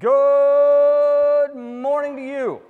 Good 0.00 1.54
morning 1.54 2.16
to 2.16 2.22
you. 2.22 2.60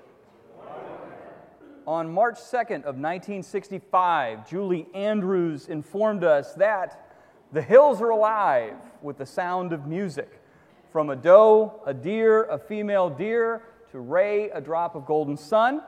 On 1.87 2.13
March 2.13 2.35
2nd 2.35 2.85
of 2.85 2.97
1965, 2.99 4.47
Julie 4.47 4.87
Andrews 4.93 5.69
informed 5.69 6.25
us 6.25 6.53
that 6.57 7.17
the 7.53 7.63
hills 7.63 8.03
are 8.03 8.11
alive 8.11 8.75
with 9.01 9.17
the 9.17 9.25
sound 9.25 9.73
of 9.73 9.87
music. 9.87 10.43
From 10.93 11.09
a 11.09 11.17
doe, 11.17 11.81
a 11.87 11.95
deer, 11.95 12.45
a 12.45 12.59
female 12.59 13.09
deer, 13.09 13.63
to 13.93 14.01
Ray, 14.01 14.51
a 14.51 14.61
drop 14.61 14.95
of 14.95 15.07
golden 15.07 15.39
sun. 15.39 15.81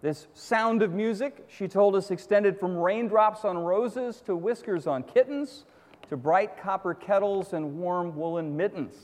This 0.00 0.28
sound 0.32 0.80
of 0.80 0.94
music, 0.94 1.46
she 1.54 1.68
told 1.68 1.94
us, 1.94 2.10
extended 2.10 2.58
from 2.58 2.74
raindrops 2.74 3.44
on 3.44 3.58
roses 3.58 4.22
to 4.22 4.34
whiskers 4.34 4.86
on 4.86 5.02
kittens, 5.02 5.66
to 6.08 6.16
bright 6.16 6.56
copper 6.56 6.94
kettles 6.94 7.52
and 7.52 7.78
warm 7.78 8.16
woolen 8.16 8.56
mittens. 8.56 8.94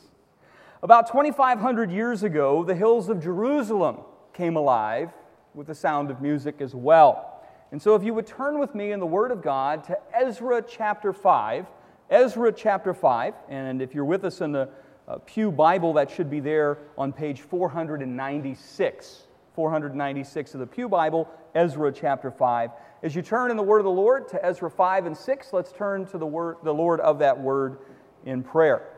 About 0.85 1.07
2,500 1.07 1.91
years 1.91 2.25
ago, 2.25 2.63
the 2.63 2.75
hills 2.75 3.09
of 3.09 3.19
Jerusalem 3.19 4.01
came 4.35 4.57
alive 4.57 5.09
with 5.55 5.69
the 5.69 5.75
sound 5.75 6.11
of 6.11 6.21
music 6.21 6.61
as 6.61 6.75
well. 6.75 7.43
And 7.73 7.81
so, 7.81 7.95
if 7.95 8.05
you 8.05 8.13
would 8.13 8.27
turn 8.27 8.59
with 8.59 8.75
me 8.75 8.93
in 8.93 9.01
the 9.01 9.07
Word 9.07 9.31
of 9.31 9.41
God 9.41 9.83
to 9.85 9.97
Ezra 10.15 10.61
chapter 10.61 11.15
5, 11.15 11.65
Ezra 12.11 12.53
chapter 12.53 12.93
5, 12.93 13.33
and 13.49 13.81
if 13.81 13.95
you're 13.95 14.05
with 14.05 14.27
us 14.27 14.43
in 14.43 14.53
the 14.53 14.69
uh, 15.09 15.17
Pew 15.25 15.51
Bible, 15.51 15.95
that 15.95 16.11
should 16.11 16.29
be 16.29 16.41
there 16.41 16.77
on 16.99 17.15
page 17.15 17.41
496. 17.41 19.23
496 19.55 20.53
of 20.53 20.61
the 20.61 20.67
Pew 20.67 20.91
Bible, 20.91 21.31
Ezra 21.55 21.91
chapter 21.93 22.31
5. 22.31 22.71
As 23.03 23.17
you 23.17 23.23
turn 23.23 23.51
in 23.51 23.57
the 23.57 23.63
Word 23.63 23.79
of 23.79 23.85
the 23.85 23.91
Lord 23.91 24.29
to 24.29 24.45
Ezra 24.45 24.71
5 24.71 25.07
and 25.07 25.17
6, 25.17 25.53
let's 25.55 25.73
turn 25.73 26.05
to 26.09 26.19
the, 26.19 26.27
word, 26.27 26.59
the 26.63 26.75
Lord 26.75 27.01
of 27.01 27.21
that 27.21 27.41
Word 27.41 27.79
in 28.27 28.43
prayer. 28.43 28.91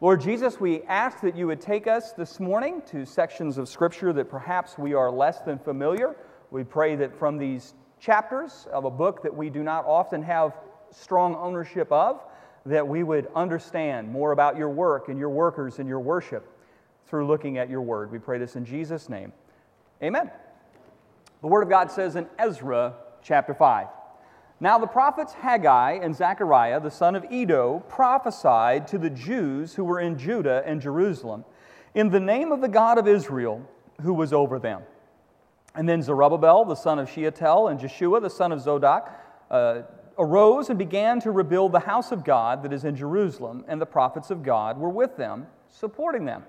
Lord 0.00 0.20
Jesus, 0.20 0.58
we 0.58 0.82
ask 0.82 1.20
that 1.20 1.36
you 1.36 1.46
would 1.46 1.60
take 1.60 1.86
us 1.86 2.12
this 2.12 2.40
morning 2.40 2.82
to 2.86 3.06
sections 3.06 3.58
of 3.58 3.68
Scripture 3.68 4.12
that 4.12 4.28
perhaps 4.28 4.76
we 4.76 4.92
are 4.92 5.10
less 5.10 5.40
than 5.42 5.56
familiar. 5.56 6.16
We 6.50 6.64
pray 6.64 6.96
that 6.96 7.16
from 7.16 7.38
these 7.38 7.74
chapters 8.00 8.66
of 8.72 8.84
a 8.84 8.90
book 8.90 9.22
that 9.22 9.34
we 9.34 9.50
do 9.50 9.62
not 9.62 9.84
often 9.86 10.20
have 10.24 10.58
strong 10.90 11.36
ownership 11.36 11.90
of, 11.92 12.24
that 12.66 12.86
we 12.86 13.04
would 13.04 13.28
understand 13.36 14.10
more 14.10 14.32
about 14.32 14.56
your 14.56 14.68
work 14.68 15.08
and 15.08 15.18
your 15.18 15.30
workers 15.30 15.78
and 15.78 15.88
your 15.88 16.00
worship 16.00 16.44
through 17.06 17.28
looking 17.28 17.58
at 17.58 17.70
your 17.70 17.82
word. 17.82 18.10
We 18.10 18.18
pray 18.18 18.38
this 18.38 18.56
in 18.56 18.64
Jesus' 18.64 19.08
name. 19.08 19.32
Amen. 20.02 20.28
The 21.40 21.46
Word 21.46 21.62
of 21.62 21.68
God 21.68 21.90
says 21.90 22.16
in 22.16 22.26
Ezra 22.38 22.94
chapter 23.22 23.54
5 23.54 23.86
now 24.64 24.78
the 24.78 24.86
prophets 24.86 25.34
Haggai 25.34 25.98
and 26.02 26.16
Zechariah, 26.16 26.80
the 26.80 26.90
son 26.90 27.14
of 27.14 27.30
Iddo, 27.30 27.84
prophesied 27.86 28.88
to 28.88 28.96
the 28.96 29.10
Jews 29.10 29.74
who 29.74 29.84
were 29.84 30.00
in 30.00 30.16
Judah 30.16 30.62
and 30.64 30.80
Jerusalem 30.80 31.44
in 31.94 32.08
the 32.08 32.18
name 32.18 32.50
of 32.50 32.62
the 32.62 32.68
God 32.68 32.96
of 32.96 33.06
Israel 33.06 33.60
who 34.00 34.14
was 34.14 34.32
over 34.32 34.58
them. 34.58 34.80
And 35.74 35.86
then 35.86 36.02
Zerubbabel, 36.02 36.64
the 36.64 36.76
son 36.76 36.98
of 36.98 37.10
Shealtiel, 37.10 37.68
and 37.68 37.78
Jeshua, 37.78 38.20
the 38.20 38.30
son 38.30 38.52
of 38.52 38.60
Zodak, 38.60 39.10
uh, 39.50 39.82
arose 40.18 40.70
and 40.70 40.78
began 40.78 41.20
to 41.20 41.30
rebuild 41.30 41.72
the 41.72 41.80
house 41.80 42.10
of 42.10 42.24
God 42.24 42.62
that 42.62 42.72
is 42.72 42.86
in 42.86 42.96
Jerusalem, 42.96 43.66
and 43.68 43.78
the 43.78 43.86
prophets 43.86 44.30
of 44.30 44.42
God 44.42 44.78
were 44.78 44.88
with 44.88 45.18
them, 45.18 45.46
supporting 45.68 46.24
them. 46.24 46.42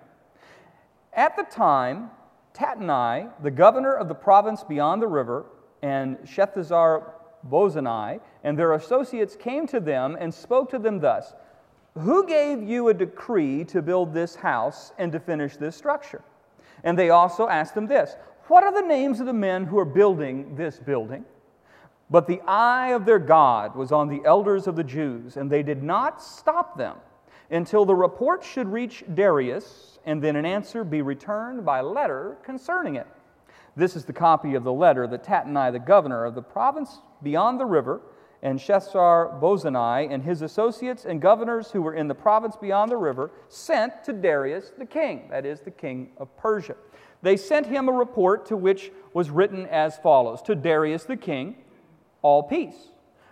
At 1.11 1.35
the 1.35 1.43
time, 1.43 2.11
Tattenai, 2.53 3.29
the 3.43 3.51
governor 3.51 3.93
of 3.93 4.07
the 4.07 4.15
province 4.15 4.63
beyond 4.63 5.01
the 5.01 5.07
river, 5.07 5.47
and 5.81 6.17
Shethazar 6.19 7.14
Bozani, 7.49 8.19
and 8.43 8.57
their 8.57 8.73
associates 8.73 9.35
came 9.35 9.67
to 9.67 9.79
them 9.79 10.17
and 10.19 10.33
spoke 10.33 10.69
to 10.71 10.79
them 10.79 10.99
thus 10.99 11.33
Who 11.95 12.25
gave 12.25 12.63
you 12.63 12.89
a 12.89 12.93
decree 12.93 13.63
to 13.65 13.81
build 13.81 14.13
this 14.13 14.35
house 14.35 14.91
and 14.97 15.11
to 15.11 15.19
finish 15.19 15.57
this 15.57 15.75
structure? 15.75 16.21
And 16.83 16.97
they 16.97 17.09
also 17.09 17.47
asked 17.47 17.75
them 17.75 17.87
this 17.87 18.15
What 18.47 18.63
are 18.63 18.73
the 18.73 18.87
names 18.87 19.19
of 19.19 19.25
the 19.25 19.33
men 19.33 19.65
who 19.65 19.77
are 19.77 19.85
building 19.85 20.55
this 20.55 20.79
building? 20.79 21.25
But 22.09 22.27
the 22.27 22.41
eye 22.45 22.89
of 22.89 23.05
their 23.05 23.19
God 23.19 23.75
was 23.75 23.91
on 23.91 24.09
the 24.09 24.21
elders 24.25 24.67
of 24.67 24.75
the 24.75 24.83
Jews, 24.83 25.37
and 25.37 25.49
they 25.49 25.63
did 25.63 25.81
not 25.81 26.21
stop 26.21 26.77
them 26.77 26.97
until 27.49 27.85
the 27.85 27.95
report 27.95 28.43
should 28.43 28.67
reach 28.67 29.03
Darius, 29.13 29.99
and 30.05 30.21
then 30.21 30.35
an 30.35 30.45
answer 30.45 30.83
be 30.83 31.01
returned 31.01 31.65
by 31.65 31.81
letter 31.81 32.37
concerning 32.43 32.95
it. 32.95 33.07
This 33.75 33.95
is 33.95 34.05
the 34.05 34.13
copy 34.13 34.55
of 34.55 34.63
the 34.63 34.73
letter 34.73 35.05
that 35.07 35.23
Tattenai, 35.23 35.71
the 35.71 35.79
governor 35.79 36.23
of 36.23 36.35
the 36.35 36.41
province 36.41 36.99
beyond 37.21 37.59
the 37.59 37.65
river, 37.65 38.01
and 38.41 38.59
Shethar 38.59 39.39
Bozani 39.41 40.13
and 40.13 40.23
his 40.23 40.41
associates 40.41 41.05
and 41.05 41.21
governors 41.21 41.71
who 41.71 41.81
were 41.81 41.95
in 41.95 42.07
the 42.07 42.15
province 42.15 42.55
beyond 42.55 42.91
the 42.91 42.97
river 42.97 43.31
sent 43.49 44.03
to 44.03 44.13
Darius 44.13 44.71
the 44.77 44.85
king, 44.85 45.27
that 45.31 45.45
is, 45.45 45.61
the 45.61 45.71
king 45.71 46.11
of 46.17 46.35
Persia. 46.37 46.75
They 47.21 47.37
sent 47.37 47.65
him 47.65 47.89
a 47.89 47.91
report 47.91 48.45
to 48.47 48.55
which 48.57 48.91
was 49.13 49.29
written 49.31 49.65
as 49.65 49.97
follows 49.97 50.41
To 50.43 50.55
Darius 50.55 51.05
the 51.05 51.17
king, 51.17 51.55
all 52.21 52.43
peace. 52.43 52.89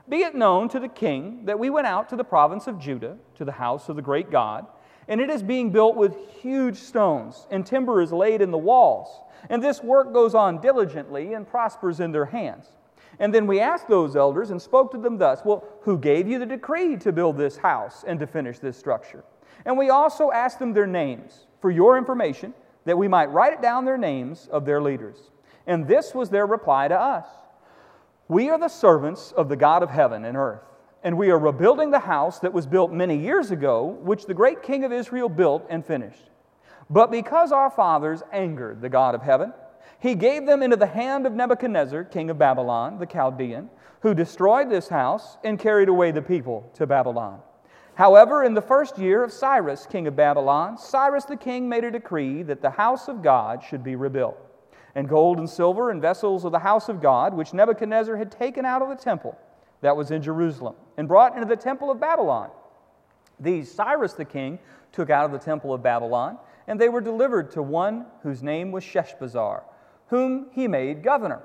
Be 0.09 0.23
it 0.23 0.35
known 0.35 0.67
to 0.69 0.79
the 0.79 0.89
king 0.89 1.45
that 1.45 1.59
we 1.59 1.69
went 1.69 1.87
out 1.87 2.09
to 2.09 2.15
the 2.15 2.23
province 2.23 2.67
of 2.67 2.79
Judah, 2.79 3.17
to 3.35 3.45
the 3.45 3.53
house 3.53 3.87
of 3.87 3.95
the 3.95 4.01
great 4.01 4.31
God, 4.31 4.65
and 5.07 5.21
it 5.21 5.29
is 5.29 5.43
being 5.43 5.71
built 5.71 5.95
with 5.95 6.15
huge 6.41 6.77
stones, 6.77 7.47
and 7.51 7.65
timber 7.65 8.01
is 8.01 8.11
laid 8.11 8.41
in 8.41 8.51
the 8.51 8.57
walls. 8.57 9.09
And 9.49 9.61
this 9.61 9.83
work 9.83 10.13
goes 10.13 10.35
on 10.35 10.61
diligently 10.61 11.33
and 11.33 11.47
prospers 11.47 11.99
in 11.99 12.11
their 12.11 12.25
hands. 12.25 12.71
And 13.19 13.33
then 13.33 13.45
we 13.45 13.59
asked 13.59 13.87
those 13.87 14.15
elders 14.15 14.49
and 14.49 14.61
spoke 14.61 14.91
to 14.91 14.97
them 14.97 15.17
thus 15.17 15.41
Well, 15.45 15.63
who 15.81 15.97
gave 15.97 16.27
you 16.27 16.39
the 16.39 16.45
decree 16.45 16.97
to 16.97 17.11
build 17.11 17.37
this 17.37 17.57
house 17.57 18.03
and 18.07 18.19
to 18.19 18.27
finish 18.27 18.59
this 18.59 18.77
structure? 18.77 19.23
And 19.65 19.77
we 19.77 19.89
also 19.89 20.31
asked 20.31 20.59
them 20.59 20.73
their 20.73 20.87
names 20.87 21.45
for 21.61 21.71
your 21.71 21.97
information, 21.97 22.53
that 22.85 22.97
we 22.97 23.07
might 23.07 23.31
write 23.31 23.53
it 23.53 23.61
down 23.61 23.85
their 23.85 23.97
names 23.97 24.49
of 24.51 24.65
their 24.65 24.81
leaders. 24.81 25.31
And 25.65 25.87
this 25.87 26.13
was 26.13 26.29
their 26.29 26.45
reply 26.45 26.87
to 26.87 26.99
us 26.99 27.27
We 28.27 28.49
are 28.49 28.59
the 28.59 28.67
servants 28.67 29.31
of 29.31 29.49
the 29.49 29.55
God 29.55 29.83
of 29.83 29.89
heaven 29.89 30.25
and 30.25 30.35
earth, 30.35 30.63
and 31.03 31.17
we 31.17 31.29
are 31.29 31.37
rebuilding 31.37 31.91
the 31.91 31.99
house 31.99 32.39
that 32.39 32.53
was 32.53 32.65
built 32.65 32.91
many 32.91 33.17
years 33.17 33.51
ago, 33.51 33.97
which 34.01 34.25
the 34.25 34.33
great 34.33 34.63
king 34.63 34.85
of 34.85 34.93
Israel 34.93 35.27
built 35.27 35.65
and 35.69 35.85
finished. 35.85 36.29
But 36.89 37.11
because 37.11 37.51
our 37.51 37.69
fathers 37.69 38.23
angered 38.31 38.81
the 38.81 38.89
God 38.89 39.13
of 39.13 39.21
heaven, 39.21 39.53
he 39.99 40.15
gave 40.15 40.45
them 40.45 40.63
into 40.63 40.77
the 40.77 40.85
hand 40.85 41.25
of 41.25 41.33
Nebuchadnezzar, 41.33 42.05
king 42.05 42.29
of 42.29 42.37
Babylon, 42.37 42.99
the 42.99 43.05
Chaldean, 43.05 43.69
who 44.01 44.13
destroyed 44.13 44.69
this 44.69 44.87
house 44.87 45.37
and 45.43 45.59
carried 45.59 45.89
away 45.89 46.11
the 46.11 46.21
people 46.21 46.69
to 46.75 46.87
Babylon. 46.87 47.39
However, 47.95 48.43
in 48.43 48.53
the 48.53 48.61
first 48.61 48.97
year 48.97 49.23
of 49.23 49.31
Cyrus, 49.31 49.85
king 49.85 50.07
of 50.07 50.15
Babylon, 50.15 50.77
Cyrus 50.77 51.25
the 51.25 51.37
king 51.37 51.69
made 51.69 51.83
a 51.83 51.91
decree 51.91 52.43
that 52.43 52.61
the 52.61 52.69
house 52.69 53.07
of 53.07 53.21
God 53.21 53.61
should 53.63 53.83
be 53.83 53.95
rebuilt. 53.95 54.37
And 54.95 55.09
gold 55.09 55.37
and 55.37 55.49
silver 55.49 55.89
and 55.89 56.01
vessels 56.01 56.45
of 56.45 56.51
the 56.51 56.59
house 56.59 56.87
of 56.87 57.01
God, 57.01 57.33
which 57.33 57.53
Nebuchadnezzar 57.53 58.15
had 58.15 58.31
taken 58.31 58.65
out 58.65 58.81
of 58.81 58.89
the 58.89 58.95
temple 58.95 59.37
that 59.83 59.95
was 59.95 60.11
in 60.11 60.21
Jerusalem, 60.21 60.75
and 60.97 61.07
brought 61.07 61.35
into 61.35 61.47
the 61.47 61.55
temple 61.55 61.91
of 61.91 61.99
Babylon. 61.99 62.49
These 63.39 63.71
Cyrus 63.71 64.13
the 64.13 64.25
king 64.25 64.59
took 64.91 65.09
out 65.09 65.25
of 65.25 65.31
the 65.31 65.39
temple 65.39 65.73
of 65.73 65.83
Babylon, 65.83 66.37
and 66.67 66.81
they 66.81 66.89
were 66.89 67.01
delivered 67.01 67.51
to 67.51 67.61
one 67.61 68.07
whose 68.23 68.41
name 68.41 68.71
was 68.71 68.83
Sheshbazzar 68.83 69.61
whom 70.13 70.45
he 70.51 70.67
made 70.67 71.01
governor. 71.01 71.41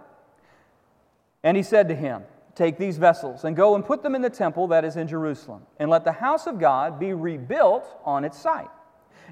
And 1.43 1.56
he 1.56 1.62
said 1.62 1.88
to 1.88 1.94
him, 1.94 2.22
Take 2.54 2.76
these 2.76 2.99
vessels 2.99 3.44
and 3.44 3.56
go 3.56 3.76
and 3.76 3.84
put 3.84 4.03
them 4.03 4.15
in 4.15 4.21
the 4.21 4.28
temple 4.28 4.66
that 4.69 4.84
is 4.84 4.97
in 4.97 5.09
Jerusalem, 5.09 5.62
and 5.78 5.88
let 5.88 6.05
the 6.05 6.12
house 6.12 6.47
of 6.47 6.59
God 6.59 6.99
be 6.99 7.15
rebuilt 7.15 7.88
on 8.05 8.25
its 8.25 8.38
site. 8.38 8.69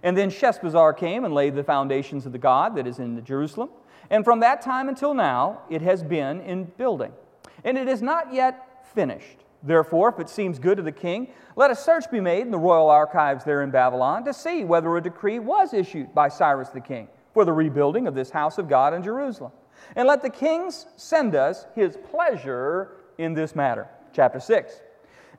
And 0.03 0.17
then 0.17 0.31
Sheshbazzar 0.31 0.97
came 0.97 1.27
and 1.27 1.35
laid 1.35 1.55
the 1.55 1.65
foundations 1.65 2.25
of 2.25 2.33
the 2.33 2.39
God 2.39 2.77
that 2.77 2.87
is 2.87 2.99
in 2.99 3.23
Jerusalem. 3.27 3.69
And 4.09 4.25
from 4.25 4.41
that 4.41 4.63
time 4.63 4.89
until 4.89 5.13
now, 5.13 5.63
it 5.69 5.83
has 5.83 6.03
been 6.03 6.41
in 6.41 6.65
building. 6.65 7.13
And 7.63 7.77
it 7.77 7.89
is 7.89 8.01
not 8.01 8.33
yet 8.33 8.76
finished. 8.97 9.45
Therefore, 9.63 10.09
if 10.09 10.19
it 10.19 10.29
seems 10.29 10.59
good 10.59 10.79
to 10.79 10.83
the 10.83 10.91
king, 10.91 11.29
let 11.55 11.71
a 11.71 11.77
search 11.77 12.11
be 12.11 12.21
made 12.21 12.43
in 12.43 12.51
the 12.51 12.59
royal 12.59 12.89
archives 12.89 13.45
there 13.45 13.63
in 13.63 13.71
Babylon 13.71 14.25
to 14.25 14.33
see 14.33 14.65
whether 14.65 14.97
a 14.97 15.03
decree 15.03 15.39
was 15.39 15.75
issued 15.75 16.15
by 16.15 16.29
Cyrus 16.29 16.71
the 16.71 16.81
king 16.81 17.09
for 17.35 17.45
the 17.45 17.53
rebuilding 17.53 18.07
of 18.07 18.15
this 18.15 18.31
house 18.31 18.59
of 18.59 18.69
God 18.69 18.95
in 18.95 19.03
Jerusalem. 19.03 19.53
And 19.95 20.09
let 20.09 20.23
the 20.23 20.31
kings 20.31 20.87
send 20.97 21.35
us 21.35 21.67
his 21.75 21.99
pleasure 22.11 22.97
in 23.19 23.35
this 23.35 23.55
matter. 23.55 23.89
Chapter 24.13 24.41
6. 24.41 24.81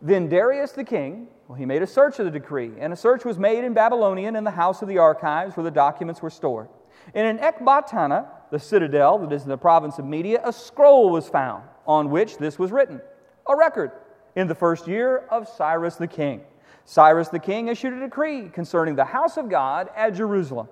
Then 0.01 0.29
Darius 0.29 0.73
the 0.73 0.83
king, 0.83 1.27
well, 1.47 1.57
he 1.57 1.65
made 1.65 1.81
a 1.81 1.87
search 1.87 2.19
of 2.19 2.25
the 2.25 2.31
decree, 2.31 2.73
and 2.79 2.93
a 2.93 2.95
search 2.95 3.25
was 3.25 3.39
made 3.39 3.63
in 3.63 3.73
Babylonian 3.73 4.35
in 4.35 4.43
the 4.43 4.51
house 4.51 4.83
of 4.83 4.87
the 4.87 4.99
archives 4.99 5.57
where 5.57 5.63
the 5.63 5.71
documents 5.71 6.21
were 6.21 6.29
stored. 6.29 6.67
And 7.15 7.25
in 7.25 7.43
Ecbatana, 7.43 8.27
the 8.51 8.59
citadel 8.59 9.17
that 9.19 9.31
is 9.31 9.43
in 9.43 9.49
the 9.49 9.57
province 9.57 9.97
of 9.97 10.05
Media, 10.05 10.41
a 10.43 10.53
scroll 10.53 11.09
was 11.09 11.27
found 11.27 11.63
on 11.87 12.11
which 12.11 12.37
this 12.37 12.59
was 12.59 12.71
written 12.71 13.01
a 13.49 13.55
record 13.55 13.91
in 14.35 14.47
the 14.47 14.55
first 14.55 14.87
year 14.87 15.19
of 15.29 15.47
Cyrus 15.47 15.95
the 15.95 16.07
king. 16.07 16.41
Cyrus 16.85 17.27
the 17.29 17.39
king 17.39 17.67
issued 17.67 17.93
a 17.93 17.99
decree 17.99 18.49
concerning 18.49 18.95
the 18.95 19.05
house 19.05 19.37
of 19.37 19.49
God 19.49 19.89
at 19.95 20.15
Jerusalem. 20.15 20.69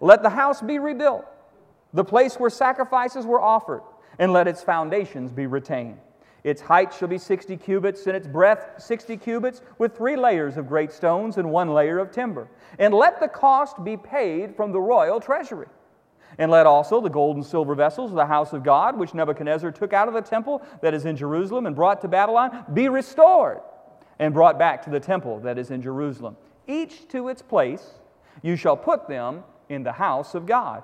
Let 0.00 0.22
the 0.22 0.30
house 0.30 0.60
be 0.60 0.78
rebuilt, 0.78 1.24
the 1.92 2.04
place 2.04 2.34
where 2.36 2.50
sacrifices 2.50 3.24
were 3.24 3.40
offered, 3.40 3.82
and 4.18 4.32
let 4.32 4.48
its 4.48 4.62
foundations 4.62 5.30
be 5.30 5.46
retained. 5.46 5.98
Its 6.42 6.60
height 6.60 6.92
shall 6.92 7.08
be 7.08 7.16
60 7.16 7.56
cubits, 7.56 8.06
and 8.06 8.14
its 8.14 8.26
breadth 8.26 8.82
60 8.82 9.16
cubits, 9.16 9.62
with 9.78 9.96
three 9.96 10.16
layers 10.16 10.56
of 10.56 10.68
great 10.68 10.92
stones 10.92 11.38
and 11.38 11.50
one 11.50 11.72
layer 11.72 11.98
of 11.98 12.10
timber. 12.10 12.48
And 12.78 12.92
let 12.92 13.18
the 13.18 13.28
cost 13.28 13.82
be 13.82 13.96
paid 13.96 14.54
from 14.54 14.72
the 14.72 14.80
royal 14.80 15.20
treasury. 15.20 15.68
And 16.38 16.50
let 16.50 16.66
also 16.66 17.00
the 17.00 17.10
gold 17.10 17.36
and 17.36 17.44
silver 17.44 17.74
vessels 17.74 18.10
of 18.10 18.16
the 18.16 18.26
house 18.26 18.52
of 18.52 18.62
God, 18.62 18.98
which 18.98 19.14
Nebuchadnezzar 19.14 19.70
took 19.72 19.92
out 19.92 20.08
of 20.08 20.14
the 20.14 20.22
temple 20.22 20.62
that 20.82 20.94
is 20.94 21.04
in 21.04 21.16
Jerusalem 21.16 21.66
and 21.66 21.76
brought 21.76 22.00
to 22.02 22.08
Babylon, 22.08 22.64
be 22.72 22.88
restored 22.88 23.60
and 24.18 24.34
brought 24.34 24.58
back 24.58 24.82
to 24.84 24.90
the 24.90 25.00
temple 25.00 25.40
that 25.40 25.58
is 25.58 25.70
in 25.70 25.82
Jerusalem. 25.82 26.36
Each 26.66 27.06
to 27.08 27.28
its 27.28 27.42
place, 27.42 28.00
you 28.42 28.56
shall 28.56 28.76
put 28.76 29.08
them 29.08 29.44
in 29.68 29.82
the 29.82 29.92
house 29.92 30.34
of 30.34 30.46
God. 30.46 30.82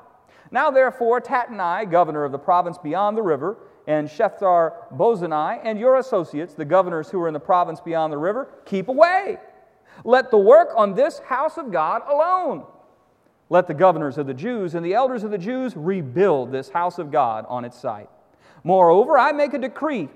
Now, 0.51 0.71
therefore, 0.71 1.21
Tattenai, 1.21 1.91
governor 1.91 2.25
of 2.25 2.33
the 2.33 2.39
province 2.39 2.79
beyond 2.79 3.17
the 3.17 3.23
river, 3.23 3.59
and 3.87 4.09
Shethar 4.09 4.73
Bozani, 4.97 5.61
and 5.63 5.79
your 5.79 5.99
associates, 5.99 6.55
the 6.55 6.65
governors 6.65 7.09
who 7.09 7.21
are 7.21 7.29
in 7.29 7.35
the 7.35 7.41
province 7.41 7.81
beyond 7.81 8.13
the 8.13 8.19
river, 8.19 8.49
keep 8.65 8.89
away. 8.89 9.39
Let 10.05 10.31
the 10.31 10.39
work 10.39 10.71
on 10.77 10.95
this 10.95 11.19
house 11.21 11.57
of 11.57 11.71
God 11.73 12.03
alone. 12.09 12.65
Let 13.51 13.67
the 13.67 13.75
governors 13.75 14.17
of 14.17 14.29
the 14.29 14.35
Jews 14.35 14.75
and 14.75 14.87
the 14.87 14.95
elders 14.95 15.25
of 15.25 15.33
the 15.33 15.39
Jews 15.39 15.77
rebuild 15.77 16.53
this 16.53 16.71
house 16.71 16.99
of 16.99 17.11
God 17.11 17.45
on 17.49 17.65
its 17.65 17.77
site. 17.77 18.09
Moreover, 18.63 19.19
I 19.19 19.33
make 19.33 19.53
a 19.55 19.59
decree 19.59 20.09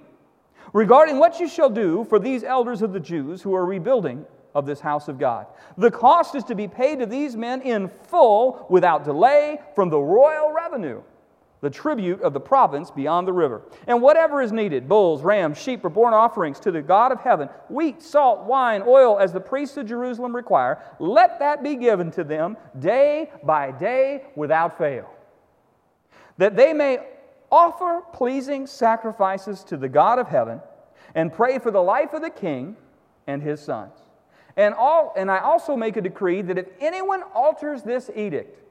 regarding 0.73 1.19
what 1.19 1.41
you 1.41 1.49
shall 1.49 1.69
do 1.69 2.05
for 2.05 2.19
these 2.19 2.45
elders 2.45 2.81
of 2.81 2.93
the 2.93 3.01
Jews 3.01 3.43
who 3.43 3.55
are 3.55 3.67
rebuilding 3.67 4.25
of 4.55 4.67
this 4.67 4.79
house 4.79 5.09
of 5.09 5.19
God. 5.19 5.47
The 5.77 5.91
cost 5.91 6.37
is 6.37 6.45
to 6.45 6.55
be 6.55 6.69
paid 6.69 7.01
to 7.01 7.07
these 7.07 7.37
men 7.37 7.61
in 7.63 7.91
full 8.05 8.67
without 8.71 9.05
delay 9.05 9.61
from 9.75 9.91
the 9.91 9.99
royal 9.99 10.53
revenue, 10.53 11.03
the 11.65 11.71
tribute 11.71 12.21
of 12.21 12.35
the 12.35 12.41
province 12.41 12.91
beyond 12.91 13.27
the 13.27 13.33
river. 13.33 13.63
And 13.87 14.03
whatever 14.03 14.43
is 14.43 14.53
needed 14.53 14.87
bulls, 14.87 15.23
rams, 15.23 15.57
sheep, 15.57 15.83
or 15.83 15.89
born 15.89 16.13
offerings 16.13 16.61
to 16.61 16.71
the 16.71 16.83
God 16.83 17.11
of 17.11 17.21
heaven, 17.21 17.49
wheat, 17.71 18.03
salt, 18.03 18.45
wine, 18.45 18.83
oil, 18.87 19.19
as 19.19 19.33
the 19.33 19.41
priests 19.41 19.79
of 19.79 19.87
Jerusalem 19.87 20.37
require, 20.37 20.83
let 20.99 21.39
that 21.39 21.63
be 21.63 21.75
given 21.75 22.11
to 22.13 22.23
them 22.23 22.59
day 22.79 23.31
by 23.43 23.71
day 23.71 24.25
without 24.37 24.77
fail. 24.77 25.09
That 26.37 26.55
they 26.55 26.75
may 26.75 26.99
offer 27.51 28.03
pleasing 28.13 28.67
sacrifices 28.67 29.65
to 29.65 29.79
the 29.79 29.89
God 29.89 30.19
of 30.19 30.29
heaven 30.29 30.61
and 31.15 31.33
pray 31.33 31.59
for 31.59 31.71
the 31.71 31.83
life 31.83 32.13
of 32.13 32.21
the 32.21 32.29
king 32.29 32.77
and 33.27 33.43
his 33.43 33.59
sons. 33.59 33.97
And, 34.59 34.75
all, 34.75 35.15
and 35.17 35.31
I 35.31 35.39
also 35.39 35.77
make 35.77 35.97
a 35.97 36.03
decree 36.03 36.43
that 36.43 36.59
if 36.59 36.67
anyone 36.79 37.23
alters 37.35 37.83
this 37.83 38.11
edict, 38.15 38.64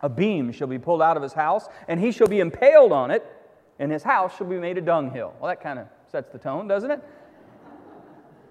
a 0.00 0.08
beam 0.08 0.52
shall 0.52 0.68
be 0.68 0.78
pulled 0.78 1.02
out 1.02 1.16
of 1.16 1.22
his 1.22 1.32
house, 1.32 1.68
and 1.88 1.98
he 2.00 2.12
shall 2.12 2.28
be 2.28 2.40
impaled 2.40 2.92
on 2.92 3.10
it, 3.10 3.24
and 3.78 3.90
his 3.90 4.02
house 4.02 4.36
shall 4.36 4.46
be 4.46 4.58
made 4.58 4.78
a 4.78 4.80
dunghill. 4.80 5.34
Well, 5.40 5.48
that 5.48 5.62
kind 5.62 5.78
of 5.78 5.86
sets 6.10 6.30
the 6.30 6.38
tone, 6.38 6.68
doesn't 6.68 6.90
it? 6.90 7.02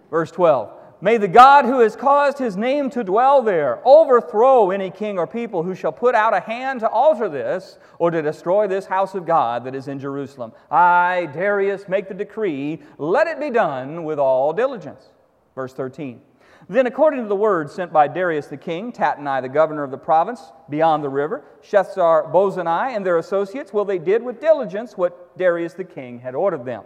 Verse 0.10 0.32
12 0.32 0.72
May 1.00 1.18
the 1.18 1.28
God 1.28 1.66
who 1.66 1.80
has 1.82 1.96
caused 1.96 2.40
his 2.40 2.58
name 2.58 2.90
to 2.90 3.04
dwell 3.04 3.44
there 3.44 3.80
overthrow 3.86 4.72
any 4.72 4.90
king 4.90 5.20
or 5.20 5.28
people 5.28 5.62
who 5.62 5.76
shall 5.76 5.92
put 5.92 6.16
out 6.16 6.34
a 6.34 6.40
hand 6.40 6.80
to 6.80 6.90
alter 6.90 7.30
this 7.30 7.78
or 8.00 8.10
to 8.10 8.22
destroy 8.24 8.68
this 8.68 8.88
house 8.88 9.14
of 9.14 9.26
God 9.26 9.64
that 9.66 9.76
is 9.76 9.88
in 9.88 10.00
Jerusalem. 10.00 10.54
I, 10.72 11.30
Darius, 11.34 11.88
make 11.88 12.08
the 12.08 12.16
decree, 12.16 12.82
let 12.98 13.28
it 13.28 13.40
be 13.40 13.52
done 13.52 14.06
with 14.06 14.18
all 14.18 14.54
diligence. 14.54 15.10
Verse 15.54 15.74
13. 15.74 16.20
Then, 16.70 16.86
according 16.86 17.22
to 17.22 17.30
the 17.30 17.36
word 17.36 17.72
sent 17.72 17.94
by 17.94 18.10
Darius 18.10 18.48
the 18.48 18.58
king, 18.58 18.92
Tattenai, 18.92 19.42
the 19.42 19.48
governor 19.48 19.84
of 19.84 19.92
the 19.92 19.98
province 19.98 20.42
beyond 20.70 21.02
the 21.02 21.10
river, 21.10 21.46
Shethar 21.64 22.30
Bozani 22.32 22.94
and 22.94 23.06
their 23.06 23.18
associates, 23.18 23.72
well, 23.72 23.86
they 23.86 24.00
did 24.00 24.22
with 24.22 24.42
diligence 24.42 24.98
what 24.98 25.38
Darius 25.38 25.74
the 25.74 25.86
king 25.86 26.20
had 26.20 26.36
ordered 26.36 26.66
them. 26.66 26.84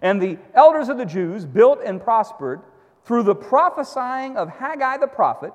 And 0.00 0.22
the 0.22 0.38
elders 0.54 0.88
of 0.88 0.98
the 0.98 1.04
Jews 1.04 1.44
built 1.44 1.80
and 1.84 2.00
prospered 2.00 2.60
through 3.04 3.24
the 3.24 3.34
prophesying 3.34 4.36
of 4.36 4.48
Haggai 4.48 4.98
the 4.98 5.08
prophet 5.08 5.52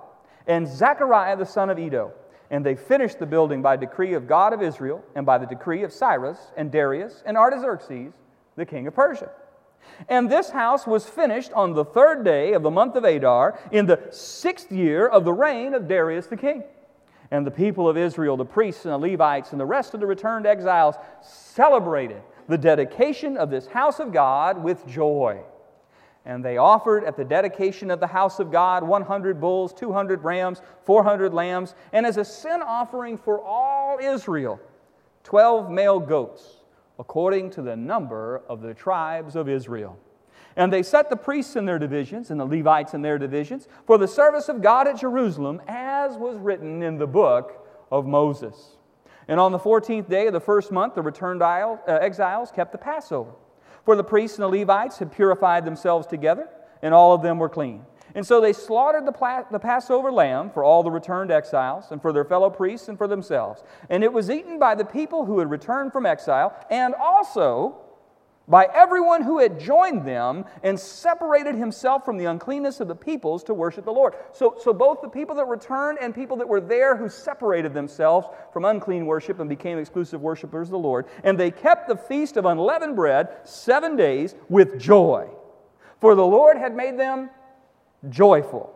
and 0.47 0.67
Zechariah 0.67 1.37
the 1.37 1.45
son 1.45 1.69
of 1.69 1.79
Iddo. 1.79 2.11
And 2.49 2.65
they 2.65 2.75
finished 2.75 3.19
the 3.19 3.25
building 3.25 3.61
by 3.61 3.77
decree 3.77 4.15
of 4.15 4.27
God 4.27 4.51
of 4.51 4.61
Israel 4.61 5.01
and 5.15 5.25
by 5.25 5.37
the 5.37 5.45
decree 5.45 5.83
of 5.83 5.93
Cyrus 5.93 6.51
and 6.57 6.69
Darius 6.69 7.23
and 7.25 7.37
Artaxerxes, 7.37 8.13
the 8.57 8.65
king 8.65 8.87
of 8.87 8.95
Persia. 8.95 9.29
And 10.09 10.29
this 10.29 10.49
house 10.49 10.87
was 10.87 11.05
finished 11.05 11.51
on 11.53 11.73
the 11.73 11.85
third 11.85 12.23
day 12.23 12.53
of 12.53 12.63
the 12.63 12.71
month 12.71 12.95
of 12.95 13.03
Adar 13.03 13.59
in 13.71 13.85
the 13.85 13.99
sixth 14.11 14.71
year 14.71 15.07
of 15.07 15.25
the 15.25 15.33
reign 15.33 15.73
of 15.73 15.87
Darius 15.87 16.27
the 16.27 16.37
king. 16.37 16.63
And 17.29 17.47
the 17.47 17.51
people 17.51 17.87
of 17.87 17.97
Israel, 17.97 18.35
the 18.35 18.45
priests 18.45 18.85
and 18.85 18.93
the 18.93 19.11
Levites, 19.11 19.51
and 19.51 19.59
the 19.59 19.65
rest 19.65 19.93
of 19.93 19.99
the 19.99 20.07
returned 20.07 20.45
exiles 20.45 20.95
celebrated 21.21 22.21
the 22.47 22.57
dedication 22.57 23.37
of 23.37 23.49
this 23.49 23.67
house 23.67 23.99
of 23.99 24.11
God 24.11 24.61
with 24.61 24.85
joy. 24.87 25.39
And 26.25 26.43
they 26.43 26.57
offered 26.57 27.03
at 27.03 27.15
the 27.15 27.23
dedication 27.23 27.89
of 27.89 27.99
the 27.99 28.07
house 28.07 28.39
of 28.39 28.51
God 28.51 28.83
100 28.83 29.39
bulls, 29.39 29.73
200 29.73 30.23
rams, 30.23 30.61
400 30.83 31.33
lambs, 31.33 31.73
and 31.93 32.05
as 32.05 32.17
a 32.17 32.25
sin 32.25 32.61
offering 32.61 33.17
for 33.17 33.41
all 33.41 33.97
Israel, 33.99 34.59
12 35.23 35.71
male 35.71 35.99
goats 35.99 36.60
according 37.01 37.49
to 37.49 37.63
the 37.63 37.75
number 37.75 38.43
of 38.47 38.61
the 38.61 38.75
tribes 38.75 39.35
of 39.35 39.49
Israel. 39.49 39.97
And 40.55 40.71
they 40.71 40.83
set 40.83 41.09
the 41.09 41.15
priests 41.15 41.55
in 41.55 41.65
their 41.65 41.79
divisions 41.79 42.29
and 42.29 42.39
the 42.39 42.45
Levites 42.45 42.93
in 42.93 43.01
their 43.01 43.17
divisions 43.17 43.67
for 43.87 43.97
the 43.97 44.07
service 44.07 44.49
of 44.49 44.61
God 44.61 44.87
at 44.87 44.99
Jerusalem, 44.99 45.63
as 45.67 46.15
was 46.15 46.37
written 46.37 46.83
in 46.83 46.99
the 46.99 47.07
book 47.07 47.67
of 47.91 48.05
Moses. 48.05 48.77
And 49.27 49.39
on 49.39 49.51
the 49.51 49.57
14th 49.57 50.09
day 50.09 50.27
of 50.27 50.33
the 50.33 50.39
first 50.39 50.71
month, 50.71 50.93
the 50.93 51.01
returned 51.01 51.41
uh, 51.41 51.77
exiles 51.87 52.51
kept 52.51 52.71
the 52.71 52.77
Passover. 52.77 53.31
For 53.83 53.95
the 53.95 54.03
priests 54.03 54.37
and 54.37 54.43
the 54.43 54.59
Levites 54.59 54.99
had 54.99 55.11
purified 55.11 55.65
themselves 55.65 56.05
together, 56.05 56.49
and 56.83 56.93
all 56.93 57.15
of 57.15 57.23
them 57.23 57.39
were 57.39 57.49
clean. 57.49 57.83
And 58.15 58.25
so 58.25 58.41
they 58.41 58.53
slaughtered 58.53 59.05
the, 59.05 59.45
the, 59.51 59.59
Passover 59.59 60.11
lamb 60.11 60.49
for 60.49 60.63
all 60.63 60.83
the 60.83 60.91
returned 60.91 61.31
exiles, 61.31 61.91
and 61.91 62.01
for 62.01 62.11
their 62.11 62.25
fellow 62.25 62.49
priests, 62.49 62.87
and 62.87 62.97
for 62.97 63.07
themselves. 63.07 63.63
And 63.89 64.03
it 64.03 64.11
was 64.11 64.29
eaten 64.29 64.59
by 64.59 64.75
the 64.75 64.85
people 64.85 65.25
who 65.25 65.39
had 65.39 65.49
returned 65.49 65.93
from 65.93 66.05
exile, 66.05 66.55
and 66.69 66.93
also 66.95 67.81
by 68.47 68.67
everyone 68.73 69.21
who 69.23 69.39
had 69.39 69.59
joined 69.59 70.05
them 70.05 70.43
and 70.61 70.77
separated 70.77 71.55
himself 71.55 72.03
from 72.03 72.17
the 72.17 72.25
uncleanness 72.25 72.81
of 72.81 72.87
the 72.87 72.95
peoples 72.95 73.43
to 73.45 73.53
worship 73.53 73.85
the 73.85 73.91
Lord. 73.91 74.13
So, 74.33 74.57
so 74.59 74.73
both 74.73 75.01
the 75.01 75.07
people 75.07 75.35
that 75.35 75.45
returned 75.45 75.99
and 76.01 76.13
people 76.13 76.35
that 76.37 76.47
were 76.47 76.59
there 76.59 76.97
who 76.97 77.07
separated 77.07 77.73
themselves 77.73 78.27
from 78.51 78.65
unclean 78.65 79.05
worship 79.05 79.39
and 79.39 79.47
became 79.47 79.77
exclusive 79.77 80.21
worshipers 80.21 80.67
of 80.67 80.71
the 80.71 80.79
Lord. 80.79 81.05
And 81.23 81.39
they 81.39 81.49
kept 81.49 81.87
the 81.87 81.95
feast 81.95 82.35
of 82.35 82.45
unleavened 82.45 82.95
bread 82.95 83.29
seven 83.45 83.95
days 83.95 84.35
with 84.49 84.77
joy. 84.77 85.29
For 86.01 86.15
the 86.15 86.25
Lord 86.25 86.57
had 86.57 86.75
made 86.75 86.99
them 86.99 87.29
joyful, 88.09 88.73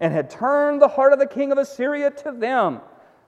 and 0.00 0.12
had 0.12 0.30
turned 0.30 0.80
the 0.80 0.88
heart 0.88 1.12
of 1.12 1.18
the 1.18 1.26
king 1.26 1.52
of 1.52 1.58
Assyria 1.58 2.10
to 2.10 2.32
them, 2.32 2.80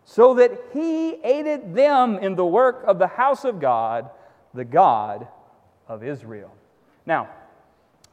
so 0.05 0.35
that 0.35 0.53
he 0.73 1.15
aided 1.25 1.75
them 1.75 2.19
in 2.19 2.37
the 2.37 2.47
work 2.47 2.85
of 2.87 2.99
the 2.99 3.07
house 3.07 3.45
of 3.45 3.61
God, 3.61 4.09
the 4.55 4.65
God 4.65 5.27
of 5.89 6.05
Israel. 6.05 6.53
Now, 7.05 7.29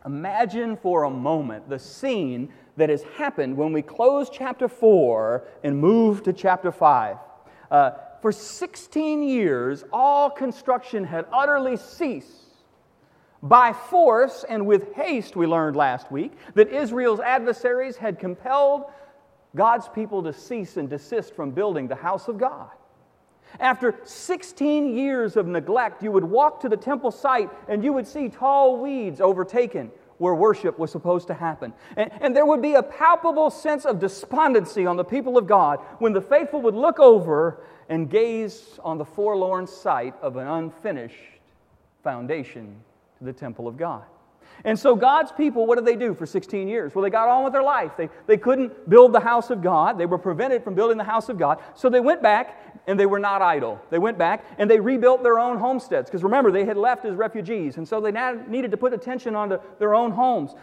imagine 0.05 0.75
for 0.77 1.03
a 1.03 1.09
moment 1.09 1.69
the 1.69 1.79
scene 1.79 2.51
that 2.77 2.89
has 2.89 3.03
happened 3.03 3.55
when 3.55 3.73
we 3.73 3.81
close 3.81 4.29
chapter 4.31 4.67
4 4.67 5.47
and 5.63 5.77
move 5.77 6.23
to 6.23 6.33
chapter 6.33 6.71
5. 6.71 7.17
Uh, 7.69 7.91
for 8.21 8.31
16 8.31 9.21
years, 9.23 9.83
all 9.91 10.29
construction 10.29 11.03
had 11.03 11.25
utterly 11.31 11.77
ceased 11.77 12.42
by 13.43 13.73
force 13.73 14.45
and 14.47 14.65
with 14.65 14.93
haste, 14.93 15.35
we 15.35 15.45
learned 15.45 15.75
last 15.75 16.09
week 16.09 16.31
that 16.55 16.69
Israel's 16.69 17.19
adversaries 17.19 17.97
had 17.97 18.17
compelled 18.17 18.85
God's 19.53 19.89
people 19.89 20.23
to 20.23 20.31
cease 20.31 20.77
and 20.77 20.89
desist 20.89 21.35
from 21.35 21.51
building 21.51 21.87
the 21.89 21.95
house 21.95 22.29
of 22.29 22.37
God. 22.37 22.69
After 23.59 23.99
16 24.05 24.97
years 24.97 25.35
of 25.35 25.45
neglect, 25.45 26.01
you 26.01 26.11
would 26.11 26.23
walk 26.23 26.61
to 26.61 26.69
the 26.69 26.77
temple 26.77 27.11
site 27.11 27.49
and 27.67 27.83
you 27.83 27.91
would 27.91 28.07
see 28.07 28.29
tall 28.29 28.79
weeds 28.81 29.19
overtaken 29.19 29.91
where 30.19 30.33
worship 30.33 30.79
was 30.79 30.89
supposed 30.89 31.27
to 31.27 31.33
happen. 31.33 31.73
And, 31.97 32.11
and, 32.21 32.35
there 32.35 32.45
would 32.45 32.61
be 32.61 32.75
a 32.75 32.83
palpable 32.83 33.49
sense 33.49 33.83
of 33.83 33.99
despondency 33.99 34.85
on 34.85 34.95
the 34.95 35.03
people 35.03 35.37
of 35.37 35.47
God 35.47 35.79
when 35.99 36.13
the 36.13 36.21
faithful 36.21 36.61
would 36.61 36.75
look 36.75 36.99
over 36.99 37.61
and 37.89 38.09
gaze 38.09 38.79
on 38.83 38.97
the 38.97 39.05
forlorn 39.05 39.67
sight 39.67 40.13
of 40.21 40.37
an 40.37 40.47
unfinished 40.47 41.41
foundation 42.03 42.79
the 43.25 43.33
temple 43.33 43.67
of 43.67 43.77
God. 43.77 44.03
And 44.65 44.77
so 44.77 44.95
God's 44.95 45.31
people, 45.31 45.65
what 45.65 45.75
did 45.75 45.85
they 45.85 45.95
do 45.95 46.13
for 46.13 46.25
16 46.25 46.67
years? 46.67 46.95
Well, 46.95 47.03
they 47.03 47.09
got 47.09 47.27
on 47.27 47.43
with 47.43 47.53
their 47.53 47.63
life. 47.63 47.91
They, 47.97 48.09
they 48.27 48.37
couldn't 48.37 48.89
build 48.89 49.11
the 49.11 49.19
house 49.19 49.49
of 49.49 49.61
God. 49.61 49.97
They 49.97 50.05
were 50.05 50.17
prevented 50.17 50.63
from 50.63 50.73
building 50.75 50.97
the 50.97 51.03
house 51.03 51.27
of 51.27 51.37
God. 51.37 51.59
So 51.75 51.89
they 51.89 51.99
went 51.99 52.21
back 52.21 52.81
and 52.87 52.97
they 52.99 53.05
were 53.05 53.19
not 53.19 53.41
idle. 53.41 53.81
They 53.89 53.99
went 53.99 54.17
back 54.17 54.45
and 54.57 54.69
they 54.69 54.79
rebuilt 54.79 55.23
their 55.23 55.39
own 55.39 55.57
homesteads. 55.57 56.09
Because 56.09 56.23
remember, 56.23 56.51
they 56.51 56.65
had 56.65 56.77
left 56.77 57.03
as 57.03 57.15
refugees. 57.15 57.77
And 57.77 57.87
so 57.87 57.99
they 57.99 58.11
now 58.11 58.33
needed 58.47 58.71
to 58.71 58.77
put 58.77 58.93
attention 58.93 59.35
onto 59.35 59.57
their 59.79 59.95
own 59.95 60.11
homes. 60.11 60.55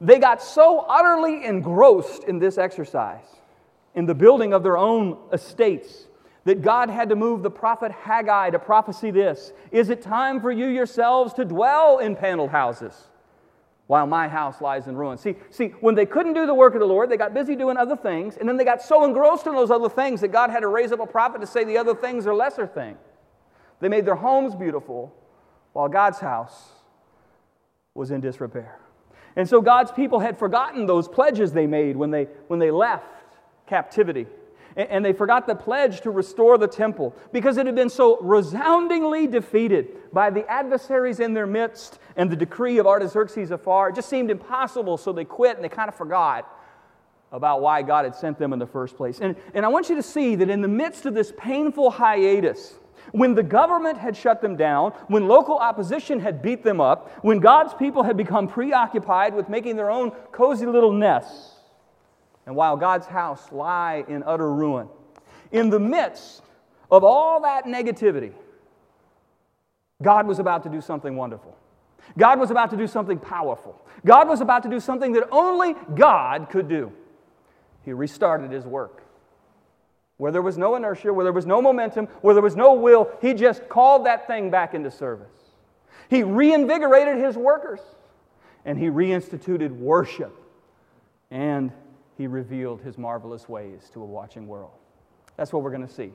They 0.00 0.18
got 0.18 0.42
so 0.42 0.80
utterly 0.80 1.44
engrossed 1.44 2.24
in 2.24 2.38
this 2.38 2.58
exercise, 2.58 3.24
in 3.94 4.06
the 4.06 4.14
building 4.14 4.52
of 4.52 4.62
their 4.62 4.76
own 4.76 5.18
estates, 5.32 6.05
that 6.46 6.62
God 6.62 6.88
had 6.88 7.08
to 7.08 7.16
move 7.16 7.42
the 7.42 7.50
prophet 7.50 7.90
Haggai 7.90 8.50
to 8.50 8.58
prophesy 8.58 9.10
this 9.10 9.52
Is 9.72 9.90
it 9.90 10.00
time 10.00 10.40
for 10.40 10.50
you 10.50 10.66
yourselves 10.66 11.34
to 11.34 11.44
dwell 11.44 11.98
in 11.98 12.16
paneled 12.16 12.50
houses? 12.50 13.08
While 13.88 14.06
my 14.06 14.26
house 14.26 14.60
lies 14.60 14.88
in 14.88 14.96
ruins. 14.96 15.20
See, 15.20 15.36
see, 15.50 15.68
when 15.80 15.94
they 15.94 16.06
couldn't 16.06 16.32
do 16.32 16.44
the 16.44 16.54
work 16.54 16.74
of 16.74 16.80
the 16.80 16.86
Lord, 16.86 17.08
they 17.08 17.16
got 17.16 17.34
busy 17.34 17.54
doing 17.54 17.76
other 17.76 17.96
things, 17.96 18.36
and 18.36 18.48
then 18.48 18.56
they 18.56 18.64
got 18.64 18.82
so 18.82 19.04
engrossed 19.04 19.46
in 19.46 19.54
those 19.54 19.70
other 19.70 19.88
things 19.88 20.20
that 20.22 20.28
God 20.32 20.50
had 20.50 20.60
to 20.60 20.66
raise 20.66 20.90
up 20.90 20.98
a 20.98 21.06
prophet 21.06 21.40
to 21.40 21.46
say 21.46 21.62
the 21.62 21.78
other 21.78 21.94
things 21.94 22.26
are 22.26 22.34
lesser 22.34 22.66
things. 22.66 22.98
They 23.78 23.88
made 23.88 24.04
their 24.04 24.16
homes 24.16 24.56
beautiful, 24.56 25.14
while 25.72 25.88
God's 25.88 26.18
house 26.18 26.70
was 27.94 28.10
in 28.10 28.20
disrepair. 28.20 28.80
And 29.36 29.48
so 29.48 29.60
God's 29.60 29.92
people 29.92 30.18
had 30.18 30.36
forgotten 30.36 30.86
those 30.86 31.06
pledges 31.06 31.52
they 31.52 31.68
made 31.68 31.96
when 31.96 32.10
they, 32.10 32.24
when 32.48 32.58
they 32.58 32.72
left 32.72 33.04
captivity. 33.68 34.26
And, 34.76 35.02
they 35.02 35.14
forgot 35.14 35.46
the 35.46 35.54
pledge 35.54 36.02
to 36.02 36.10
restore 36.10 36.58
the 36.58 36.68
temple 36.68 37.14
because 37.32 37.56
it 37.56 37.64
had 37.64 37.74
been 37.74 37.88
so 37.88 38.20
resoundingly 38.20 39.26
defeated 39.26 40.12
by 40.12 40.28
the 40.28 40.46
adversaries 40.50 41.18
in 41.18 41.32
their 41.32 41.46
midst 41.46 41.98
and 42.14 42.30
the 42.30 42.36
decree 42.36 42.76
of 42.76 42.86
Artaxerxes 42.86 43.50
afar. 43.50 43.88
It 43.88 43.94
just 43.94 44.10
seemed 44.10 44.30
impossible, 44.30 44.98
so 44.98 45.14
they 45.14 45.24
quit 45.24 45.56
and 45.56 45.64
they 45.64 45.70
kind 45.70 45.88
of 45.88 45.94
forgot 45.94 46.52
about 47.32 47.62
why 47.62 47.82
God 47.82 48.04
had 48.04 48.14
sent 48.14 48.38
them 48.38 48.52
in 48.52 48.58
the 48.58 48.66
first 48.66 48.96
place. 48.96 49.20
And, 49.20 49.34
and 49.54 49.64
I 49.64 49.68
want 49.68 49.88
you 49.88 49.96
to 49.96 50.02
see 50.02 50.36
that 50.36 50.50
in 50.50 50.60
the 50.60 50.68
midst 50.68 51.06
of 51.06 51.14
this 51.14 51.32
painful 51.38 51.90
hiatus, 51.90 52.74
when 53.12 53.34
the 53.34 53.42
government 53.42 53.98
had 53.98 54.16
shut 54.16 54.42
them 54.42 54.56
down, 54.56 54.92
when 55.08 55.26
local 55.26 55.56
opposition 55.58 56.20
had 56.20 56.42
beat 56.42 56.62
them 56.62 56.80
up, 56.80 57.10
when 57.24 57.38
God's 57.38 57.74
people 57.74 58.02
had 58.02 58.16
become 58.16 58.48
preoccupied 58.48 59.34
with 59.34 59.48
making 59.48 59.76
their 59.76 59.90
own 59.90 60.10
cozy 60.32 60.66
little 60.66 60.92
nests, 60.92 61.55
and 62.46 62.54
while 62.54 62.76
God's 62.76 63.06
house 63.06 63.50
lie 63.50 64.04
in 64.08 64.22
utter 64.24 64.52
ruin, 64.52 64.88
in 65.50 65.68
the 65.68 65.80
midst 65.80 66.42
of 66.90 67.02
all 67.04 67.40
that 67.42 67.64
negativity, 67.64 68.32
God 70.02 70.26
was 70.26 70.38
about 70.38 70.62
to 70.62 70.68
do 70.68 70.80
something 70.80 71.16
wonderful. 71.16 71.56
God 72.16 72.38
was 72.38 72.50
about 72.50 72.70
to 72.70 72.76
do 72.76 72.86
something 72.86 73.18
powerful. 73.18 73.80
God 74.04 74.28
was 74.28 74.40
about 74.40 74.62
to 74.62 74.68
do 74.68 74.78
something 74.78 75.12
that 75.12 75.28
only 75.32 75.74
God 75.94 76.48
could 76.50 76.68
do. 76.68 76.92
He 77.84 77.92
restarted 77.92 78.50
his 78.50 78.64
work. 78.64 79.02
Where 80.18 80.32
there 80.32 80.42
was 80.42 80.56
no 80.56 80.76
inertia, 80.76 81.12
where 81.12 81.24
there 81.24 81.32
was 81.32 81.46
no 81.46 81.60
momentum, 81.60 82.06
where 82.22 82.34
there 82.34 82.42
was 82.42 82.56
no 82.56 82.74
will, 82.74 83.10
he 83.20 83.34
just 83.34 83.68
called 83.68 84.06
that 84.06 84.26
thing 84.26 84.50
back 84.50 84.72
into 84.74 84.90
service. 84.90 85.26
He 86.08 86.22
reinvigorated 86.22 87.18
his 87.18 87.36
workers 87.36 87.80
and 88.64 88.78
he 88.78 88.86
reinstituted 88.86 89.70
worship 89.70 90.32
and 91.30 91.72
he 92.16 92.26
revealed 92.26 92.80
his 92.80 92.98
marvelous 92.98 93.48
ways 93.48 93.90
to 93.92 94.02
a 94.02 94.04
watching 94.04 94.46
world. 94.46 94.72
That's 95.36 95.52
what 95.52 95.62
we're 95.62 95.70
going 95.70 95.86
to 95.86 95.92
see 95.92 96.12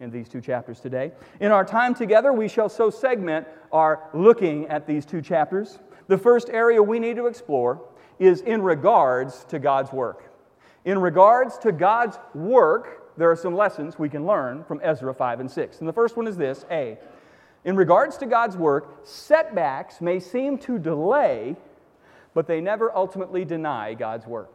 in 0.00 0.10
these 0.10 0.28
two 0.28 0.40
chapters 0.40 0.80
today. 0.80 1.12
In 1.40 1.52
our 1.52 1.64
time 1.64 1.94
together, 1.94 2.32
we 2.32 2.48
shall 2.48 2.68
so 2.68 2.90
segment 2.90 3.46
our 3.72 4.10
looking 4.12 4.66
at 4.66 4.86
these 4.86 5.06
two 5.06 5.22
chapters. 5.22 5.78
The 6.08 6.18
first 6.18 6.50
area 6.50 6.82
we 6.82 6.98
need 6.98 7.16
to 7.16 7.26
explore 7.26 7.80
is 8.18 8.40
in 8.42 8.62
regards 8.62 9.44
to 9.46 9.58
God's 9.58 9.92
work. 9.92 10.32
In 10.84 10.98
regards 10.98 11.58
to 11.58 11.72
God's 11.72 12.18
work, 12.34 13.16
there 13.16 13.30
are 13.30 13.36
some 13.36 13.54
lessons 13.54 13.98
we 13.98 14.08
can 14.08 14.26
learn 14.26 14.64
from 14.64 14.80
Ezra 14.82 15.14
5 15.14 15.40
and 15.40 15.50
6. 15.50 15.78
And 15.80 15.88
the 15.88 15.92
first 15.92 16.16
one 16.16 16.26
is 16.26 16.36
this 16.36 16.64
A. 16.70 16.98
In 17.64 17.76
regards 17.76 18.16
to 18.18 18.26
God's 18.26 18.56
work, 18.56 19.00
setbacks 19.04 20.00
may 20.00 20.20
seem 20.20 20.58
to 20.58 20.78
delay, 20.78 21.56
but 22.34 22.46
they 22.46 22.60
never 22.60 22.94
ultimately 22.94 23.44
deny 23.44 23.94
God's 23.94 24.26
work. 24.26 24.52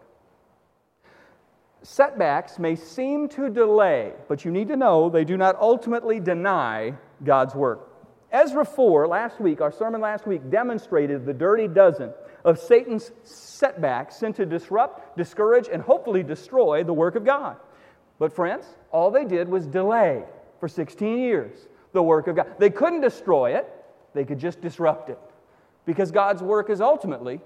Setbacks 1.83 2.59
may 2.59 2.75
seem 2.75 3.27
to 3.29 3.50
delay, 3.50 4.13
but 4.27 4.45
you 4.45 4.51
need 4.51 4.67
to 4.67 4.75
know 4.75 5.09
they 5.09 5.25
do 5.25 5.35
not 5.35 5.59
ultimately 5.59 6.19
deny 6.19 6.93
God's 7.23 7.55
work. 7.55 7.88
Ezra 8.31 8.63
4, 8.63 9.07
last 9.07 9.41
week, 9.41 9.61
our 9.61 9.71
sermon 9.71 10.00
last 10.00 10.25
week, 10.27 10.50
demonstrated 10.50 11.25
the 11.25 11.33
dirty 11.33 11.67
dozen 11.67 12.13
of 12.45 12.59
Satan's 12.59 13.11
setbacks 13.23 14.15
sent 14.15 14.35
to 14.38 14.45
disrupt, 14.45 15.17
discourage, 15.17 15.67
and 15.71 15.81
hopefully 15.81 16.23
destroy 16.23 16.83
the 16.83 16.93
work 16.93 17.15
of 17.15 17.25
God. 17.25 17.57
But, 18.19 18.31
friends, 18.31 18.65
all 18.91 19.11
they 19.11 19.25
did 19.25 19.50
was 19.50 19.65
delay 19.65 20.23
for 20.59 20.67
16 20.67 21.17
years 21.17 21.67
the 21.93 22.01
work 22.01 22.27
of 22.27 22.35
God. 22.35 22.55
They 22.57 22.69
couldn't 22.69 23.01
destroy 23.01 23.57
it, 23.57 23.67
they 24.13 24.23
could 24.23 24.39
just 24.39 24.61
disrupt 24.61 25.09
it 25.09 25.19
because 25.85 26.11
God's 26.11 26.41
work 26.41 26.69
is 26.69 26.79
ultimately 26.79 27.41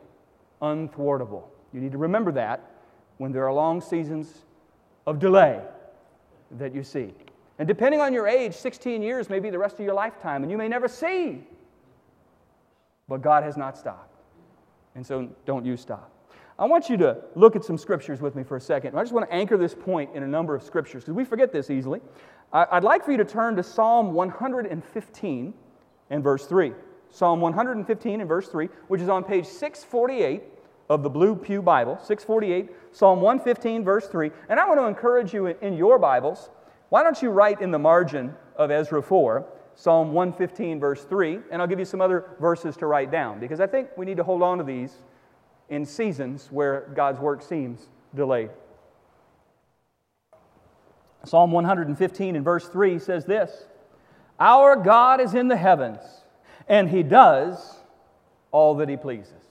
unthwartable. 0.61 1.43
You 1.73 1.81
need 1.81 1.93
to 1.93 1.97
remember 1.97 2.31
that 2.33 2.74
when 3.17 3.31
there 3.31 3.45
are 3.45 3.53
long 3.53 3.81
seasons 3.81 4.45
of 5.07 5.19
delay 5.19 5.61
that 6.51 6.73
you 6.73 6.83
see. 6.83 7.13
And 7.59 7.67
depending 7.67 8.01
on 8.01 8.13
your 8.13 8.27
age, 8.27 8.53
16 8.53 9.01
years 9.01 9.29
may 9.29 9.39
be 9.39 9.49
the 9.49 9.59
rest 9.59 9.79
of 9.79 9.85
your 9.85 9.93
lifetime, 9.93 10.43
and 10.43 10.51
you 10.51 10.57
may 10.57 10.67
never 10.67 10.87
see. 10.87 11.43
But 13.07 13.21
God 13.21 13.43
has 13.43 13.55
not 13.55 13.77
stopped. 13.77 14.15
And 14.95 15.05
so 15.05 15.29
don't 15.45 15.65
you 15.65 15.77
stop. 15.77 16.11
I 16.57 16.65
want 16.65 16.89
you 16.89 16.97
to 16.97 17.17
look 17.35 17.55
at 17.55 17.65
some 17.65 17.77
scriptures 17.77 18.21
with 18.21 18.35
me 18.35 18.43
for 18.43 18.55
a 18.55 18.61
second. 18.61 18.97
I 18.97 19.01
just 19.01 19.13
want 19.13 19.29
to 19.29 19.33
anchor 19.33 19.57
this 19.57 19.75
point 19.75 20.15
in 20.15 20.23
a 20.23 20.27
number 20.27 20.55
of 20.55 20.63
scriptures 20.63 21.03
because 21.03 21.13
we 21.13 21.25
forget 21.25 21.51
this 21.51 21.69
easily. 21.69 22.01
I'd 22.53 22.83
like 22.83 23.03
for 23.03 23.11
you 23.11 23.17
to 23.17 23.25
turn 23.25 23.57
to 23.57 23.63
Psalm 23.63 24.13
115 24.13 25.53
and 26.09 26.23
verse 26.23 26.45
3. 26.45 26.71
Psalm 27.09 27.41
115 27.41 28.19
and 28.21 28.27
verse 28.27 28.47
3, 28.47 28.69
which 28.87 29.01
is 29.01 29.09
on 29.09 29.23
page 29.23 29.45
648 29.45 30.43
of 30.89 31.03
the 31.03 31.09
Blue 31.09 31.35
Pew 31.35 31.61
Bible, 31.61 31.97
648, 31.97 32.69
Psalm 32.91 33.21
115, 33.21 33.83
verse 33.83 34.07
3. 34.07 34.31
And 34.49 34.59
I 34.59 34.67
want 34.67 34.79
to 34.79 34.85
encourage 34.85 35.33
you 35.33 35.47
in 35.47 35.75
your 35.75 35.97
Bibles, 35.97 36.49
why 36.89 37.03
don't 37.03 37.21
you 37.21 37.29
write 37.29 37.61
in 37.61 37.71
the 37.71 37.79
margin 37.79 38.35
of 38.55 38.71
Ezra 38.71 39.01
4, 39.01 39.45
Psalm 39.75 40.13
115, 40.13 40.79
verse 40.79 41.03
3, 41.03 41.39
and 41.51 41.61
I'll 41.61 41.67
give 41.67 41.79
you 41.79 41.85
some 41.85 42.01
other 42.01 42.25
verses 42.39 42.77
to 42.77 42.87
write 42.87 43.11
down 43.11 43.39
because 43.39 43.59
I 43.59 43.67
think 43.67 43.89
we 43.97 44.05
need 44.05 44.17
to 44.17 44.23
hold 44.23 44.41
on 44.41 44.57
to 44.59 44.63
these 44.63 44.93
in 45.69 45.85
seasons 45.85 46.47
where 46.51 46.91
God's 46.95 47.19
work 47.19 47.41
seems 47.41 47.87
delayed. 48.13 48.51
Psalm 51.25 51.51
115 51.51 52.35
and 52.35 52.45
verse 52.45 52.67
3 52.67 52.99
says 52.99 53.25
this 53.25 53.65
Our 54.39 54.75
God 54.75 55.19
is 55.19 55.33
in 55.33 55.47
the 55.47 55.57
heavens, 55.57 55.99
and 56.67 56.89
he 56.89 57.03
does 57.03 57.79
all 58.51 58.75
that 58.75 58.87
he 58.87 58.95
pleases. 58.95 59.44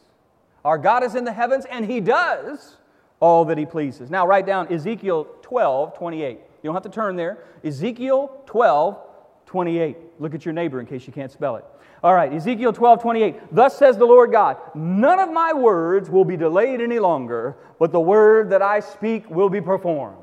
Our 0.65 0.79
God 0.79 1.05
is 1.05 1.15
in 1.15 1.25
the 1.25 1.33
heavens, 1.33 1.67
and 1.67 1.85
he 1.85 2.01
does 2.01 2.77
all 3.21 3.45
that 3.47 3.59
he 3.59 3.67
pleases. 3.67 4.11
Now, 4.11 4.27
write 4.27 4.47
down 4.47 4.73
Ezekiel 4.73 5.27
12 5.43 5.97
28. 5.97 6.31
You 6.31 6.39
don't 6.63 6.75
have 6.75 6.83
to 6.85 6.89
turn 6.89 7.17
there. 7.17 7.45
Ezekiel 7.63 8.43
12 8.47 8.99
28. 9.47 9.97
Look 10.19 10.35
at 10.35 10.45
your 10.45 10.55
neighbor 10.55 10.81
in 10.81 10.87
case 10.87 11.07
you 11.07 11.13
can't 11.13 11.31
spell 11.31 11.57
it. 11.57 11.65
All 12.03 12.15
right, 12.15 12.33
Ezekiel 12.33 12.73
12, 12.73 13.01
28. 13.01 13.55
Thus 13.55 13.79
says 13.79 13.97
the 13.97 14.05
Lord 14.05 14.31
God, 14.33 14.59
none 14.75 15.21
of 15.21 15.33
my 15.33 15.53
words 15.53 16.11
will 16.11 16.25
be 16.25 16.37
delayed 16.37 16.81
any 16.81 16.99
longer, 16.99 17.57
but 17.79 17.93
the 17.93 18.01
word 18.01 18.51
that 18.51 18.63
I 18.63 18.81
speak 18.81 19.29
will 19.31 19.49
be 19.49 19.61
performed. 19.61 20.19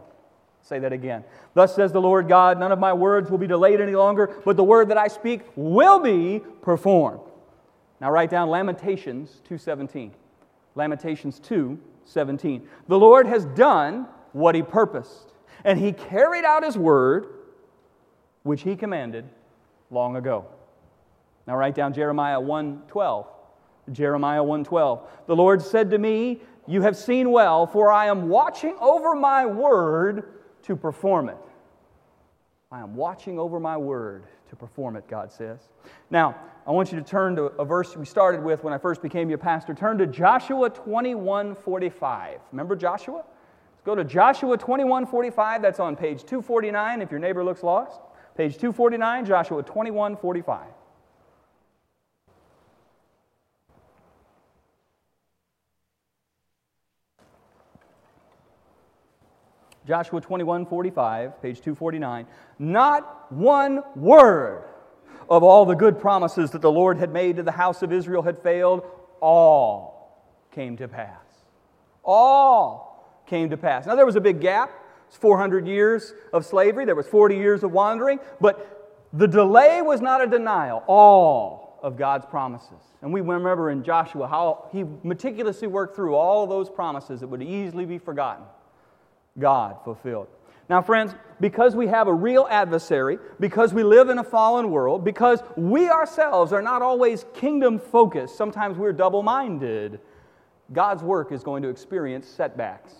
Say 0.62 0.80
that 0.80 0.94
again. 0.94 1.24
Thus 1.54 1.76
says 1.76 1.92
the 1.92 2.02
Lord 2.02 2.28
God, 2.28 2.60
none 2.60 2.72
of 2.72 2.78
my 2.78 2.94
words 2.94 3.32
will 3.32 3.40
be 3.40 3.48
delayed 3.48 3.82
any 3.82 3.96
longer, 3.96 4.28
but 4.46 4.58
the 4.58 4.64
word 4.64 4.90
that 4.90 4.98
I 4.98 5.08
speak 5.08 5.42
will 5.56 6.00
be 6.00 6.42
performed. 6.62 7.22
Now 8.00 8.12
write 8.12 8.30
down 8.30 8.50
Lamentations 8.50 9.42
2:17. 9.50 10.12
Lamentations 10.75 11.40
2:17. 11.40 12.68
The 12.88 13.00
Lord 13.00 13.28
has 13.28 13.46
done 13.46 14.08
what 14.34 14.56
he 14.56 14.63
purposed, 14.63 15.34
and 15.63 15.78
he 15.78 15.92
carried 15.92 16.46
out 16.46 16.63
his 16.63 16.78
word 16.78 17.28
which 18.44 18.62
he 18.62 18.75
commanded 18.75 19.25
long 19.90 20.16
ago. 20.16 20.46
Now 21.46 21.58
write 21.58 21.75
down 21.75 21.94
Jeremiah 21.94 22.40
1:12. 22.40 23.28
Jeremiah 23.92 24.44
1:12. 24.44 25.01
The 25.25 25.36
Lord 25.36 25.62
said 25.62 25.90
to 25.92 25.98
me, 25.98 26.42
"You 26.66 26.82
have 26.84 26.96
seen 26.96 27.32
well, 27.32 27.66
for 27.66 27.92
I 27.92 28.06
am 28.06 28.30
watching 28.30 28.75
over 28.80 29.16
my 29.16 29.46
word 29.46 30.40
to 30.63 30.75
perform 30.75 31.30
it." 31.30 31.38
I 32.72 32.80
am 32.80 32.96
watching 32.96 33.38
over 33.38 33.60
my 33.60 33.75
word 33.75 34.24
to 34.50 34.56
perform 34.56 34.96
it, 34.96 35.06
God 35.08 35.30
says. 35.30 35.60
Now, 36.10 36.36
I 36.66 36.72
want 36.72 36.92
you 36.92 37.00
to 37.00 37.04
turn 37.04 37.36
to 37.36 37.44
a 37.44 37.66
verse 37.66 37.98
we 37.98 38.06
started 38.06 38.42
with 38.42 38.63
when 38.63 38.74
I 38.74 38.78
first 38.78 39.01
became 39.01 39.28
your 39.28 39.38
pastor. 39.38 39.74
Turn 39.74 39.98
to 39.98 40.08
Joshua 40.08 40.70
21:45. 40.70 42.40
Remember 42.51 42.78
Joshua? 42.78 43.25
Let's 43.25 43.84
go 43.84 43.94
to 43.94 44.06
Joshua 44.06 44.58
21:45. 44.58 45.62
That's 45.62 45.82
on 45.82 45.98
page 45.98 46.24
249 46.24 47.01
if 47.01 47.12
your 47.12 47.20
neighbor 47.20 47.44
looks 47.44 47.62
lost. 47.62 48.00
Page 48.38 48.58
249, 48.58 49.25
Joshua 49.25 49.63
21:45. 49.63 50.74
Joshua 59.88 60.22
21 60.22 60.66
45, 60.66 61.42
page 61.42 61.58
249. 61.62 62.28
Not 62.60 63.32
one 63.32 63.82
word 63.96 64.66
of 65.30 65.44
all 65.44 65.66
the 65.66 65.76
good 65.76 66.00
promises 66.00 66.52
that 66.52 66.62
the 66.62 66.72
Lord 66.72 66.98
had 66.98 67.12
made 67.12 67.38
to 67.38 67.44
the 67.44 67.52
house 67.52 67.82
of 67.82 67.92
Israel 67.92 68.22
had 68.22 68.42
failed. 68.44 68.84
All 69.22 70.26
came 70.52 70.78
to 70.78 70.88
pass. 70.88 71.26
All 72.04 73.24
came 73.26 73.50
to 73.50 73.58
pass. 73.58 73.86
Now, 73.86 73.96
there 73.96 74.06
was 74.06 74.16
a 74.16 74.22
big 74.22 74.42
gap. 74.42 74.72
It's 75.08 75.18
400 75.18 75.68
years 75.68 76.14
of 76.32 76.46
slavery, 76.46 76.86
there 76.86 76.96
was 76.96 77.08
40 77.08 77.36
years 77.36 77.64
of 77.64 77.72
wandering, 77.72 78.20
but 78.40 79.08
the 79.12 79.28
delay 79.28 79.82
was 79.82 80.00
not 80.00 80.24
a 80.24 80.28
denial. 80.28 80.84
All 80.88 81.80
of 81.82 81.98
God's 81.98 82.26
promises. 82.26 82.82
And 83.02 83.12
we 83.12 83.22
remember 83.22 83.72
in 83.72 83.84
Joshua 83.84 84.28
how 84.28 84.70
he 84.72 84.86
meticulously 85.04 85.68
worked 85.68 85.96
through 85.96 86.16
all 86.16 86.46
those 86.46 86.70
promises 86.70 87.20
that 87.22 87.28
would 87.28 87.42
easily 87.42 87.86
be 87.86 87.98
forgotten. 87.98 88.46
God 89.40 89.78
fulfilled. 89.84 90.28
Now, 90.70 90.82
friends, 90.82 91.14
because 91.42 91.76
we 91.76 91.88
have 91.88 92.08
a 92.08 92.14
real 92.14 92.48
adversary, 92.50 93.20
because 93.40 93.74
we 93.74 93.84
live 93.84 94.08
in 94.10 94.20
a 94.20 94.24
fallen 94.24 94.72
world, 94.72 95.04
because 95.04 95.44
we 95.58 95.90
ourselves 95.90 96.54
are 96.54 96.62
not 96.62 96.82
always 96.82 97.26
kingdom 97.34 97.78
focused, 97.78 98.38
sometimes 98.38 98.78
we're 98.78 98.94
double 98.94 99.22
minded, 99.22 100.00
God's 100.72 101.04
work 101.04 101.32
is 101.32 101.44
going 101.44 101.64
to 101.64 101.70
experience 101.70 102.28
setbacks. 102.28 102.94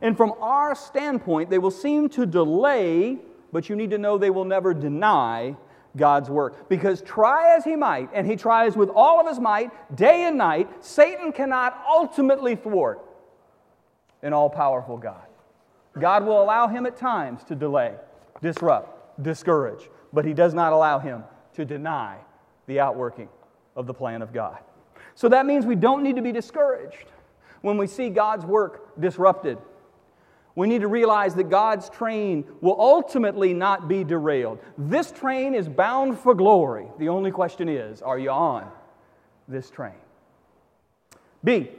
And 0.00 0.16
from 0.16 0.32
our 0.40 0.74
standpoint, 0.74 1.50
they 1.50 1.58
will 1.58 1.70
seem 1.70 2.08
to 2.10 2.24
delay, 2.24 3.18
but 3.52 3.68
you 3.68 3.76
need 3.76 3.90
to 3.90 3.98
know 3.98 4.16
they 4.16 4.30
will 4.30 4.46
never 4.46 4.72
deny 4.72 5.56
God's 5.96 6.30
work. 6.30 6.70
Because 6.70 7.02
try 7.02 7.54
as 7.54 7.64
he 7.64 7.76
might, 7.76 8.08
and 8.14 8.26
he 8.26 8.36
tries 8.36 8.76
with 8.76 8.88
all 8.88 9.20
of 9.20 9.28
his 9.28 9.38
might, 9.38 9.94
day 9.94 10.24
and 10.24 10.38
night, 10.38 10.82
Satan 10.82 11.32
cannot 11.32 11.78
ultimately 11.86 12.56
thwart 12.56 13.04
an 14.22 14.32
all 14.32 14.48
powerful 14.48 14.96
God. 14.96 15.26
God 15.98 16.24
will 16.24 16.42
allow 16.42 16.68
him 16.68 16.86
at 16.86 16.96
times 16.96 17.42
to 17.44 17.54
delay, 17.54 17.94
disrupt, 18.40 19.22
discourage, 19.22 19.88
but 20.12 20.24
he 20.24 20.32
does 20.32 20.54
not 20.54 20.72
allow 20.72 20.98
him 20.98 21.24
to 21.54 21.64
deny 21.64 22.18
the 22.66 22.80
outworking 22.80 23.28
of 23.76 23.86
the 23.86 23.94
plan 23.94 24.22
of 24.22 24.32
God. 24.32 24.58
So 25.14 25.28
that 25.28 25.46
means 25.46 25.66
we 25.66 25.74
don't 25.74 26.02
need 26.02 26.16
to 26.16 26.22
be 26.22 26.32
discouraged 26.32 27.06
when 27.62 27.76
we 27.76 27.86
see 27.86 28.08
God's 28.08 28.44
work 28.44 28.98
disrupted. 29.00 29.58
We 30.54 30.68
need 30.68 30.80
to 30.80 30.88
realize 30.88 31.34
that 31.36 31.48
God's 31.48 31.88
train 31.88 32.44
will 32.60 32.80
ultimately 32.80 33.54
not 33.54 33.88
be 33.88 34.04
derailed. 34.04 34.58
This 34.76 35.12
train 35.12 35.54
is 35.54 35.68
bound 35.68 36.18
for 36.18 36.34
glory. 36.34 36.86
The 36.98 37.08
only 37.08 37.30
question 37.30 37.68
is 37.68 38.02
are 38.02 38.18
you 38.18 38.30
on 38.30 38.70
this 39.48 39.70
train? 39.70 39.94
B, 41.42 41.70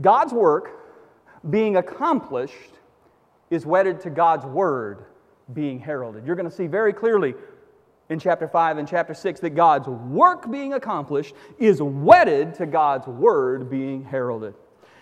God's 0.00 0.32
work 0.32 0.70
being 1.48 1.76
accomplished 1.76 2.72
is 3.50 3.66
wedded 3.66 4.00
to 4.00 4.10
God's 4.10 4.46
word 4.46 5.04
being 5.52 5.78
heralded. 5.78 6.26
You're 6.26 6.36
going 6.36 6.48
to 6.48 6.54
see 6.54 6.66
very 6.66 6.92
clearly 6.92 7.34
in 8.08 8.18
chapter 8.18 8.48
5 8.48 8.78
and 8.78 8.88
chapter 8.88 9.14
6 9.14 9.40
that 9.40 9.50
God's 9.50 9.88
work 9.88 10.50
being 10.50 10.74
accomplished 10.74 11.34
is 11.58 11.82
wedded 11.82 12.54
to 12.54 12.66
God's 12.66 13.06
word 13.06 13.70
being 13.70 14.04
heralded. 14.04 14.54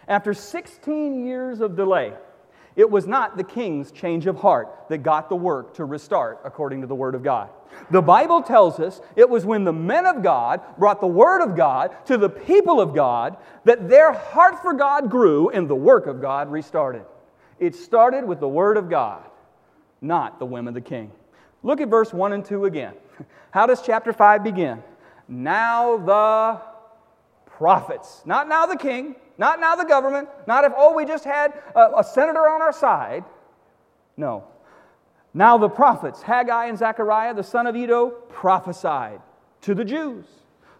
After 0.09 0.35
16 0.35 1.27
years 1.27 1.61
of 1.61 1.77
delay, 1.77 2.13
it 2.77 2.91
was 2.91 3.07
not 3.07 3.37
the 3.37 3.45
king's 3.45 3.93
change 3.93 4.27
of 4.27 4.37
heart 4.37 4.89
that 4.89 4.99
got 4.99 5.29
the 5.29 5.37
work 5.37 5.75
to 5.75 5.85
restart 5.85 6.41
according 6.45 6.81
to 6.81 6.87
the 6.89 6.95
Word 6.95 7.15
of 7.15 7.23
God. 7.23 7.51
The 7.91 8.03
Bible 8.03 8.43
tells 8.43 8.81
us 8.81 9.01
it 9.15 9.31
was 9.31 9.47
when 9.47 9.65
the 9.65 9.73
men 9.73 10.07
of 10.07 10.23
God 10.23 10.61
brought 10.77 11.01
the 11.01 11.07
Word 11.07 11.41
of 11.41 11.57
God 11.57 11.95
to 12.07 12.19
the 12.19 12.29
people 12.29 12.81
of 12.81 12.95
God 12.95 13.37
that 13.65 13.89
their 13.89 14.13
heart 14.13 14.61
for 14.61 14.73
God 14.73 15.09
grew 15.09 15.51
and 15.51 15.69
the 15.69 15.75
work 15.77 16.07
of 16.07 16.21
God 16.21 16.51
restarted. 16.51 17.05
It 17.59 17.75
started 17.75 18.25
with 18.25 18.41
the 18.41 18.49
Word 18.49 18.77
of 18.77 18.89
God, 18.91 19.23
not 20.01 20.39
the 20.39 20.47
whim 20.47 20.69
of 20.69 20.75
the 20.75 20.81
king. 20.81 21.13
Look 21.63 21.81
at 21.81 21.89
verse 21.89 22.13
1 22.13 22.33
and 22.33 22.45
2 22.45 22.65
again. 22.65 22.95
How 23.51 23.67
does 23.67 23.83
chapter 23.83 24.13
5 24.13 24.45
begin? 24.45 24.83
Now 25.29 25.97
the 25.97 26.61
prophets, 27.47 28.23
not 28.27 28.49
now 28.49 28.67
the 28.67 28.77
king, 28.77 29.17
not 29.39 29.61
now 29.61 29.75
the 29.75 29.85
government, 29.85 30.29
not 30.47 30.65
if, 30.65 30.73
oh, 30.77 30.95
we 30.95 31.05
just 31.05 31.25
had 31.25 31.55
a, 31.75 31.99
a 31.99 32.05
senator 32.05 32.49
on 32.49 32.61
our 32.61 32.73
side. 32.73 33.25
No. 34.17 34.45
Now 35.33 35.59
the 35.59 35.69
prophets, 35.69 36.23
Haggai 36.23 36.67
and 36.67 36.79
Zechariah, 36.79 37.35
the 37.35 37.43
son 37.43 37.67
of 37.67 37.75
Iddo, 37.75 38.11
prophesied 38.29 39.21
to 39.63 39.75
the 39.75 39.85
Jews 39.85 40.27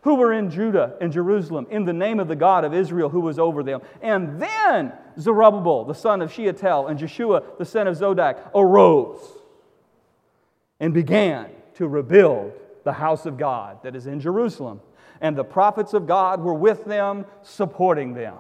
who 0.05 0.15
were 0.15 0.33
in 0.33 0.51
Judah 0.51 0.95
and 1.01 1.13
Jerusalem 1.13 1.67
in 1.71 1.85
the 1.85 1.93
name 1.93 2.21
of 2.21 2.29
the 2.29 2.37
God 2.37 2.65
of 2.65 2.73
Israel 2.73 3.09
who 3.09 3.21
was 3.21 3.39
over 3.39 3.63
them. 3.63 3.81
And 4.03 4.41
then 4.41 4.93
Zerubbabel, 5.19 5.85
the 5.85 5.95
son 5.95 6.23
of 6.23 6.31
Shealtiel, 6.31 6.87
and 6.87 6.99
Jeshua, 6.99 7.43
the 7.59 7.65
son 7.65 7.87
of 7.87 7.97
Zodak, 7.97 8.51
arose 8.55 9.19
and 10.79 10.93
began 10.93 11.49
to 11.75 11.89
rebuild 11.89 12.53
the 12.85 12.93
house 12.93 13.25
of 13.25 13.39
God 13.39 13.83
that 13.83 13.97
is 13.97 14.07
in 14.07 14.21
Jerusalem 14.21 14.81
and 15.21 15.37
the 15.37 15.45
prophets 15.45 15.95
of 15.95 16.07
God 16.07 16.41
were 16.43 16.55
with 16.55 16.85
them, 16.85 17.25
supporting 17.43 18.13
them. 18.13 18.37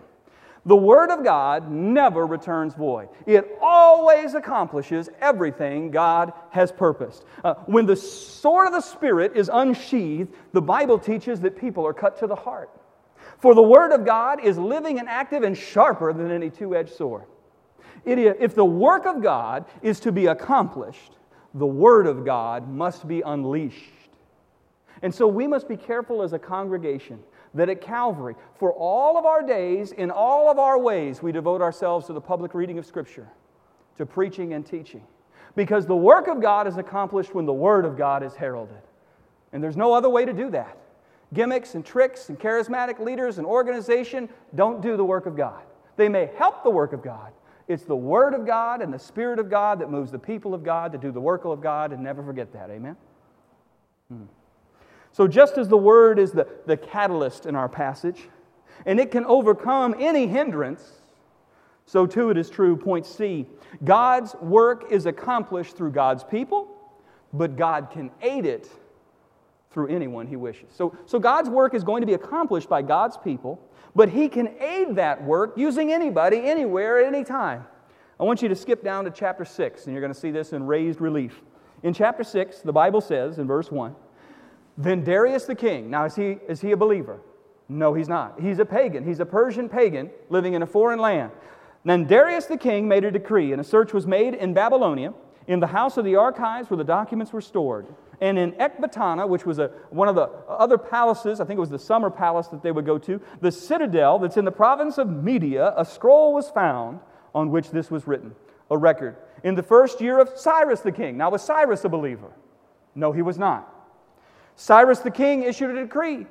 The 0.66 0.76
Word 0.76 1.10
of 1.10 1.22
God 1.22 1.70
never 1.70 2.26
returns 2.26 2.74
void. 2.74 3.08
It 3.26 3.58
always 3.60 4.34
accomplishes 4.34 5.10
everything 5.20 5.90
God 5.90 6.32
has 6.50 6.72
purposed. 6.72 7.24
Uh, 7.42 7.54
when 7.66 7.84
the 7.84 7.96
sword 7.96 8.68
of 8.68 8.72
the 8.72 8.80
Spirit 8.80 9.36
is 9.36 9.50
unsheathed, 9.52 10.32
the 10.52 10.62
Bible 10.62 10.98
teaches 10.98 11.40
that 11.40 11.58
people 11.58 11.86
are 11.86 11.92
cut 11.92 12.18
to 12.20 12.26
the 12.26 12.34
heart. 12.34 12.70
For 13.38 13.54
the 13.54 13.62
Word 13.62 13.92
of 13.92 14.06
God 14.06 14.42
is 14.42 14.56
living 14.56 14.98
and 14.98 15.08
active 15.08 15.42
and 15.42 15.56
sharper 15.56 16.14
than 16.14 16.30
any 16.30 16.48
two 16.48 16.74
edged 16.74 16.94
sword. 16.94 17.24
If 18.06 18.54
the 18.54 18.64
work 18.64 19.06
of 19.06 19.22
God 19.22 19.66
is 19.82 20.00
to 20.00 20.12
be 20.12 20.26
accomplished, 20.26 21.12
the 21.52 21.66
Word 21.66 22.06
of 22.06 22.24
God 22.24 22.68
must 22.68 23.06
be 23.06 23.20
unleashed. 23.20 23.92
And 25.02 25.14
so 25.14 25.26
we 25.26 25.46
must 25.46 25.68
be 25.68 25.76
careful 25.76 26.22
as 26.22 26.32
a 26.32 26.38
congregation 26.38 27.22
that 27.54 27.68
at 27.68 27.80
Calvary, 27.80 28.34
for 28.56 28.72
all 28.72 29.16
of 29.16 29.24
our 29.24 29.42
days, 29.42 29.92
in 29.92 30.10
all 30.10 30.50
of 30.50 30.58
our 30.58 30.78
ways, 30.78 31.22
we 31.22 31.32
devote 31.32 31.62
ourselves 31.62 32.06
to 32.06 32.12
the 32.12 32.20
public 32.20 32.52
reading 32.54 32.78
of 32.78 32.86
Scripture, 32.86 33.28
to 33.96 34.04
preaching 34.04 34.54
and 34.54 34.66
teaching. 34.66 35.06
Because 35.56 35.86
the 35.86 35.96
work 35.96 36.26
of 36.26 36.42
God 36.42 36.66
is 36.66 36.76
accomplished 36.78 37.34
when 37.34 37.46
the 37.46 37.52
Word 37.52 37.84
of 37.84 37.96
God 37.96 38.24
is 38.24 38.34
heralded. 38.34 38.82
And 39.52 39.62
there's 39.62 39.76
no 39.76 39.92
other 39.92 40.08
way 40.08 40.24
to 40.24 40.32
do 40.32 40.50
that. 40.50 40.76
Gimmicks 41.32 41.74
and 41.76 41.84
tricks 41.84 42.28
and 42.28 42.38
charismatic 42.38 42.98
leaders 42.98 43.38
and 43.38 43.46
organization 43.46 44.28
don't 44.54 44.80
do 44.80 44.96
the 44.96 45.04
work 45.04 45.26
of 45.26 45.36
God. 45.36 45.62
They 45.96 46.08
may 46.08 46.30
help 46.36 46.64
the 46.64 46.70
work 46.70 46.92
of 46.92 47.02
God. 47.02 47.32
It's 47.68 47.84
the 47.84 47.96
Word 47.96 48.34
of 48.34 48.44
God 48.44 48.82
and 48.82 48.92
the 48.92 48.98
Spirit 48.98 49.38
of 49.38 49.48
God 49.48 49.78
that 49.78 49.90
moves 49.90 50.10
the 50.10 50.18
people 50.18 50.54
of 50.54 50.64
God 50.64 50.92
to 50.92 50.98
do 50.98 51.12
the 51.12 51.20
work 51.20 51.44
of 51.44 51.60
God, 51.60 51.92
and 51.92 52.02
never 52.02 52.22
forget 52.22 52.52
that. 52.52 52.68
Amen? 52.68 52.96
Hmm. 54.08 54.24
So, 55.14 55.28
just 55.28 55.58
as 55.58 55.68
the 55.68 55.76
word 55.76 56.18
is 56.18 56.32
the, 56.32 56.48
the 56.66 56.76
catalyst 56.76 57.46
in 57.46 57.54
our 57.54 57.68
passage, 57.68 58.22
and 58.84 58.98
it 58.98 59.12
can 59.12 59.24
overcome 59.26 59.94
any 60.00 60.26
hindrance, 60.26 60.90
so 61.86 62.04
too 62.04 62.30
it 62.30 62.36
is 62.36 62.50
true, 62.50 62.76
point 62.76 63.06
C. 63.06 63.46
God's 63.84 64.34
work 64.40 64.90
is 64.90 65.06
accomplished 65.06 65.76
through 65.76 65.92
God's 65.92 66.24
people, 66.24 66.66
but 67.32 67.56
God 67.56 67.92
can 67.92 68.10
aid 68.22 68.44
it 68.44 68.68
through 69.70 69.86
anyone 69.86 70.26
he 70.26 70.34
wishes. 70.34 70.74
So, 70.74 70.98
so 71.06 71.20
God's 71.20 71.48
work 71.48 71.74
is 71.74 71.84
going 71.84 72.00
to 72.00 72.08
be 72.08 72.14
accomplished 72.14 72.68
by 72.68 72.82
God's 72.82 73.16
people, 73.16 73.64
but 73.94 74.08
he 74.08 74.28
can 74.28 74.48
aid 74.60 74.96
that 74.96 75.22
work 75.22 75.52
using 75.56 75.92
anybody, 75.92 76.38
anywhere, 76.38 76.98
at 76.98 77.06
any 77.06 77.22
time. 77.22 77.64
I 78.18 78.24
want 78.24 78.42
you 78.42 78.48
to 78.48 78.56
skip 78.56 78.82
down 78.82 79.04
to 79.04 79.12
chapter 79.12 79.44
6, 79.44 79.84
and 79.84 79.92
you're 79.92 80.02
going 80.02 80.12
to 80.12 80.18
see 80.18 80.32
this 80.32 80.52
in 80.52 80.66
raised 80.66 81.00
relief. 81.00 81.40
In 81.84 81.94
chapter 81.94 82.24
6, 82.24 82.62
the 82.62 82.72
Bible 82.72 83.00
says 83.00 83.38
in 83.38 83.46
verse 83.46 83.70
1 83.70 83.94
then 84.76 85.04
Darius 85.04 85.44
the 85.44 85.54
king, 85.54 85.90
now 85.90 86.04
is 86.04 86.16
he, 86.16 86.38
is 86.48 86.60
he 86.60 86.72
a 86.72 86.76
believer? 86.76 87.20
No, 87.68 87.94
he's 87.94 88.08
not. 88.08 88.40
He's 88.40 88.58
a 88.58 88.64
pagan. 88.64 89.04
He's 89.04 89.20
a 89.20 89.26
Persian 89.26 89.68
pagan 89.68 90.10
living 90.28 90.54
in 90.54 90.62
a 90.62 90.66
foreign 90.66 90.98
land. 90.98 91.30
Then 91.84 92.06
Darius 92.06 92.46
the 92.46 92.56
king 92.56 92.88
made 92.88 93.04
a 93.04 93.10
decree, 93.10 93.52
and 93.52 93.60
a 93.60 93.64
search 93.64 93.92
was 93.92 94.06
made 94.06 94.34
in 94.34 94.54
Babylonia, 94.54 95.14
in 95.46 95.60
the 95.60 95.66
house 95.66 95.96
of 95.96 96.04
the 96.04 96.16
archives 96.16 96.70
where 96.70 96.78
the 96.78 96.84
documents 96.84 97.32
were 97.32 97.40
stored, 97.40 97.86
and 98.20 98.38
in 98.38 98.52
Ecbatana, 98.52 99.28
which 99.28 99.44
was 99.44 99.58
a, 99.58 99.68
one 99.90 100.08
of 100.08 100.14
the 100.14 100.30
other 100.48 100.78
palaces, 100.78 101.40
I 101.40 101.44
think 101.44 101.58
it 101.58 101.60
was 101.60 101.70
the 101.70 101.78
summer 101.78 102.10
palace 102.10 102.48
that 102.48 102.62
they 102.62 102.72
would 102.72 102.86
go 102.86 102.98
to, 102.98 103.20
the 103.40 103.52
citadel 103.52 104.18
that's 104.18 104.36
in 104.36 104.44
the 104.44 104.52
province 104.52 104.98
of 104.98 105.08
Media, 105.08 105.74
a 105.76 105.84
scroll 105.84 106.32
was 106.32 106.48
found 106.50 107.00
on 107.34 107.50
which 107.50 107.70
this 107.70 107.90
was 107.90 108.06
written, 108.06 108.34
a 108.70 108.78
record. 108.78 109.16
In 109.42 109.54
the 109.54 109.62
first 109.62 110.00
year 110.00 110.18
of 110.18 110.30
Cyrus 110.36 110.80
the 110.80 110.92
king. 110.92 111.18
Now, 111.18 111.30
was 111.30 111.42
Cyrus 111.42 111.84
a 111.84 111.88
believer? 111.88 112.30
No, 112.94 113.12
he 113.12 113.22
was 113.22 113.38
not. 113.38 113.73
Cyrus 114.56 115.00
the 115.00 115.10
king 115.10 115.42
issued 115.42 115.76
a 115.76 115.82
decree 115.82 116.26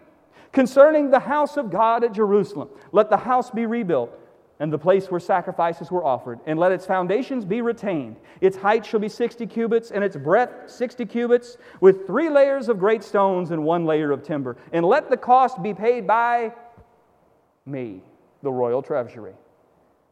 concerning 0.52 1.10
the 1.10 1.20
house 1.20 1.58
of 1.58 1.72
God 1.72 2.04
at 2.04 2.14
Jerusalem. 2.14 2.70
Let 2.92 3.10
the 3.10 3.18
house 3.18 3.50
be 3.50 3.66
rebuilt 3.66 4.18
and 4.60 4.72
the 4.72 4.78
place 4.78 5.10
where 5.10 5.20
sacrifices 5.20 5.92
were 5.92 6.06
offered, 6.06 6.40
and 6.46 6.60
let 6.60 6.72
its 6.72 6.86
foundations 6.86 7.44
be 7.44 7.62
retained. 7.62 8.16
Its 8.40 8.56
height 8.56 8.86
shall 8.86 9.00
be 9.00 9.10
60 9.10 9.46
cubits, 9.48 9.92
and 9.92 10.04
its 10.04 10.16
breadth 10.16 10.70
60 10.70 11.06
cubits, 11.06 11.58
with 11.82 12.06
three 12.08 12.30
layers 12.30 12.70
of 12.70 12.80
great 12.80 13.04
stones 13.04 13.52
and 13.52 13.64
one 13.64 13.86
layer 13.86 14.12
of 14.12 14.24
timber. 14.24 14.56
And 14.72 14.86
let 14.86 15.10
the 15.10 15.18
cost 15.18 15.62
be 15.62 15.74
paid 15.74 16.08
by 16.08 16.54
me, 17.66 18.04
the 18.42 18.52
royal 18.52 18.82
treasury. 18.82 19.34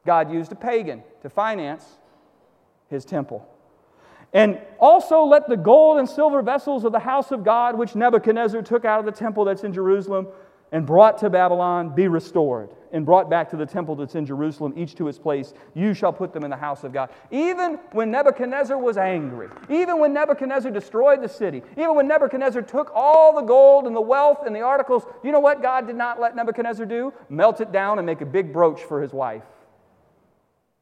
God 0.05 0.31
used 0.31 0.51
a 0.51 0.55
pagan 0.55 1.03
to 1.21 1.29
finance 1.29 1.85
his 2.89 3.05
temple. 3.05 3.47
And 4.33 4.59
also 4.79 5.23
let 5.23 5.49
the 5.49 5.57
gold 5.57 5.99
and 5.99 6.09
silver 6.09 6.41
vessels 6.41 6.85
of 6.85 6.91
the 6.91 6.99
house 6.99 7.31
of 7.31 7.43
God, 7.43 7.77
which 7.77 7.95
Nebuchadnezzar 7.95 8.61
took 8.61 8.85
out 8.85 8.99
of 8.99 9.05
the 9.05 9.11
temple 9.11 9.43
that's 9.45 9.63
in 9.63 9.73
Jerusalem 9.73 10.27
and 10.71 10.85
brought 10.85 11.17
to 11.17 11.29
Babylon, 11.29 11.93
be 11.93 12.07
restored. 12.07 12.69
and 12.91 13.05
brought 13.05 13.29
back 13.29 13.49
to 13.49 13.57
the 13.57 13.65
temple 13.65 13.95
that's 13.95 14.15
in 14.15 14.25
Jerusalem, 14.25 14.73
each 14.75 14.95
to 14.95 15.07
its 15.07 15.17
place. 15.17 15.53
You 15.73 15.93
shall 15.93 16.13
put 16.13 16.33
them 16.33 16.43
in 16.43 16.49
the 16.49 16.57
house 16.57 16.83
of 16.83 16.93
God. 16.93 17.09
Even 17.31 17.79
when 17.93 18.11
Nebuchadnezzar 18.11 18.77
was 18.77 18.97
angry, 18.97 19.49
even 19.69 19.99
when 19.99 20.13
Nebuchadnezzar 20.13 20.71
destroyed 20.71 21.21
the 21.21 21.29
city, 21.29 21.61
even 21.77 21.95
when 21.95 22.07
Nebuchadnezzar 22.07 22.61
took 22.61 22.91
all 22.93 23.33
the 23.35 23.41
gold 23.41 23.87
and 23.87 23.95
the 23.95 24.01
wealth 24.01 24.39
and 24.45 24.55
the 24.55 24.61
articles, 24.61 25.03
you 25.23 25.31
know 25.31 25.39
what 25.39 25.61
God 25.61 25.87
did 25.87 25.95
not 25.95 26.19
let 26.19 26.35
Nebuchadnezzar 26.35 26.85
do? 26.85 27.13
Melt 27.29 27.61
it 27.61 27.71
down 27.71 27.97
and 27.99 28.05
make 28.05 28.21
a 28.21 28.25
big 28.25 28.51
brooch 28.51 28.81
for 28.81 29.01
his 29.01 29.13
wife. 29.13 29.43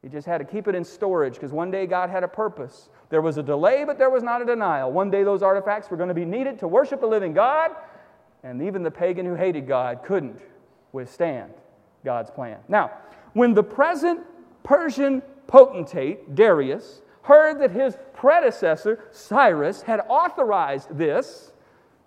He 0.02 0.08
just 0.08 0.26
had 0.26 0.38
to 0.38 0.44
keep 0.44 0.66
it 0.66 0.74
in 0.74 0.84
storage 0.84 1.34
because 1.34 1.52
one 1.52 1.70
day 1.70 1.86
God 1.86 2.08
had 2.08 2.24
a 2.24 2.28
purpose. 2.28 2.88
There 3.10 3.20
was 3.20 3.36
a 3.36 3.42
delay, 3.42 3.84
but 3.84 3.98
there 3.98 4.08
was 4.08 4.22
not 4.22 4.40
a 4.40 4.46
denial. 4.46 4.90
One 4.90 5.10
day 5.10 5.24
those 5.24 5.42
artifacts 5.42 5.90
were 5.90 5.96
going 5.96 6.08
to 6.08 6.14
be 6.14 6.24
needed 6.24 6.58
to 6.60 6.68
worship 6.68 7.00
the 7.00 7.06
living 7.06 7.34
God, 7.34 7.72
and 8.42 8.62
even 8.62 8.82
the 8.82 8.90
pagan 8.90 9.26
who 9.26 9.34
hated 9.34 9.68
God 9.68 10.02
couldn't 10.02 10.40
withstand 10.92 11.52
God's 12.04 12.30
plan. 12.30 12.58
Now, 12.68 12.92
when 13.34 13.52
the 13.52 13.62
present 13.62 14.20
Persian 14.62 15.20
potentate, 15.46 16.34
Darius, 16.34 17.02
heard 17.22 17.60
that 17.60 17.70
his 17.70 17.98
predecessor, 18.14 19.04
Cyrus, 19.10 19.82
had 19.82 20.00
authorized 20.08 20.96
this, 20.96 21.52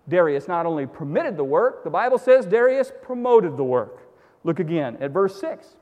Darius 0.09 0.47
not 0.47 0.65
only 0.65 0.87
permitted 0.87 1.37
the 1.37 1.43
work, 1.43 1.83
the 1.83 1.89
Bible 1.89 2.17
says 2.17 2.45
Darius 2.45 2.91
promoted 3.03 3.55
the 3.55 3.63
work. 3.63 4.01
Look 4.43 4.59
again 4.59 4.97
at 4.99 5.11
verse 5.11 5.39
6. 5.39 5.75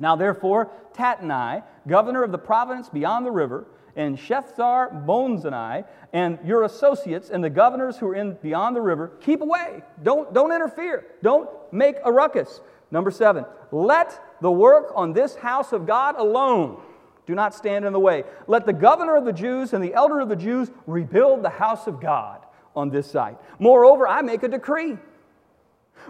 Now, 0.00 0.16
therefore, 0.16 0.70
Tatnai, 0.94 1.62
governor 1.86 2.22
of 2.22 2.32
the 2.32 2.38
province 2.38 2.88
beyond 2.88 3.26
the 3.26 3.30
river, 3.30 3.66
and 3.96 4.16
Shethar 4.16 5.04
Bonzani, 5.04 5.84
and 6.12 6.38
your 6.44 6.62
associates 6.62 7.30
and 7.30 7.42
the 7.42 7.50
governors 7.50 7.98
who 7.98 8.06
are 8.08 8.14
in 8.14 8.34
beyond 8.34 8.76
the 8.76 8.80
river, 8.80 9.12
keep 9.20 9.40
away. 9.40 9.82
Don't, 10.02 10.32
don't 10.32 10.52
interfere. 10.52 11.04
Don't 11.22 11.48
make 11.72 11.96
a 12.04 12.12
ruckus. 12.12 12.60
Number 12.90 13.10
seven, 13.10 13.44
let 13.72 14.20
the 14.40 14.50
work 14.50 14.92
on 14.94 15.12
this 15.12 15.34
house 15.34 15.72
of 15.72 15.86
God 15.86 16.16
alone. 16.16 16.80
Do 17.26 17.34
not 17.34 17.54
stand 17.54 17.84
in 17.84 17.92
the 17.92 18.00
way. 18.00 18.24
Let 18.46 18.64
the 18.64 18.72
governor 18.72 19.16
of 19.16 19.26
the 19.26 19.32
Jews 19.32 19.74
and 19.74 19.84
the 19.84 19.92
elder 19.92 20.20
of 20.20 20.28
the 20.28 20.36
Jews 20.36 20.70
rebuild 20.86 21.42
the 21.42 21.50
house 21.50 21.86
of 21.86 22.00
God 22.00 22.40
on 22.74 22.88
this 22.88 23.10
site. 23.10 23.36
Moreover, 23.58 24.08
I 24.08 24.22
make 24.22 24.44
a 24.44 24.48
decree 24.48 24.96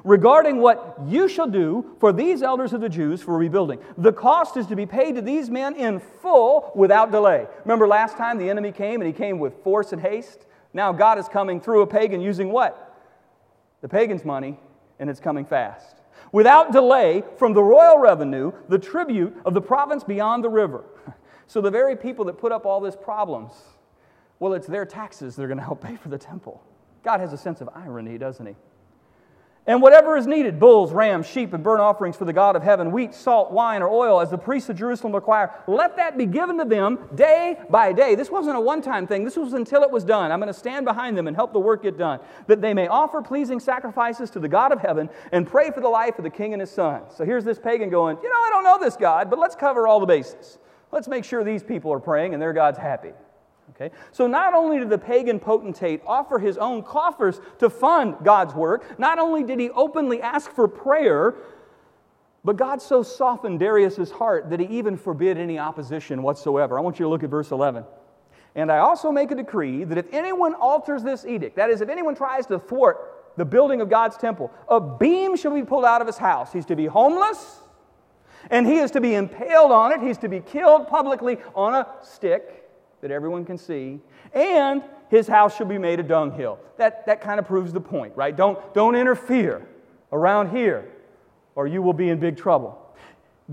regarding 0.04 0.58
what 0.58 0.98
you 1.06 1.28
shall 1.28 1.48
do 1.48 1.96
for 2.00 2.12
these 2.12 2.42
elders 2.42 2.72
of 2.72 2.80
the 2.80 2.88
Jews 2.88 3.22
for 3.22 3.36
rebuilding. 3.36 3.80
The 3.96 4.12
cost 4.12 4.56
is 4.56 4.66
to 4.66 4.76
be 4.76 4.86
paid 4.86 5.14
to 5.16 5.22
these 5.22 5.50
men 5.50 5.74
in 5.74 6.00
full 6.00 6.72
without 6.74 7.10
delay. 7.10 7.46
Remember 7.64 7.86
last 7.86 8.16
time 8.16 8.38
the 8.38 8.50
enemy 8.50 8.72
came 8.72 9.00
and 9.00 9.06
he 9.06 9.12
came 9.12 9.38
with 9.38 9.62
force 9.62 9.92
and 9.92 10.00
haste? 10.00 10.46
Now 10.72 10.92
God 10.92 11.18
is 11.18 11.28
coming 11.28 11.60
through 11.60 11.82
a 11.82 11.86
pagan 11.86 12.20
using 12.20 12.50
what? 12.52 12.84
The 13.80 13.88
pagan's 13.88 14.24
money, 14.24 14.58
and 14.98 15.08
it's 15.08 15.20
coming 15.20 15.44
fast. 15.44 15.96
Without 16.32 16.72
delay 16.72 17.22
from 17.38 17.54
the 17.54 17.62
royal 17.62 17.98
revenue, 17.98 18.52
the 18.68 18.78
tribute 18.78 19.36
of 19.44 19.54
the 19.54 19.60
province 19.60 20.04
beyond 20.04 20.44
the 20.44 20.50
river. 20.50 20.84
So 21.50 21.62
the 21.62 21.70
very 21.70 21.96
people 21.96 22.26
that 22.26 22.36
put 22.36 22.52
up 22.52 22.66
all 22.66 22.78
these 22.78 22.94
problems, 22.94 23.52
well, 24.38 24.52
it's 24.52 24.66
their 24.66 24.84
taxes 24.84 25.34
that 25.34 25.42
are 25.42 25.46
going 25.46 25.56
to 25.56 25.64
help 25.64 25.82
pay 25.82 25.96
for 25.96 26.10
the 26.10 26.18
temple. 26.18 26.62
God 27.02 27.20
has 27.20 27.32
a 27.32 27.38
sense 27.38 27.62
of 27.62 27.70
irony, 27.74 28.18
doesn't 28.18 28.44
he? 28.44 28.54
And 29.68 29.82
whatever 29.82 30.16
is 30.16 30.26
needed 30.26 30.58
bulls, 30.58 30.92
rams, 30.92 31.26
sheep, 31.26 31.52
and 31.52 31.62
burnt 31.62 31.82
offerings 31.82 32.16
for 32.16 32.24
the 32.24 32.32
God 32.32 32.56
of 32.56 32.62
heaven, 32.62 32.90
wheat, 32.90 33.14
salt, 33.14 33.52
wine, 33.52 33.82
or 33.82 33.88
oil, 33.90 34.18
as 34.18 34.30
the 34.30 34.38
priests 34.38 34.70
of 34.70 34.76
Jerusalem 34.76 35.14
require, 35.14 35.52
let 35.66 35.94
that 35.96 36.16
be 36.16 36.24
given 36.24 36.56
to 36.56 36.64
them 36.64 36.98
day 37.14 37.58
by 37.68 37.92
day. 37.92 38.14
This 38.14 38.30
wasn't 38.30 38.56
a 38.56 38.60
one 38.60 38.80
time 38.80 39.06
thing, 39.06 39.24
this 39.24 39.36
was 39.36 39.52
until 39.52 39.82
it 39.82 39.90
was 39.90 40.04
done. 40.04 40.32
I'm 40.32 40.40
going 40.40 40.52
to 40.52 40.58
stand 40.58 40.86
behind 40.86 41.18
them 41.18 41.26
and 41.26 41.36
help 41.36 41.52
the 41.52 41.60
work 41.60 41.82
get 41.82 41.98
done, 41.98 42.18
that 42.46 42.62
they 42.62 42.72
may 42.72 42.88
offer 42.88 43.20
pleasing 43.20 43.60
sacrifices 43.60 44.30
to 44.30 44.40
the 44.40 44.48
God 44.48 44.72
of 44.72 44.80
heaven 44.80 45.10
and 45.32 45.46
pray 45.46 45.70
for 45.70 45.82
the 45.82 45.88
life 45.88 46.16
of 46.16 46.24
the 46.24 46.30
king 46.30 46.54
and 46.54 46.60
his 46.60 46.70
son. 46.70 47.02
So 47.14 47.26
here's 47.26 47.44
this 47.44 47.58
pagan 47.58 47.90
going, 47.90 48.16
You 48.22 48.30
know, 48.30 48.40
I 48.40 48.48
don't 48.48 48.64
know 48.64 48.78
this 48.82 48.96
God, 48.96 49.28
but 49.28 49.38
let's 49.38 49.54
cover 49.54 49.86
all 49.86 50.00
the 50.00 50.06
bases. 50.06 50.58
Let's 50.92 51.08
make 51.08 51.24
sure 51.24 51.44
these 51.44 51.62
people 51.62 51.92
are 51.92 52.00
praying 52.00 52.32
and 52.32 52.40
their 52.40 52.54
God's 52.54 52.78
happy. 52.78 53.12
Okay? 53.80 53.94
So 54.10 54.26
not 54.26 54.54
only 54.54 54.78
did 54.78 54.90
the 54.90 54.98
pagan 54.98 55.38
potentate 55.38 56.02
offer 56.06 56.38
his 56.38 56.58
own 56.58 56.82
coffers 56.82 57.40
to 57.58 57.70
fund 57.70 58.16
God's 58.24 58.54
work, 58.54 58.98
not 58.98 59.18
only 59.18 59.44
did 59.44 59.60
he 59.60 59.70
openly 59.70 60.20
ask 60.20 60.50
for 60.50 60.66
prayer, 60.66 61.36
but 62.44 62.56
God 62.56 62.82
so 62.82 63.02
softened 63.02 63.60
Darius's 63.60 64.10
heart 64.10 64.50
that 64.50 64.58
he 64.58 64.66
even 64.78 64.96
forbid 64.96 65.38
any 65.38 65.58
opposition 65.58 66.22
whatsoever. 66.22 66.78
I 66.78 66.82
want 66.82 66.98
you 66.98 67.04
to 67.04 67.08
look 67.08 67.22
at 67.22 67.30
verse 67.30 67.50
11. 67.50 67.84
And 68.54 68.72
I 68.72 68.78
also 68.78 69.12
make 69.12 69.30
a 69.30 69.36
decree 69.36 69.84
that 69.84 69.98
if 69.98 70.06
anyone 70.12 70.54
alters 70.54 71.04
this 71.04 71.24
edict, 71.24 71.56
that 71.56 71.70
is, 71.70 71.80
if 71.80 71.88
anyone 71.88 72.16
tries 72.16 72.46
to 72.46 72.58
thwart 72.58 73.36
the 73.36 73.44
building 73.44 73.80
of 73.80 73.88
God's 73.88 74.16
temple, 74.16 74.50
a 74.68 74.80
beam 74.80 75.36
shall 75.36 75.54
be 75.54 75.62
pulled 75.62 75.84
out 75.84 76.00
of 76.00 76.06
his 76.08 76.16
house. 76.16 76.52
He's 76.52 76.66
to 76.66 76.74
be 76.74 76.86
homeless, 76.86 77.60
and 78.50 78.66
he 78.66 78.78
is 78.78 78.90
to 78.92 79.00
be 79.00 79.14
impaled 79.14 79.70
on 79.70 79.92
it. 79.92 80.00
He's 80.00 80.18
to 80.18 80.28
be 80.28 80.40
killed 80.40 80.88
publicly 80.88 81.38
on 81.54 81.74
a 81.74 81.86
stick 82.02 82.57
that 83.00 83.10
everyone 83.10 83.44
can 83.44 83.58
see, 83.58 84.00
and 84.34 84.82
his 85.08 85.26
house 85.26 85.56
shall 85.56 85.66
be 85.66 85.78
made 85.78 86.00
a 86.00 86.02
dunghill. 86.02 86.58
That, 86.76 87.06
that 87.06 87.20
kind 87.20 87.38
of 87.38 87.46
proves 87.46 87.72
the 87.72 87.80
point, 87.80 88.14
right? 88.16 88.36
Don't, 88.36 88.58
don't 88.74 88.94
interfere 88.94 89.66
around 90.12 90.50
here, 90.50 90.90
or 91.54 91.66
you 91.66 91.82
will 91.82 91.92
be 91.92 92.08
in 92.08 92.18
big 92.18 92.36
trouble. 92.36 92.78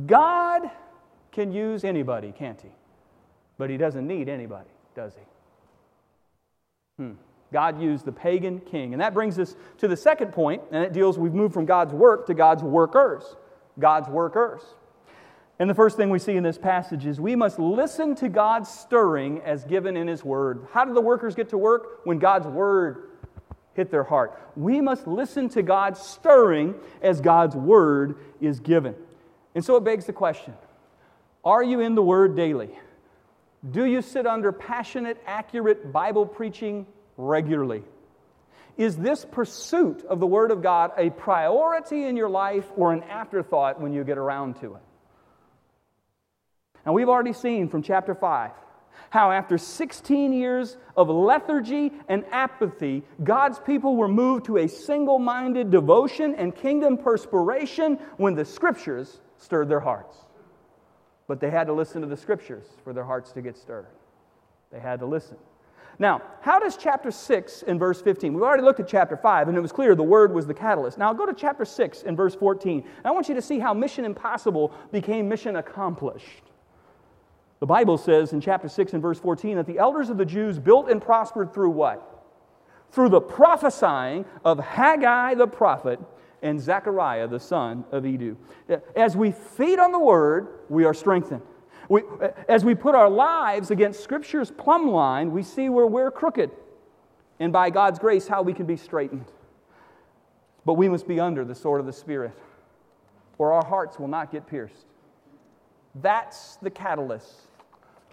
God 0.05 0.69
can 1.31 1.51
use 1.51 1.83
anybody, 1.83 2.31
can't 2.31 2.59
he? 2.59 2.69
But 3.57 3.69
he 3.69 3.77
doesn't 3.77 4.05
need 4.05 4.29
anybody, 4.29 4.69
does 4.95 5.13
he? 5.15 7.03
Hmm. 7.03 7.13
God 7.53 7.81
used 7.81 8.05
the 8.05 8.11
pagan 8.11 8.59
king. 8.59 8.93
And 8.93 9.01
that 9.01 9.13
brings 9.13 9.39
us 9.39 9.55
to 9.77 9.87
the 9.87 9.95
second 9.95 10.33
point, 10.33 10.61
and 10.71 10.83
it 10.83 10.91
deals, 10.91 11.17
we've 11.17 11.33
moved 11.33 11.53
from 11.53 11.65
God's 11.65 11.93
work 11.93 12.27
to 12.27 12.33
God's 12.33 12.63
workers. 12.63 13.35
God's 13.79 14.09
workers. 14.09 14.61
And 15.57 15.69
the 15.69 15.73
first 15.73 15.95
thing 15.95 16.09
we 16.09 16.19
see 16.19 16.35
in 16.35 16.43
this 16.43 16.57
passage 16.57 17.05
is 17.05 17.19
we 17.19 17.35
must 17.35 17.59
listen 17.59 18.15
to 18.15 18.27
God's 18.27 18.69
stirring 18.69 19.41
as 19.41 19.63
given 19.63 19.95
in 19.95 20.07
His 20.07 20.23
Word. 20.23 20.67
How 20.73 20.83
do 20.83 20.93
the 20.93 21.01
workers 21.01 21.33
get 21.33 21.49
to 21.49 21.57
work? 21.57 22.05
When 22.05 22.19
God's 22.19 22.47
Word 22.47 23.09
hit 23.75 23.91
their 23.91 24.03
heart. 24.03 24.39
We 24.55 24.81
must 24.81 25.05
listen 25.05 25.49
to 25.49 25.61
God's 25.61 25.99
stirring 25.99 26.75
as 27.01 27.21
God's 27.21 27.55
Word 27.55 28.17
is 28.41 28.59
given. 28.59 28.95
And 29.53 29.63
so 29.63 29.75
it 29.75 29.83
begs 29.83 30.05
the 30.05 30.13
question 30.13 30.53
Are 31.43 31.63
you 31.63 31.79
in 31.79 31.95
the 31.95 32.03
Word 32.03 32.35
daily? 32.35 32.71
Do 33.69 33.85
you 33.85 34.01
sit 34.01 34.27
under 34.27 34.51
passionate, 34.51 35.21
accurate 35.25 35.91
Bible 35.91 36.25
preaching 36.25 36.85
regularly? 37.17 37.83
Is 38.77 38.97
this 38.97 39.25
pursuit 39.25 40.03
of 40.05 40.19
the 40.19 40.27
Word 40.27 40.51
of 40.51 40.61
God 40.61 40.91
a 40.97 41.09
priority 41.09 42.03
in 42.03 42.17
your 42.17 42.29
life 42.29 42.65
or 42.75 42.91
an 42.91 43.03
afterthought 43.03 43.79
when 43.79 43.93
you 43.93 44.03
get 44.03 44.17
around 44.17 44.59
to 44.59 44.75
it? 44.75 44.81
And 46.85 46.93
we've 46.93 47.09
already 47.09 47.33
seen 47.33 47.67
from 47.67 47.81
chapter 47.81 48.13
5 48.13 48.51
how, 49.09 49.31
after 49.31 49.57
16 49.57 50.33
years 50.33 50.77
of 50.97 51.09
lethargy 51.09 51.91
and 52.07 52.25
apathy, 52.31 53.03
God's 53.23 53.59
people 53.59 53.95
were 53.95 54.07
moved 54.07 54.45
to 54.45 54.57
a 54.57 54.67
single 54.67 55.19
minded 55.19 55.71
devotion 55.71 56.35
and 56.35 56.55
kingdom 56.55 56.97
perspiration 56.97 57.97
when 58.17 58.35
the 58.35 58.45
scriptures 58.45 59.21
stirred 59.37 59.69
their 59.69 59.79
hearts. 59.79 60.17
But 61.27 61.39
they 61.39 61.49
had 61.49 61.67
to 61.67 61.73
listen 61.73 62.01
to 62.01 62.07
the 62.07 62.17
scriptures 62.17 62.65
for 62.83 62.93
their 62.93 63.03
hearts 63.03 63.31
to 63.33 63.41
get 63.41 63.57
stirred. 63.57 63.87
They 64.71 64.79
had 64.79 64.99
to 64.99 65.05
listen. 65.05 65.37
Now, 65.97 66.21
how 66.41 66.59
does 66.59 66.75
chapter 66.75 67.09
6 67.09 67.63
in 67.63 67.79
verse 67.79 68.01
15? 68.01 68.33
We've 68.33 68.43
already 68.43 68.63
looked 68.63 68.81
at 68.81 68.87
chapter 68.87 69.15
5, 69.15 69.47
and 69.47 69.57
it 69.57 69.61
was 69.61 69.71
clear 69.71 69.95
the 69.95 70.03
word 70.03 70.33
was 70.33 70.45
the 70.45 70.53
catalyst. 70.53 70.97
Now, 70.97 71.13
go 71.13 71.25
to 71.25 71.33
chapter 71.33 71.63
6 71.63 72.03
in 72.03 72.15
verse 72.15 72.35
14. 72.35 72.83
I 73.05 73.11
want 73.11 73.29
you 73.29 73.35
to 73.35 73.41
see 73.41 73.59
how 73.59 73.73
mission 73.73 74.03
impossible 74.03 74.73
became 74.91 75.29
mission 75.29 75.55
accomplished. 75.55 76.44
The 77.59 77.65
Bible 77.65 77.97
says 77.97 78.33
in 78.33 78.41
chapter 78.41 78.67
6 78.67 78.93
and 78.93 79.01
verse 79.01 79.19
14 79.19 79.57
that 79.57 79.65
the 79.65 79.79
elders 79.79 80.09
of 80.09 80.17
the 80.17 80.25
Jews 80.25 80.59
built 80.59 80.89
and 80.89 81.01
prospered 81.01 81.53
through 81.53 81.71
what? 81.71 82.11
Through 82.91 83.09
the 83.09 83.21
prophesying 83.21 84.25
of 84.43 84.59
Haggai 84.59 85.35
the 85.35 85.47
prophet 85.47 85.99
and 86.41 86.59
Zechariah 86.59 87.27
the 87.27 87.39
son 87.39 87.85
of 87.91 88.05
Iddo. 88.05 88.37
As 88.95 89.15
we 89.17 89.31
feed 89.31 89.79
on 89.79 89.91
the 89.91 89.99
word, 89.99 90.47
we 90.69 90.85
are 90.85 90.93
strengthened. 90.93 91.41
We, 91.87 92.01
as 92.47 92.65
we 92.65 92.75
put 92.75 92.95
our 92.95 93.09
lives 93.09 93.71
against 93.71 94.03
Scripture's 94.03 94.51
plumb 94.51 94.89
line, 94.89 95.31
we 95.31 95.43
see 95.43 95.69
where 95.69 95.87
we're 95.87 96.11
crooked, 96.11 96.51
and 97.39 97.53
by 97.53 97.69
God's 97.69 97.99
grace, 97.99 98.27
how 98.27 98.41
we 98.41 98.53
can 98.53 98.65
be 98.65 98.75
straightened. 98.75 99.25
But 100.65 100.73
we 100.73 100.89
must 100.89 101.07
be 101.07 101.19
under 101.19 101.45
the 101.45 101.53
sword 101.53 101.79
of 101.79 101.85
the 101.85 101.93
Spirit, 101.93 102.33
or 103.37 103.53
our 103.53 103.63
hearts 103.63 103.99
will 103.99 104.07
not 104.07 104.31
get 104.31 104.47
pierced. 104.47 104.87
That's 106.01 106.57
the 106.57 106.69
catalyst. 106.69 107.41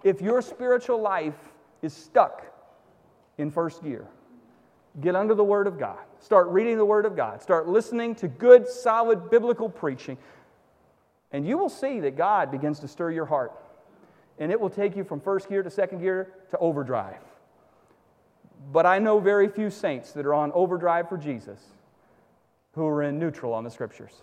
If 0.03 0.21
your 0.21 0.41
spiritual 0.41 1.01
life 1.01 1.37
is 1.81 1.93
stuck 1.93 2.43
in 3.37 3.51
first 3.51 3.83
gear, 3.83 4.07
get 5.01 5.15
under 5.15 5.35
the 5.35 5.43
Word 5.43 5.67
of 5.67 5.77
God. 5.77 5.99
Start 6.19 6.47
reading 6.47 6.77
the 6.77 6.85
Word 6.85 7.05
of 7.05 7.15
God. 7.15 7.41
Start 7.41 7.67
listening 7.67 8.15
to 8.15 8.27
good, 8.27 8.67
solid 8.67 9.29
biblical 9.29 9.69
preaching. 9.69 10.17
And 11.31 11.45
you 11.45 11.57
will 11.57 11.69
see 11.69 11.99
that 12.01 12.15
God 12.15 12.51
begins 12.51 12.79
to 12.81 12.87
stir 12.87 13.11
your 13.11 13.25
heart. 13.25 13.51
And 14.39 14.51
it 14.51 14.59
will 14.59 14.69
take 14.69 14.95
you 14.95 15.03
from 15.03 15.19
first 15.19 15.49
gear 15.49 15.63
to 15.63 15.69
second 15.69 15.99
gear 15.99 16.29
to 16.51 16.57
overdrive. 16.57 17.17
But 18.71 18.85
I 18.85 18.99
know 18.99 19.19
very 19.19 19.49
few 19.49 19.69
saints 19.69 20.13
that 20.13 20.25
are 20.25 20.33
on 20.33 20.51
overdrive 20.53 21.09
for 21.09 21.17
Jesus 21.17 21.59
who 22.73 22.87
are 22.87 23.03
in 23.03 23.19
neutral 23.19 23.53
on 23.53 23.63
the 23.63 23.69
Scriptures. 23.69 24.13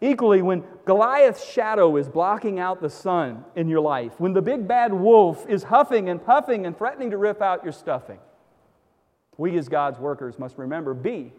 Equally, 0.00 0.42
when 0.42 0.64
Goliath's 0.84 1.44
shadow 1.44 1.96
is 1.96 2.08
blocking 2.08 2.58
out 2.58 2.80
the 2.80 2.90
sun 2.90 3.44
in 3.56 3.68
your 3.68 3.80
life, 3.80 4.12
when 4.18 4.32
the 4.32 4.42
big 4.42 4.66
bad 4.66 4.92
wolf 4.92 5.46
is 5.48 5.64
huffing 5.64 6.08
and 6.08 6.24
puffing 6.24 6.66
and 6.66 6.76
threatening 6.76 7.10
to 7.10 7.18
rip 7.18 7.40
out 7.40 7.62
your 7.62 7.72
stuffing, 7.72 8.18
we 9.36 9.56
as 9.58 9.68
God's 9.68 9.98
workers 9.98 10.38
must 10.38 10.58
remember 10.58 10.94
B. 10.94 11.32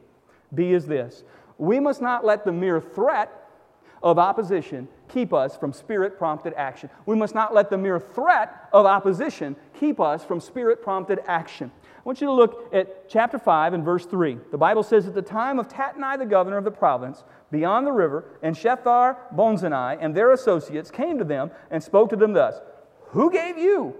B 0.53 0.73
is 0.73 0.85
this 0.85 1.23
we 1.57 1.79
must 1.79 2.01
not 2.01 2.25
let 2.25 2.45
the 2.45 2.51
mere 2.51 2.81
threat 2.81 3.31
of 4.03 4.19
opposition 4.19 4.87
keep 5.07 5.33
us 5.33 5.55
from 5.55 5.73
spirit 5.73 6.17
prompted 6.17 6.53
action. 6.55 6.89
We 7.05 7.15
must 7.15 7.33
not 7.33 7.53
let 7.53 7.69
the 7.69 7.77
mere 7.77 7.99
threat 7.99 8.69
of 8.71 8.85
opposition 8.85 9.55
keep 9.73 9.99
us 9.99 10.23
from 10.23 10.39
spirit 10.39 10.83
prompted 10.83 11.19
action. 11.27 11.71
I 12.05 12.07
want 12.07 12.21
you 12.21 12.27
to 12.27 12.33
look 12.33 12.71
at 12.71 13.09
chapter 13.09 13.39
5 13.39 13.73
and 13.73 13.83
verse 13.83 14.05
3. 14.05 14.37
The 14.51 14.59
Bible 14.59 14.83
says, 14.83 15.07
At 15.07 15.15
the 15.15 15.23
time 15.23 15.57
of 15.57 15.67
Tatnai, 15.67 16.19
the 16.19 16.25
governor 16.27 16.57
of 16.57 16.63
the 16.63 16.69
province, 16.69 17.23
beyond 17.49 17.87
the 17.87 17.91
river, 17.91 18.25
and 18.43 18.55
Shethar 18.55 19.17
Bonzani 19.35 19.97
and 19.99 20.13
their 20.13 20.31
associates 20.31 20.91
came 20.91 21.17
to 21.17 21.23
them 21.23 21.49
and 21.71 21.81
spoke 21.81 22.11
to 22.11 22.15
them 22.15 22.31
thus 22.33 22.61
Who 23.07 23.31
gave 23.31 23.57
you 23.57 23.95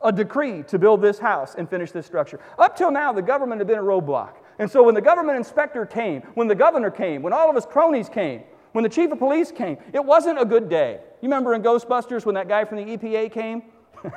a 0.00 0.12
decree 0.12 0.62
to 0.68 0.78
build 0.78 1.02
this 1.02 1.18
house 1.18 1.56
and 1.58 1.68
finish 1.68 1.90
this 1.90 2.06
structure? 2.06 2.38
Up 2.56 2.76
till 2.76 2.92
now, 2.92 3.12
the 3.12 3.20
government 3.20 3.58
had 3.58 3.66
been 3.66 3.80
a 3.80 3.82
roadblock. 3.82 4.34
And 4.60 4.70
so 4.70 4.84
when 4.84 4.94
the 4.94 5.00
government 5.00 5.36
inspector 5.36 5.84
came, 5.84 6.22
when 6.34 6.46
the 6.46 6.54
governor 6.54 6.92
came, 6.92 7.20
when 7.20 7.32
all 7.32 7.48
of 7.48 7.56
his 7.56 7.66
cronies 7.66 8.08
came, 8.08 8.44
when 8.70 8.84
the 8.84 8.88
chief 8.88 9.10
of 9.10 9.18
police 9.18 9.50
came, 9.50 9.76
it 9.92 10.04
wasn't 10.04 10.40
a 10.40 10.44
good 10.44 10.68
day. 10.68 11.00
You 11.20 11.26
remember 11.26 11.54
in 11.54 11.62
Ghostbusters 11.64 12.24
when 12.24 12.36
that 12.36 12.46
guy 12.46 12.64
from 12.64 12.76
the 12.76 12.96
EPA 12.96 13.32
came 13.32 13.64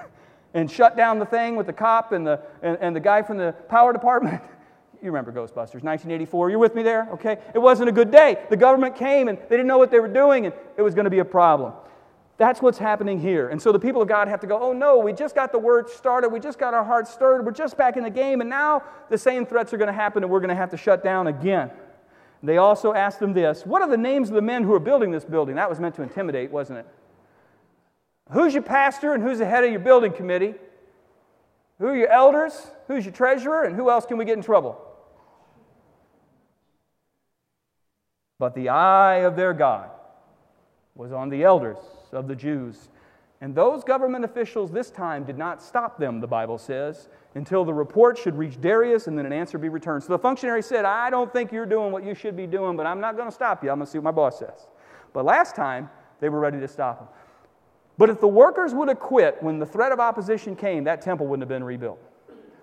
and 0.53 0.69
shut 0.69 0.95
down 0.95 1.19
the 1.19 1.25
thing 1.25 1.55
with 1.55 1.67
the 1.67 1.73
cop 1.73 2.11
and 2.11 2.25
the, 2.25 2.39
and, 2.61 2.77
and 2.79 2.95
the 2.95 2.99
guy 2.99 3.21
from 3.21 3.37
the 3.37 3.53
power 3.69 3.93
department? 3.93 4.41
you 5.01 5.11
remember 5.11 5.31
Ghostbusters, 5.31 5.83
1984. 5.83 6.49
You're 6.49 6.59
with 6.59 6.75
me 6.75 6.83
there? 6.83 7.09
Okay. 7.11 7.37
It 7.53 7.59
wasn't 7.59 7.89
a 7.89 7.91
good 7.91 8.11
day. 8.11 8.37
The 8.49 8.57
government 8.57 8.95
came 8.95 9.27
and 9.27 9.37
they 9.37 9.57
didn't 9.57 9.67
know 9.67 9.77
what 9.77 9.91
they 9.91 9.99
were 9.99 10.07
doing 10.07 10.45
and 10.45 10.55
it 10.77 10.81
was 10.81 10.95
going 10.95 11.05
to 11.05 11.11
be 11.11 11.19
a 11.19 11.25
problem. 11.25 11.73
That's 12.37 12.61
what's 12.61 12.77
happening 12.77 13.19
here. 13.19 13.49
And 13.49 13.61
so 13.61 13.71
the 13.71 13.79
people 13.79 14.01
of 14.01 14.07
God 14.07 14.27
have 14.27 14.39
to 14.39 14.47
go, 14.47 14.59
oh 14.59 14.73
no, 14.73 14.97
we 14.97 15.13
just 15.13 15.35
got 15.35 15.51
the 15.51 15.59
word 15.59 15.89
started. 15.89 16.29
We 16.29 16.39
just 16.39 16.57
got 16.57 16.73
our 16.73 16.83
hearts 16.83 17.11
stirred. 17.11 17.45
We're 17.45 17.51
just 17.51 17.77
back 17.77 17.95
in 17.95 18.03
the 18.03 18.09
game. 18.09 18.41
And 18.41 18.49
now 18.49 18.83
the 19.09 19.17
same 19.17 19.45
threats 19.45 19.73
are 19.73 19.77
going 19.77 19.87
to 19.87 19.93
happen 19.93 20.23
and 20.23 20.31
we're 20.31 20.39
going 20.39 20.49
to 20.49 20.55
have 20.55 20.71
to 20.71 20.77
shut 20.77 21.03
down 21.03 21.27
again. 21.27 21.69
They 22.41 22.57
also 22.57 22.93
asked 22.93 23.19
them 23.19 23.33
this 23.33 23.65
What 23.65 23.81
are 23.81 23.89
the 23.89 23.97
names 23.97 24.29
of 24.29 24.35
the 24.35 24.41
men 24.41 24.63
who 24.63 24.73
are 24.73 24.79
building 24.79 25.11
this 25.11 25.25
building? 25.25 25.55
That 25.55 25.69
was 25.69 25.79
meant 25.79 25.95
to 25.95 26.01
intimidate, 26.01 26.51
wasn't 26.51 26.79
it? 26.79 26.87
Who's 28.31 28.53
your 28.53 28.63
pastor 28.63 29.13
and 29.13 29.21
who's 29.21 29.39
the 29.39 29.45
head 29.45 29.63
of 29.63 29.71
your 29.71 29.79
building 29.79 30.13
committee? 30.13 30.55
Who 31.79 31.87
are 31.87 31.95
your 31.95 32.09
elders? 32.09 32.71
Who's 32.87 33.05
your 33.05 33.13
treasurer? 33.13 33.63
And 33.63 33.75
who 33.75 33.89
else 33.89 34.05
can 34.05 34.17
we 34.17 34.25
get 34.25 34.37
in 34.37 34.43
trouble? 34.43 34.79
But 38.39 38.55
the 38.55 38.69
eye 38.69 39.17
of 39.17 39.35
their 39.35 39.53
God 39.53 39.89
was 40.95 41.11
on 41.11 41.29
the 41.29 41.43
elders 41.43 41.77
of 42.11 42.27
the 42.27 42.35
Jews. 42.35 42.89
And 43.41 43.53
those 43.53 43.83
government 43.83 44.23
officials 44.23 44.71
this 44.71 44.89
time 44.89 45.25
did 45.25 45.37
not 45.37 45.61
stop 45.61 45.97
them, 45.99 46.21
the 46.21 46.27
Bible 46.27 46.57
says 46.57 47.09
until 47.35 47.65
the 47.65 47.73
report 47.73 48.17
should 48.17 48.35
reach 48.35 48.61
Darius 48.61 49.07
and 49.07 49.17
then 49.17 49.25
an 49.25 49.33
answer 49.33 49.57
be 49.57 49.69
returned. 49.69 50.03
So 50.03 50.13
the 50.13 50.19
functionary 50.19 50.61
said, 50.61 50.85
I 50.85 51.09
don't 51.09 51.31
think 51.33 51.51
you're 51.51 51.65
doing 51.65 51.91
what 51.91 52.03
you 52.03 52.13
should 52.13 52.37
be 52.37 52.45
doing, 52.45 52.77
but 52.77 52.85
I'm 52.85 52.99
not 52.99 53.15
going 53.15 53.27
to 53.27 53.33
stop 53.33 53.63
you. 53.63 53.71
I'm 53.71 53.77
going 53.77 53.85
to 53.85 53.91
see 53.91 53.97
what 53.97 54.05
my 54.05 54.11
boss 54.11 54.39
says. 54.39 54.67
But 55.13 55.25
last 55.25 55.55
time, 55.55 55.89
they 56.19 56.29
were 56.29 56.39
ready 56.39 56.59
to 56.59 56.67
stop 56.67 56.99
him. 56.99 57.07
But 57.97 58.09
if 58.09 58.19
the 58.19 58.27
workers 58.27 58.73
would 58.73 58.87
have 58.87 58.99
quit 58.99 59.41
when 59.41 59.59
the 59.59 59.65
threat 59.65 59.91
of 59.91 59.99
opposition 59.99 60.55
came, 60.55 60.85
that 60.85 61.01
temple 61.01 61.27
wouldn't 61.27 61.43
have 61.43 61.49
been 61.49 61.63
rebuilt. 61.63 61.99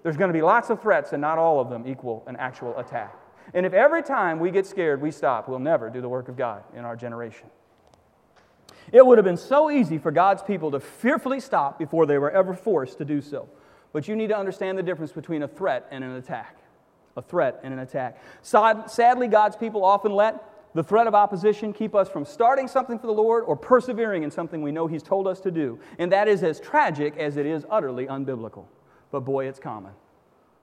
There's 0.02 0.16
going 0.16 0.28
to 0.28 0.34
be 0.34 0.42
lots 0.42 0.70
of 0.70 0.80
threats, 0.80 1.12
and 1.12 1.20
not 1.20 1.38
all 1.38 1.60
of 1.60 1.68
them 1.70 1.86
equal 1.86 2.24
an 2.26 2.36
actual 2.36 2.76
attack. 2.78 3.14
And 3.52 3.66
if 3.66 3.72
every 3.72 4.02
time 4.02 4.38
we 4.38 4.50
get 4.50 4.66
scared, 4.66 5.00
we 5.00 5.10
stop, 5.10 5.48
we'll 5.48 5.58
never 5.58 5.90
do 5.90 6.00
the 6.00 6.08
work 6.08 6.28
of 6.28 6.36
God 6.36 6.62
in 6.74 6.84
our 6.84 6.96
generation. 6.96 7.48
It 8.92 9.04
would 9.04 9.18
have 9.18 9.24
been 9.24 9.36
so 9.36 9.70
easy 9.70 9.98
for 9.98 10.10
God's 10.10 10.42
people 10.42 10.70
to 10.72 10.80
fearfully 10.80 11.38
stop 11.38 11.78
before 11.78 12.06
they 12.06 12.18
were 12.18 12.30
ever 12.30 12.54
forced 12.54 12.98
to 12.98 13.04
do 13.04 13.20
so. 13.20 13.48
But 13.92 14.08
you 14.08 14.16
need 14.16 14.28
to 14.28 14.36
understand 14.36 14.78
the 14.78 14.82
difference 14.82 15.12
between 15.12 15.42
a 15.42 15.48
threat 15.48 15.86
and 15.90 16.02
an 16.02 16.16
attack. 16.16 16.56
A 17.16 17.22
threat 17.22 17.60
and 17.62 17.74
an 17.74 17.80
attack. 17.80 18.20
Sadly, 18.42 19.28
God's 19.28 19.56
people 19.56 19.84
often 19.84 20.12
let 20.12 20.59
the 20.74 20.84
threat 20.84 21.06
of 21.06 21.14
opposition 21.14 21.72
keep 21.72 21.94
us 21.94 22.08
from 22.08 22.24
starting 22.24 22.68
something 22.68 22.98
for 22.98 23.06
the 23.06 23.12
Lord 23.12 23.44
or 23.44 23.56
persevering 23.56 24.22
in 24.22 24.30
something 24.30 24.62
we 24.62 24.70
know 24.70 24.86
He's 24.86 25.02
told 25.02 25.26
us 25.26 25.40
to 25.40 25.50
do. 25.50 25.80
And 25.98 26.12
that 26.12 26.28
is 26.28 26.42
as 26.42 26.60
tragic 26.60 27.16
as 27.16 27.36
it 27.36 27.46
is 27.46 27.66
utterly 27.70 28.06
unbiblical. 28.06 28.66
But 29.10 29.20
boy, 29.20 29.46
it's 29.46 29.58
common. 29.58 29.92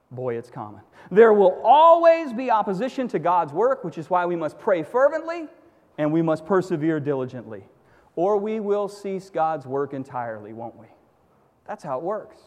Boy, 0.09 0.37
it's 0.37 0.49
common. 0.49 0.81
There 1.11 1.33
will 1.33 1.61
always 1.63 2.31
be 2.31 2.49
opposition 2.49 3.09
to 3.09 3.19
God's 3.19 3.51
work, 3.51 3.83
which 3.83 3.97
is 3.97 4.09
why 4.09 4.25
we 4.25 4.37
must 4.37 4.57
pray 4.57 4.83
fervently 4.83 5.47
and 5.97 6.13
we 6.13 6.21
must 6.21 6.45
persevere 6.45 6.99
diligently. 6.99 7.63
Or 8.15 8.37
we 8.37 8.59
will 8.59 8.87
cease 8.87 9.29
God's 9.29 9.65
work 9.65 9.93
entirely, 9.93 10.53
won't 10.53 10.77
we? 10.77 10.87
That's 11.67 11.83
how 11.83 11.97
it 11.97 12.03
works. 12.03 12.37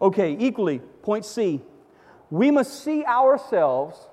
Okay, 0.00 0.36
equally, 0.40 0.78
point 1.02 1.24
C. 1.24 1.60
We 2.30 2.50
must 2.50 2.82
see 2.82 3.04
ourselves 3.04 4.08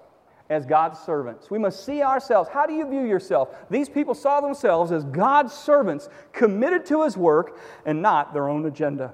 as 0.52 0.66
God's 0.66 1.00
servants. 1.00 1.50
We 1.50 1.58
must 1.58 1.86
see 1.86 2.04
ourselves. 2.04 2.50
How 2.50 2.66
do 2.66 2.74
you 2.74 2.86
view 2.86 3.06
yourself? 3.06 3.56
These 3.70 3.88
people 3.88 4.14
saw 4.14 4.42
themselves 4.42 4.92
as 4.92 5.06
God's 5.06 5.54
servants 5.54 6.10
committed 6.34 6.86
to 6.88 7.04
His 7.04 7.16
work 7.16 7.58
and 7.86 8.02
not 8.02 8.34
their 8.34 8.50
own 8.50 8.66
agenda. 8.66 9.14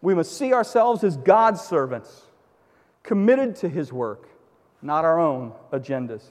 We 0.00 0.14
must 0.14 0.38
see 0.38 0.54
ourselves 0.54 1.02
as 1.02 1.16
God's 1.16 1.60
servants 1.60 2.22
committed 3.02 3.56
to 3.56 3.68
His 3.68 3.92
work, 3.92 4.28
not 4.80 5.04
our 5.04 5.18
own 5.18 5.54
agendas. 5.72 6.22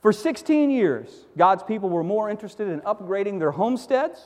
For 0.00 0.12
16 0.12 0.70
years, 0.70 1.26
God's 1.36 1.64
people 1.64 1.88
were 1.88 2.04
more 2.04 2.30
interested 2.30 2.68
in 2.68 2.80
upgrading 2.82 3.40
their 3.40 3.50
homesteads 3.50 4.20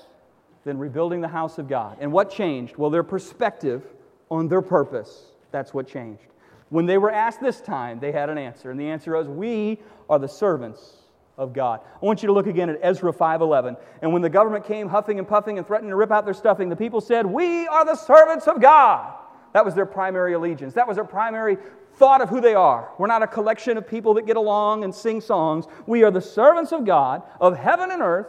than 0.65 0.77
rebuilding 0.77 1.23
the 1.23 1.29
house 1.29 1.57
of 1.57 1.69
God. 1.69 1.97
And 2.01 2.13
what 2.13 2.31
changed? 2.31 2.77
Well, 2.77 2.91
their 2.91 3.03
perspective 3.03 3.83
on 4.31 4.49
their 4.49 4.61
purpose. 4.61 5.33
That's 5.53 5.73
what 5.73 5.89
changed. 5.89 6.27
When 6.70 6.87
they 6.87 6.98
were 6.98 7.11
asked 7.11 7.40
this 7.40 7.61
time, 7.61 8.00
they 8.00 8.12
had 8.12 8.28
an 8.31 8.38
answer, 8.38 8.70
and 8.70 8.78
the 8.78 8.90
answer 8.90 9.16
was, 9.16 9.28
"We 9.28 9.81
are 10.09 10.18
the 10.18 10.28
servants 10.28 11.02
of 11.37 11.52
God." 11.52 11.81
I 12.02 12.04
want 12.04 12.22
you 12.22 12.26
to 12.26 12.33
look 12.33 12.46
again 12.46 12.68
at 12.68 12.78
Ezra 12.83 13.12
5:11. 13.12 13.76
And 14.02 14.12
when 14.12 14.22
the 14.22 14.28
government 14.28 14.64
came 14.64 14.88
huffing 14.88 15.18
and 15.18 15.26
puffing 15.26 15.57
and 15.57 15.66
threatening 15.66 15.90
to 15.90 15.96
rip 15.96 16.12
out 16.12 16.24
their 16.24 16.35
stuffing, 16.35 16.68
the 16.68 16.76
people 16.76 17.00
said, 17.00 17.26
"We 17.26 17.66
are 17.68 17.85
the 17.85 17.94
servants 17.94 18.46
of 18.46 18.61
God." 18.61 19.12
That 19.52 19.64
was 19.64 19.74
their 19.74 19.87
primary 19.87 20.35
allegiance. 20.35 20.74
That 20.74 20.87
was 20.87 20.96
their 20.96 21.04
primary 21.04 21.57
thought 21.94 22.20
of 22.20 22.28
who 22.28 22.40
they 22.40 22.54
are. 22.54 22.90
We're 22.98 23.07
not 23.07 23.22
a 23.22 23.26
collection 23.26 23.78
of 23.78 23.87
people 23.87 24.14
that 24.14 24.26
get 24.26 24.37
along 24.37 24.85
and 24.85 24.94
sing 24.94 25.20
songs. 25.22 25.66
We 25.87 26.04
are 26.04 26.11
the 26.11 26.20
servants 26.20 26.70
of 26.70 26.85
God, 26.85 27.22
of 27.40 27.57
heaven 27.57 27.90
and 27.90 28.02
earth, 28.02 28.26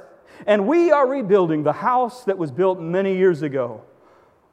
and 0.48 0.66
we 0.66 0.92
are 0.92 1.06
rebuilding 1.06 1.64
the 1.64 1.74
house 1.74 2.24
that 2.24 2.38
was 2.38 2.52
built 2.52 2.80
many 2.80 3.16
years 3.16 3.42
ago 3.42 3.82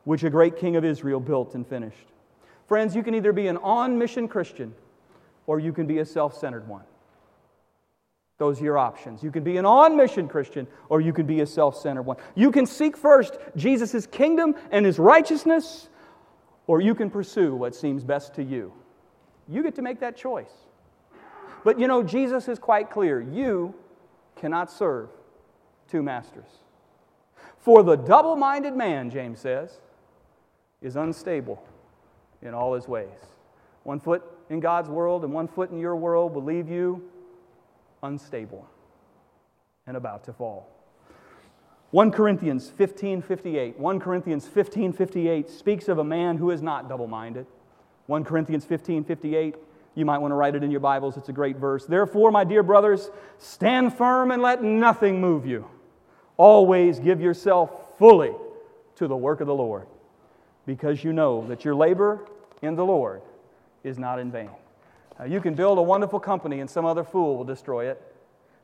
which 0.04 0.24
a 0.24 0.30
great 0.30 0.56
king 0.56 0.74
of 0.76 0.84
Israel 0.84 1.20
built 1.20 1.54
and 1.54 1.66
finished. 1.66 2.12
Friends, 2.66 2.96
you 2.96 3.02
can 3.02 3.14
either 3.14 3.32
be 3.32 3.46
an 3.46 3.56
on 3.58 3.98
mission 3.98 4.26
Christian 4.28 4.74
or 5.46 5.60
you 5.60 5.72
can 5.72 5.86
be 5.86 5.98
a 5.98 6.04
self 6.04 6.36
centered 6.36 6.66
one. 6.66 6.84
Those 8.38 8.60
are 8.60 8.64
your 8.64 8.76
options. 8.76 9.22
You 9.22 9.30
can 9.30 9.44
be 9.44 9.56
an 9.56 9.64
on 9.64 9.96
mission 9.96 10.28
Christian 10.28 10.66
or 10.88 11.00
you 11.00 11.12
can 11.12 11.26
be 11.26 11.40
a 11.40 11.46
self 11.46 11.76
centered 11.76 12.02
one. 12.02 12.16
You 12.34 12.50
can 12.50 12.66
seek 12.66 12.96
first 12.96 13.38
Jesus' 13.56 14.06
kingdom 14.06 14.56
and 14.70 14.84
his 14.84 14.98
righteousness, 14.98 15.88
or 16.66 16.80
you 16.80 16.94
can 16.94 17.08
pursue 17.08 17.54
what 17.54 17.74
seems 17.74 18.02
best 18.04 18.34
to 18.34 18.42
you. 18.42 18.72
You 19.48 19.62
get 19.62 19.76
to 19.76 19.82
make 19.82 20.00
that 20.00 20.16
choice. 20.16 20.50
But 21.64 21.78
you 21.78 21.86
know, 21.86 22.02
Jesus 22.02 22.48
is 22.48 22.58
quite 22.58 22.90
clear 22.90 23.20
you 23.20 23.74
cannot 24.34 24.70
serve 24.70 25.08
two 25.88 26.02
masters. 26.02 26.48
For 27.58 27.82
the 27.82 27.96
double 27.96 28.36
minded 28.36 28.76
man, 28.76 29.10
James 29.10 29.40
says, 29.40 29.80
is 30.82 30.96
unstable 30.96 31.62
in 32.42 32.54
all 32.54 32.74
his 32.74 32.86
ways. 32.88 33.08
One 33.82 34.00
foot 34.00 34.22
in 34.50 34.60
God's 34.60 34.88
world 34.88 35.24
and 35.24 35.32
one 35.32 35.48
foot 35.48 35.70
in 35.70 35.78
your 35.78 35.96
world 35.96 36.34
will 36.34 36.44
leave 36.44 36.68
you 36.68 37.08
unstable 38.02 38.68
and 39.86 39.96
about 39.96 40.24
to 40.24 40.32
fall. 40.32 40.68
1 41.92 42.10
Corinthians 42.10 42.68
15:58. 42.68 43.78
1 43.78 44.00
Corinthians 44.00 44.46
15:58 44.46 45.48
speaks 45.48 45.88
of 45.88 45.98
a 45.98 46.04
man 46.04 46.36
who 46.36 46.50
is 46.50 46.62
not 46.62 46.88
double-minded. 46.88 47.46
1 48.06 48.24
Corinthians 48.24 48.64
15:58. 48.64 49.54
You 49.94 50.04
might 50.04 50.18
want 50.18 50.32
to 50.32 50.34
write 50.34 50.54
it 50.54 50.62
in 50.62 50.70
your 50.70 50.80
Bibles. 50.80 51.16
It's 51.16 51.28
a 51.28 51.32
great 51.32 51.56
verse. 51.56 51.86
Therefore, 51.86 52.30
my 52.30 52.44
dear 52.44 52.62
brothers, 52.62 53.10
stand 53.38 53.94
firm 53.94 54.30
and 54.30 54.42
let 54.42 54.62
nothing 54.62 55.20
move 55.20 55.46
you. 55.46 55.66
Always 56.36 56.98
give 56.98 57.20
yourself 57.20 57.96
fully 57.98 58.34
to 58.96 59.08
the 59.08 59.16
work 59.16 59.40
of 59.40 59.46
the 59.46 59.54
Lord 59.54 59.86
because 60.66 61.04
you 61.04 61.12
know 61.12 61.46
that 61.46 61.64
your 61.64 61.74
labor 61.74 62.26
in 62.62 62.74
the 62.74 62.84
Lord 62.84 63.22
is 63.84 63.98
not 63.98 64.18
in 64.18 64.30
vain. 64.30 64.50
You 65.26 65.40
can 65.40 65.54
build 65.54 65.78
a 65.78 65.82
wonderful 65.82 66.20
company 66.20 66.60
and 66.60 66.68
some 66.68 66.84
other 66.84 67.04
fool 67.04 67.36
will 67.36 67.44
destroy 67.44 67.88
it. 67.88 68.02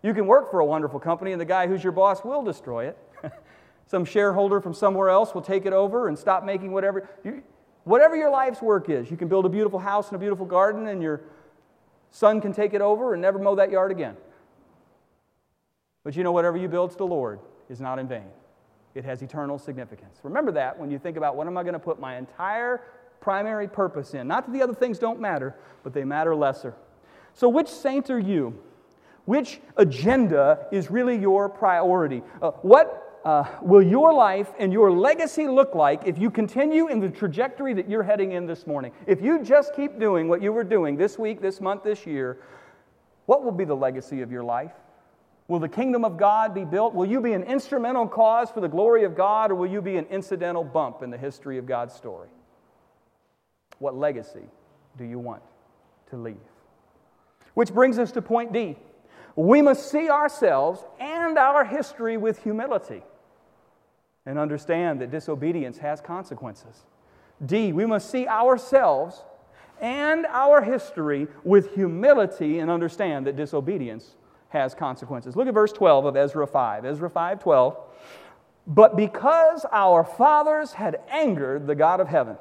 You 0.02 0.12
can 0.12 0.26
work 0.26 0.50
for 0.50 0.60
a 0.60 0.66
wonderful 0.66 1.00
company 1.00 1.32
and 1.32 1.40
the 1.40 1.46
guy 1.46 1.66
who's 1.66 1.82
your 1.82 1.92
boss 1.92 2.24
will 2.24 2.42
destroy 2.42 2.86
it. 2.88 2.98
some 3.86 4.04
shareholder 4.04 4.60
from 4.60 4.74
somewhere 4.74 5.08
else 5.08 5.34
will 5.34 5.42
take 5.42 5.64
it 5.64 5.72
over 5.72 6.08
and 6.08 6.18
stop 6.18 6.44
making 6.44 6.72
whatever. 6.72 7.08
You, 7.24 7.42
whatever 7.84 8.16
your 8.16 8.30
life's 8.30 8.60
work 8.60 8.90
is, 8.90 9.10
you 9.10 9.16
can 9.16 9.28
build 9.28 9.46
a 9.46 9.48
beautiful 9.48 9.78
house 9.78 10.08
and 10.08 10.16
a 10.16 10.18
beautiful 10.18 10.44
garden 10.44 10.88
and 10.88 11.00
your 11.02 11.22
son 12.10 12.40
can 12.40 12.52
take 12.52 12.74
it 12.74 12.82
over 12.82 13.14
and 13.14 13.22
never 13.22 13.38
mow 13.38 13.54
that 13.54 13.70
yard 13.70 13.90
again. 13.90 14.16
But 16.04 16.16
you 16.16 16.24
know, 16.24 16.32
whatever 16.32 16.56
you 16.56 16.68
build 16.68 16.90
to 16.90 16.96
the 16.98 17.06
Lord 17.06 17.38
is 17.70 17.80
not 17.80 17.98
in 17.98 18.08
vain. 18.08 18.26
It 18.94 19.04
has 19.04 19.22
eternal 19.22 19.58
significance. 19.58 20.18
Remember 20.22 20.52
that 20.52 20.78
when 20.78 20.90
you 20.90 20.98
think 20.98 21.16
about 21.16 21.36
what 21.36 21.46
am 21.46 21.56
I 21.56 21.62
going 21.62 21.72
to 21.74 21.78
put 21.78 21.98
my 21.98 22.18
entire 22.18 22.82
primary 23.22 23.68
purpose 23.68 24.12
in. 24.12 24.28
Not 24.28 24.46
that 24.46 24.52
the 24.52 24.62
other 24.62 24.74
things 24.74 24.98
don't 24.98 25.20
matter, 25.20 25.54
but 25.82 25.94
they 25.94 26.04
matter 26.04 26.34
lesser. 26.34 26.74
So, 27.32 27.48
which 27.48 27.68
saint 27.68 28.10
are 28.10 28.18
you? 28.18 28.58
Which 29.24 29.60
agenda 29.76 30.66
is 30.72 30.90
really 30.90 31.16
your 31.16 31.48
priority? 31.48 32.22
Uh, 32.42 32.50
what 32.62 33.20
uh, 33.24 33.44
will 33.62 33.82
your 33.82 34.12
life 34.12 34.50
and 34.58 34.72
your 34.72 34.90
legacy 34.90 35.46
look 35.46 35.74
like 35.76 36.02
if 36.04 36.18
you 36.18 36.28
continue 36.28 36.88
in 36.88 36.98
the 36.98 37.08
trajectory 37.08 37.72
that 37.74 37.88
you're 37.88 38.02
heading 38.02 38.32
in 38.32 38.46
this 38.46 38.66
morning? 38.66 38.92
If 39.06 39.22
you 39.22 39.42
just 39.42 39.74
keep 39.74 39.98
doing 39.98 40.28
what 40.28 40.42
you 40.42 40.52
were 40.52 40.64
doing 40.64 40.96
this 40.96 41.18
week, 41.18 41.40
this 41.40 41.60
month, 41.60 41.84
this 41.84 42.04
year, 42.04 42.38
what 43.26 43.44
will 43.44 43.52
be 43.52 43.64
the 43.64 43.76
legacy 43.76 44.20
of 44.22 44.32
your 44.32 44.42
life? 44.42 44.72
Will 45.52 45.58
the 45.58 45.68
kingdom 45.68 46.02
of 46.02 46.16
God 46.16 46.54
be 46.54 46.64
built? 46.64 46.94
Will 46.94 47.04
you 47.04 47.20
be 47.20 47.34
an 47.34 47.42
instrumental 47.42 48.08
cause 48.08 48.50
for 48.50 48.62
the 48.62 48.68
glory 48.68 49.04
of 49.04 49.14
God, 49.14 49.50
or 49.50 49.54
will 49.54 49.70
you 49.70 49.82
be 49.82 49.98
an 49.98 50.06
incidental 50.06 50.64
bump 50.64 51.02
in 51.02 51.10
the 51.10 51.18
history 51.18 51.58
of 51.58 51.66
God's 51.66 51.92
story? 51.92 52.30
What 53.78 53.94
legacy 53.94 54.46
do 54.96 55.04
you 55.04 55.18
want 55.18 55.42
to 56.08 56.16
leave? 56.16 56.40
Which 57.52 57.70
brings 57.70 57.98
us 57.98 58.12
to 58.12 58.22
point 58.22 58.54
D. 58.54 58.78
We 59.36 59.60
must 59.60 59.90
see 59.90 60.08
ourselves 60.08 60.86
and 60.98 61.36
our 61.36 61.66
history 61.66 62.16
with 62.16 62.42
humility 62.42 63.02
and 64.24 64.38
understand 64.38 65.02
that 65.02 65.10
disobedience 65.10 65.76
has 65.76 66.00
consequences. 66.00 66.86
D, 67.44 67.74
we 67.74 67.84
must 67.84 68.10
see 68.10 68.26
ourselves 68.26 69.22
and 69.82 70.24
our 70.24 70.62
history 70.62 71.26
with 71.44 71.74
humility 71.74 72.58
and 72.58 72.70
understand 72.70 73.26
that 73.26 73.36
disobedience 73.36 74.16
has 74.52 74.74
consequences. 74.74 75.34
Look 75.34 75.48
at 75.48 75.54
verse 75.54 75.72
12 75.72 76.04
of 76.04 76.16
Ezra 76.16 76.46
5. 76.46 76.84
Ezra 76.84 77.10
5 77.10 77.40
12. 77.40 77.76
But 78.66 78.96
because 78.96 79.66
our 79.72 80.04
fathers 80.04 80.72
had 80.72 81.00
angered 81.10 81.66
the 81.66 81.74
God 81.74 82.00
of 82.00 82.06
heaven, 82.06 82.36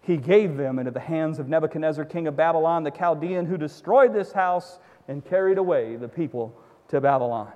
he 0.00 0.16
gave 0.16 0.56
them 0.56 0.78
into 0.78 0.90
the 0.90 1.00
hands 1.00 1.38
of 1.38 1.48
Nebuchadnezzar, 1.48 2.04
king 2.06 2.28
of 2.28 2.36
Babylon, 2.36 2.82
the 2.82 2.90
Chaldean, 2.90 3.44
who 3.44 3.58
destroyed 3.58 4.14
this 4.14 4.32
house 4.32 4.78
and 5.06 5.22
carried 5.24 5.58
away 5.58 5.96
the 5.96 6.08
people 6.08 6.56
to 6.88 7.00
Babylon. 7.00 7.52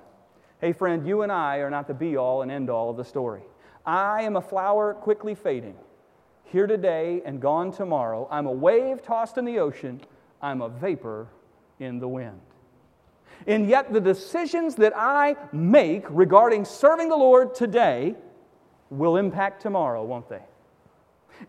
Hey, 0.61 0.71
friend, 0.71 1.07
you 1.07 1.23
and 1.23 1.31
I 1.31 1.57
are 1.57 1.71
not 1.71 1.87
the 1.87 1.93
be 1.93 2.15
all 2.15 2.43
and 2.43 2.51
end 2.51 2.69
all 2.69 2.91
of 2.91 2.97
the 2.97 3.03
story. 3.03 3.41
I 3.85 4.21
am 4.21 4.35
a 4.35 4.41
flower 4.41 4.93
quickly 4.93 5.33
fading, 5.33 5.75
here 6.43 6.67
today 6.67 7.21
and 7.25 7.41
gone 7.41 7.71
tomorrow. 7.71 8.27
I'm 8.29 8.45
a 8.45 8.51
wave 8.51 9.01
tossed 9.01 9.37
in 9.37 9.45
the 9.45 9.57
ocean, 9.57 10.01
I'm 10.41 10.61
a 10.61 10.69
vapor 10.69 11.27
in 11.79 11.99
the 11.99 12.07
wind. 12.07 12.39
And 13.47 13.67
yet, 13.67 13.91
the 13.91 14.01
decisions 14.01 14.75
that 14.75 14.93
I 14.95 15.35
make 15.51 16.05
regarding 16.09 16.65
serving 16.65 17.09
the 17.09 17.17
Lord 17.17 17.53
today 17.55 18.15
will 18.89 19.17
impact 19.17 19.61
tomorrow, 19.61 20.03
won't 20.03 20.29
they? 20.29 20.43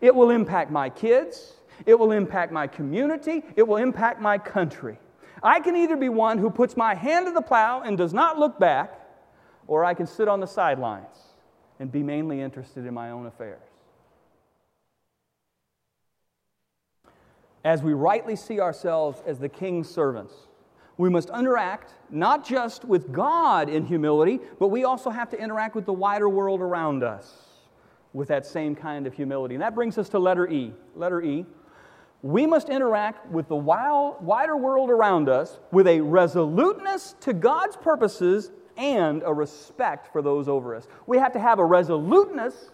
It 0.01 0.13
will 0.13 0.29
impact 0.29 0.71
my 0.71 0.89
kids, 0.89 1.53
it 1.85 1.97
will 1.97 2.11
impact 2.11 2.51
my 2.51 2.67
community, 2.67 3.43
it 3.55 3.67
will 3.67 3.77
impact 3.77 4.19
my 4.19 4.37
country. 4.37 4.97
I 5.43 5.59
can 5.59 5.75
either 5.75 5.95
be 5.95 6.09
one 6.09 6.37
who 6.37 6.49
puts 6.49 6.75
my 6.75 6.95
hand 6.95 7.27
to 7.27 7.31
the 7.31 7.41
plow 7.41 7.81
and 7.81 7.97
does 7.97 8.13
not 8.13 8.39
look 8.39 8.59
back, 8.59 8.99
or 9.67 9.85
I 9.85 9.93
can 9.93 10.07
sit 10.07 10.27
on 10.27 10.39
the 10.39 10.47
sidelines 10.47 11.17
and 11.79 11.91
be 11.91 12.03
mainly 12.03 12.41
interested 12.41 12.85
in 12.85 12.93
my 12.93 13.11
own 13.11 13.25
affairs. 13.25 13.61
As 17.63 17.81
we 17.81 17.93
rightly 17.93 18.35
see 18.35 18.59
ourselves 18.59 19.21
as 19.25 19.39
the 19.39 19.49
king's 19.49 19.89
servants, 19.89 20.33
we 20.97 21.09
must 21.09 21.29
interact 21.29 21.93
not 22.09 22.45
just 22.45 22.85
with 22.85 23.11
God 23.11 23.69
in 23.69 23.85
humility, 23.85 24.39
but 24.59 24.69
we 24.69 24.83
also 24.83 25.09
have 25.09 25.29
to 25.31 25.39
interact 25.39 25.75
with 25.75 25.85
the 25.85 25.93
wider 25.93 26.29
world 26.29 26.61
around 26.61 27.03
us 27.03 27.45
with 28.13 28.29
that 28.29 28.45
same 28.45 28.75
kind 28.75 29.05
of 29.05 29.13
humility. 29.13 29.55
And 29.55 29.61
that 29.61 29.75
brings 29.75 29.97
us 29.97 30.07
to 30.09 30.19
letter 30.19 30.47
E. 30.47 30.73
Letter 30.95 31.21
E. 31.21 31.45
We 32.21 32.47
must 32.47 32.69
interact 32.69 33.29
with 33.29 33.49
the 33.49 33.55
wider 33.55 34.55
world 34.57 34.89
around 34.89 35.29
us 35.29 35.59
with 35.71 35.85
a 35.85 35.99
resoluteness 36.01 37.15
to 37.21 37.33
God's 37.33 37.75
purposes 37.75 38.51
and 38.77 39.21
a 39.23 39.33
respect 39.33 40.11
for 40.11 40.21
those 40.21 40.47
over 40.47 40.75
us. 40.75 40.87
We 41.07 41.17
have 41.17 41.33
to 41.33 41.39
have 41.39 41.59
a 41.59 41.65
resoluteness 41.65 42.71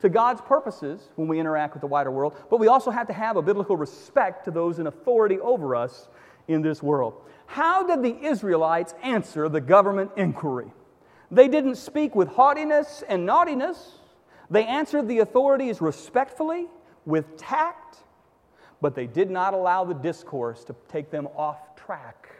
to 0.00 0.08
God's 0.10 0.42
purposes 0.42 1.08
when 1.16 1.26
we 1.26 1.40
interact 1.40 1.74
with 1.74 1.80
the 1.80 1.86
wider 1.86 2.10
world, 2.10 2.36
but 2.50 2.60
we 2.60 2.68
also 2.68 2.90
have 2.90 3.06
to 3.06 3.14
have 3.14 3.36
a 3.36 3.42
biblical 3.42 3.76
respect 3.76 4.44
to 4.44 4.50
those 4.50 4.78
in 4.78 4.86
authority 4.86 5.40
over 5.40 5.74
us 5.74 6.08
in 6.48 6.60
this 6.60 6.82
world. 6.82 7.22
How 7.46 7.86
did 7.86 8.02
the 8.02 8.26
Israelites 8.26 8.94
answer 9.02 9.48
the 9.48 9.60
government 9.60 10.10
inquiry? 10.16 10.72
They 11.30 11.48
didn't 11.48 11.76
speak 11.76 12.14
with 12.14 12.28
haughtiness 12.28 13.02
and 13.08 13.26
naughtiness. 13.26 13.98
They 14.50 14.64
answered 14.64 15.08
the 15.08 15.20
authorities 15.20 15.80
respectfully, 15.80 16.66
with 17.04 17.36
tact, 17.36 17.98
but 18.80 18.94
they 18.94 19.06
did 19.06 19.30
not 19.30 19.54
allow 19.54 19.84
the 19.84 19.94
discourse 19.94 20.64
to 20.64 20.74
take 20.88 21.10
them 21.10 21.28
off 21.36 21.76
track 21.76 22.30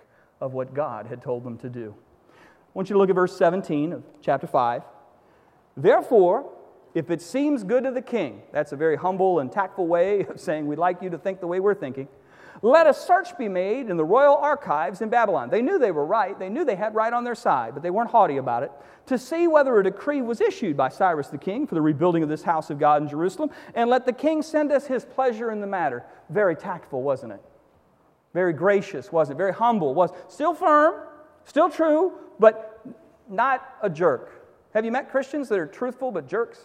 of 0.41 0.53
what 0.53 0.75
God 0.75 1.07
had 1.07 1.23
told 1.23 1.45
them 1.45 1.57
to 1.59 1.69
do. 1.69 1.95
I 2.33 2.35
want 2.75 2.91
you 2.91 2.95
to 2.95 2.99
look 2.99 3.09
at 3.09 3.15
verse 3.15 3.37
17 3.37 3.93
of 3.93 4.03
chapter 4.21 4.47
5. 4.47 4.83
Therefore, 5.77 6.53
if 6.95 7.11
it 7.11 7.23
seems 7.23 7.63
good 7.63 7.85
to 7.85 7.91
the 7.91 8.03
king, 8.03 8.43
that's 8.53 8.73
a 8.73 8.77
very 8.77 8.97
humble 8.97 9.39
and 9.39 9.51
tactful 9.51 9.87
way 9.87 10.25
of 10.27 10.41
saying 10.41 10.67
we'd 10.67 10.79
like 10.79 11.01
you 11.03 11.11
to 11.11 11.19
think 11.19 11.41
the 11.41 11.47
way 11.47 11.61
we're 11.61 11.75
thinking. 11.75 12.09
Let 12.63 12.87
a 12.87 12.95
search 12.95 13.37
be 13.37 13.49
made 13.49 13.91
in 13.91 13.97
the 13.97 14.05
royal 14.05 14.37
archives 14.37 15.03
in 15.03 15.09
Babylon. 15.09 15.51
They 15.51 15.63
knew 15.63 15.79
they 15.79 15.93
were 15.93 16.07
right. 16.07 16.39
They 16.39 16.49
knew 16.49 16.65
they 16.65 16.77
had 16.77 16.95
right 16.95 17.13
on 17.13 17.25
their 17.25 17.35
side, 17.35 17.75
but 17.75 17.83
they 17.83 17.91
weren't 17.91 18.11
haughty 18.11 18.39
about 18.39 18.63
it. 18.63 18.73
To 19.07 19.19
see 19.19 19.47
whether 19.47 19.79
a 19.79 19.85
decree 19.85 20.23
was 20.23 20.41
issued 20.41 20.77
by 20.77 20.89
Cyrus 20.89 21.29
the 21.29 21.39
king 21.39 21.67
for 21.67 21.75
the 21.75 21.83
rebuilding 21.83 22.23
of 22.23 22.29
this 22.29 22.43
house 22.43 22.71
of 22.71 22.79
God 22.79 23.03
in 23.03 23.09
Jerusalem, 23.09 23.51
and 23.75 23.91
let 23.91 24.07
the 24.07 24.13
king 24.13 24.43
send 24.43 24.73
us 24.73 24.87
his 24.87 25.05
pleasure 25.05 25.51
in 25.51 25.61
the 25.61 25.67
matter. 25.67 26.05
Very 26.31 26.57
tactful, 26.57 27.03
wasn't 27.03 27.33
it? 27.33 27.43
Very 28.35 28.53
gracious, 28.53 29.13
wasn't 29.13 29.37
it? 29.37 29.39
Very 29.39 29.53
humble, 29.53 29.95
was 29.95 30.11
still 30.29 30.55
firm, 30.55 30.95
still 31.45 31.71
true, 31.71 32.13
but 32.39 32.81
not 33.29 33.77
a 33.83 33.91
jerk. 33.91 34.45
Have 34.75 34.85
you 34.85 34.93
met 34.93 35.11
Christians 35.11 35.49
that 35.49 35.59
are 35.59 35.67
truthful 35.67 36.11
but 36.11 36.29
jerks? 36.29 36.59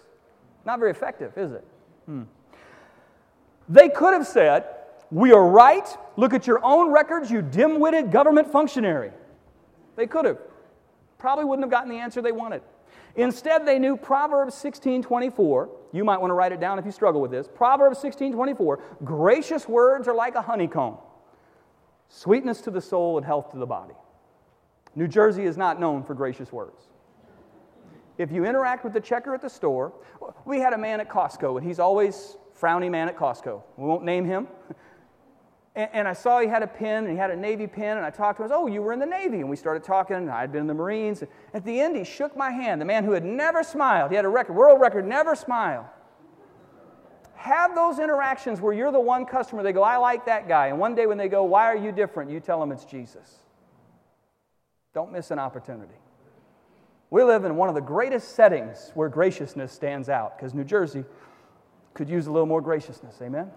Not 0.66 0.80
very 0.80 0.92
effective, 0.92 1.38
is 1.38 1.54
it? 1.54 1.66
Hmm. 2.06 2.24
They 3.70 3.90
could 3.90 4.14
have 4.14 4.28
said, 4.28 4.66
we 5.12 5.34
are 5.34 5.46
right. 5.48 5.88
Look 6.16 6.34
at 6.34 6.48
your 6.48 6.64
own 6.64 6.92
records, 6.92 7.30
you 7.30 7.42
dim 7.42 7.80
witted 7.80 8.12
government 8.12 8.52
functionary. 8.52 9.12
They 9.96 10.08
could 10.08 10.26
have. 10.26 10.40
Probably 11.18 11.46
wouldn't 11.46 11.64
have 11.64 11.72
gotten 11.72 11.90
the 11.90 12.00
answer 12.00 12.22
they 12.22 12.32
wanted. 12.32 12.64
Instead, 13.16 13.66
they 13.66 13.78
knew 13.78 13.98
Proverbs 13.98 14.56
16:24. 14.56 15.70
You 15.92 16.04
might 16.06 16.20
want 16.20 16.32
to 16.32 16.36
write 16.36 16.54
it 16.54 16.60
down 16.60 16.80
if 16.80 16.86
you 16.86 16.92
struggle 16.92 17.22
with 17.22 17.30
this. 17.30 17.48
Proverbs 17.48 18.00
16:24, 18.00 18.80
gracious 19.04 19.68
words 19.68 20.08
are 20.08 20.16
like 20.16 20.36
a 20.36 20.42
honeycomb, 20.42 20.98
sweetness 22.08 22.62
to 22.62 22.72
the 22.72 22.82
soul 22.82 23.18
and 23.18 23.26
health 23.26 23.52
to 23.52 23.58
the 23.58 23.66
body. 23.66 23.94
New 24.96 25.08
Jersey 25.08 25.44
is 25.44 25.58
not 25.58 25.80
known 25.80 26.04
for 26.04 26.14
gracious 26.14 26.52
words. 26.52 26.88
If 28.18 28.32
you 28.32 28.46
interact 28.46 28.84
with 28.84 28.94
the 28.94 29.02
checker 29.02 29.34
at 29.34 29.42
the 29.42 29.50
store, 29.50 29.94
we 30.46 30.60
had 30.60 30.74
a 30.74 30.78
man 30.78 31.00
at 31.00 31.10
Costco, 31.10 31.58
and 31.58 31.66
he's 31.66 31.80
always 31.80 32.38
frowny 32.60 32.90
man 32.90 33.10
at 33.10 33.18
Costco. 33.18 33.62
We 33.78 33.88
won't 33.88 34.04
name 34.04 34.26
him. 34.26 34.48
And, 35.74 35.90
and, 35.94 36.08
I 36.08 36.14
saw 36.14 36.40
he 36.40 36.48
had 36.48 36.64
a 36.64 36.68
pin, 36.68 37.06
and 37.06 37.10
he 37.10 37.16
had 37.16 37.32
a 37.32 37.36
Navy 37.36 37.66
pin, 37.66 37.98
and 37.98 38.06
I 38.06 38.10
talked 38.10 38.40
to 38.40 38.44
him. 38.44 38.52
I 38.52 38.56
oh, 38.56 38.68
you 38.68 38.82
were 38.82 38.92
in 38.92 39.00
the 39.00 39.06
Navy. 39.06 39.40
And 39.40 39.50
we 39.50 39.56
started 39.56 39.84
talking. 39.84 40.18
And 40.18 40.30
I'd 40.30 40.52
been 40.52 40.62
in 40.62 40.68
the 40.68 40.74
Marines. 40.74 41.24
At 41.54 41.64
the 41.64 41.80
end, 41.80 41.96
he 41.96 42.04
shook 42.04 42.36
my 42.36 42.52
hand. 42.52 42.82
The 42.82 42.86
man 42.86 43.06
who 43.06 43.14
had 43.14 43.24
never 43.24 43.64
smiled, 43.64 44.12
he 44.12 44.16
had 44.18 44.26
a 44.26 44.30
record, 44.30 44.54
world 44.54 44.82
record, 44.82 45.08
never 45.08 45.34
smile. 45.34 45.90
Have 47.36 47.74
those 47.74 48.00
interactions 48.00 48.60
where 48.60 48.74
you're 48.74 48.92
the 48.92 49.00
one 49.00 49.26
customer, 49.26 49.64
they 49.64 49.72
go, 49.72 49.82
I 49.82 49.98
like 49.98 50.26
that 50.26 50.48
guy. 50.48 50.68
And 50.68 50.78
one 50.78 50.94
day 50.94 51.08
when 51.08 51.18
they 51.18 51.30
go, 51.30 51.44
Why 51.44 51.66
are 51.66 51.78
you 51.78 51.92
different? 51.92 52.30
You 52.30 52.40
tell 52.40 52.60
them 52.60 52.72
it's 52.72 52.86
Jesus. 52.86 53.38
Don't 54.94 55.12
miss 55.12 55.32
an 55.32 55.40
opportunity. 55.40 55.96
We 57.10 57.24
live 57.24 57.46
in 57.46 57.56
one 57.56 57.70
of 57.70 57.76
the 57.76 57.82
greatest 57.82 58.36
settings 58.36 58.92
where 58.94 59.10
graciousness 59.10 59.72
stands 59.72 60.10
out 60.10 60.38
because 60.38 60.54
New 60.54 60.64
Jersey 60.64 61.04
could 61.94 62.10
use 62.10 62.28
a 62.28 62.32
little 62.32 62.46
more 62.46 62.62
graciousness. 62.62 63.16
Amen? 63.22 63.52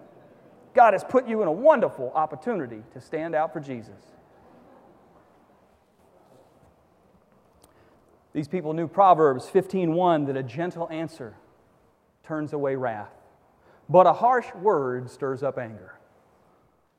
God 0.75 0.93
has 0.93 1.03
put 1.03 1.27
you 1.27 1.41
in 1.41 1.47
a 1.47 1.51
wonderful 1.51 2.11
opportunity 2.13 2.83
to 2.93 3.01
stand 3.01 3.33
out 3.33 3.53
for 3.53 3.61
Jesus. 3.61 3.95
These 8.33 8.49
people 8.49 8.73
knew 8.73 8.87
Proverbs 8.87 9.47
15:1 9.47 10.25
that 10.25 10.35
a 10.35 10.43
gentle 10.43 10.89
answer 10.91 11.33
turns 12.23 12.51
away 12.51 12.75
wrath, 12.75 13.15
but 13.87 14.05
a 14.05 14.11
harsh 14.11 14.53
word 14.55 15.09
stirs 15.09 15.41
up 15.41 15.57
anger. 15.57 15.93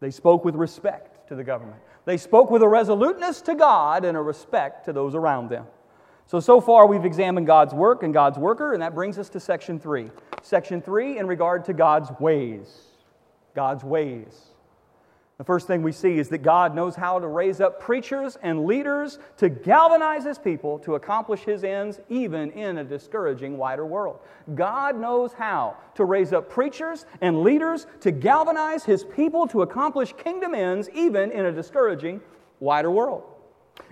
They 0.00 0.10
spoke 0.10 0.46
with 0.46 0.54
respect 0.54 1.28
to 1.28 1.34
the 1.34 1.44
government. 1.44 1.80
They 2.06 2.16
spoke 2.16 2.50
with 2.50 2.62
a 2.62 2.68
resoluteness 2.68 3.42
to 3.42 3.54
God 3.54 4.06
and 4.06 4.16
a 4.16 4.22
respect 4.22 4.86
to 4.86 4.94
those 4.94 5.14
around 5.14 5.50
them. 5.50 5.66
So, 6.26 6.40
so 6.40 6.60
far 6.60 6.86
we've 6.86 7.04
examined 7.04 7.46
God's 7.46 7.74
work 7.74 8.02
and 8.02 8.14
God's 8.14 8.38
worker, 8.38 8.72
and 8.72 8.80
that 8.80 8.94
brings 8.94 9.18
us 9.18 9.28
to 9.30 9.40
section 9.40 9.78
three. 9.78 10.10
Section 10.42 10.80
three 10.80 11.18
in 11.18 11.26
regard 11.26 11.66
to 11.66 11.74
God's 11.74 12.10
ways. 12.18 12.95
God's 13.56 13.82
ways. 13.82 14.52
The 15.38 15.44
first 15.44 15.66
thing 15.66 15.82
we 15.82 15.92
see 15.92 16.18
is 16.18 16.30
that 16.30 16.38
God 16.38 16.74
knows 16.74 16.94
how 16.96 17.18
to 17.18 17.26
raise 17.26 17.60
up 17.60 17.80
preachers 17.80 18.38
and 18.42 18.64
leaders 18.64 19.18
to 19.36 19.50
galvanize 19.50 20.24
His 20.24 20.38
people 20.38 20.78
to 20.80 20.94
accomplish 20.94 21.40
His 21.40 21.62
ends, 21.62 22.00
even 22.08 22.50
in 22.52 22.78
a 22.78 22.84
discouraging 22.84 23.58
wider 23.58 23.84
world. 23.84 24.20
God 24.54 24.98
knows 24.98 25.34
how 25.34 25.76
to 25.94 26.06
raise 26.06 26.32
up 26.32 26.48
preachers 26.48 27.04
and 27.20 27.42
leaders 27.42 27.86
to 28.00 28.12
galvanize 28.12 28.84
His 28.84 29.04
people 29.04 29.46
to 29.48 29.60
accomplish 29.62 30.14
kingdom 30.16 30.54
ends, 30.54 30.88
even 30.94 31.30
in 31.32 31.44
a 31.44 31.52
discouraging 31.52 32.22
wider 32.60 32.90
world. 32.90 33.24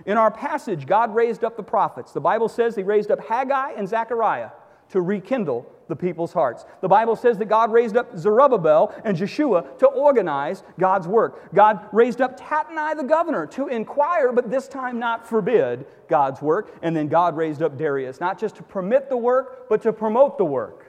In 0.07 0.17
our 0.17 0.31
passage, 0.31 0.87
God 0.87 1.13
raised 1.13 1.43
up 1.43 1.57
the 1.57 1.63
prophets. 1.63 2.11
The 2.11 2.21
Bible 2.21 2.49
says 2.49 2.75
He 2.75 2.81
raised 2.81 3.11
up 3.11 3.19
Haggai 3.19 3.73
and 3.73 3.87
Zechariah 3.87 4.49
to 4.89 5.01
rekindle 5.01 5.71
the 5.87 5.95
people's 5.95 6.33
hearts. 6.33 6.65
The 6.81 6.87
Bible 6.87 7.15
says 7.15 7.37
that 7.37 7.45
God 7.45 7.71
raised 7.71 7.97
up 7.97 8.17
Zerubbabel 8.17 8.93
and 9.03 9.15
Joshua 9.15 9.65
to 9.79 9.87
organize 9.87 10.63
God's 10.79 11.07
work. 11.07 11.53
God 11.53 11.87
raised 11.91 12.21
up 12.21 12.39
Tatnai 12.39 12.95
the 12.95 13.03
governor 13.03 13.45
to 13.47 13.67
inquire, 13.67 14.31
but 14.31 14.49
this 14.49 14.67
time 14.67 14.99
not 14.99 15.27
forbid 15.27 15.85
God's 16.07 16.41
work. 16.41 16.75
And 16.81 16.95
then 16.95 17.07
God 17.07 17.37
raised 17.37 17.61
up 17.61 17.77
Darius, 17.77 18.19
not 18.19 18.39
just 18.39 18.55
to 18.57 18.63
permit 18.63 19.09
the 19.09 19.17
work, 19.17 19.69
but 19.69 19.81
to 19.83 19.93
promote 19.93 20.37
the 20.37 20.45
work 20.45 20.85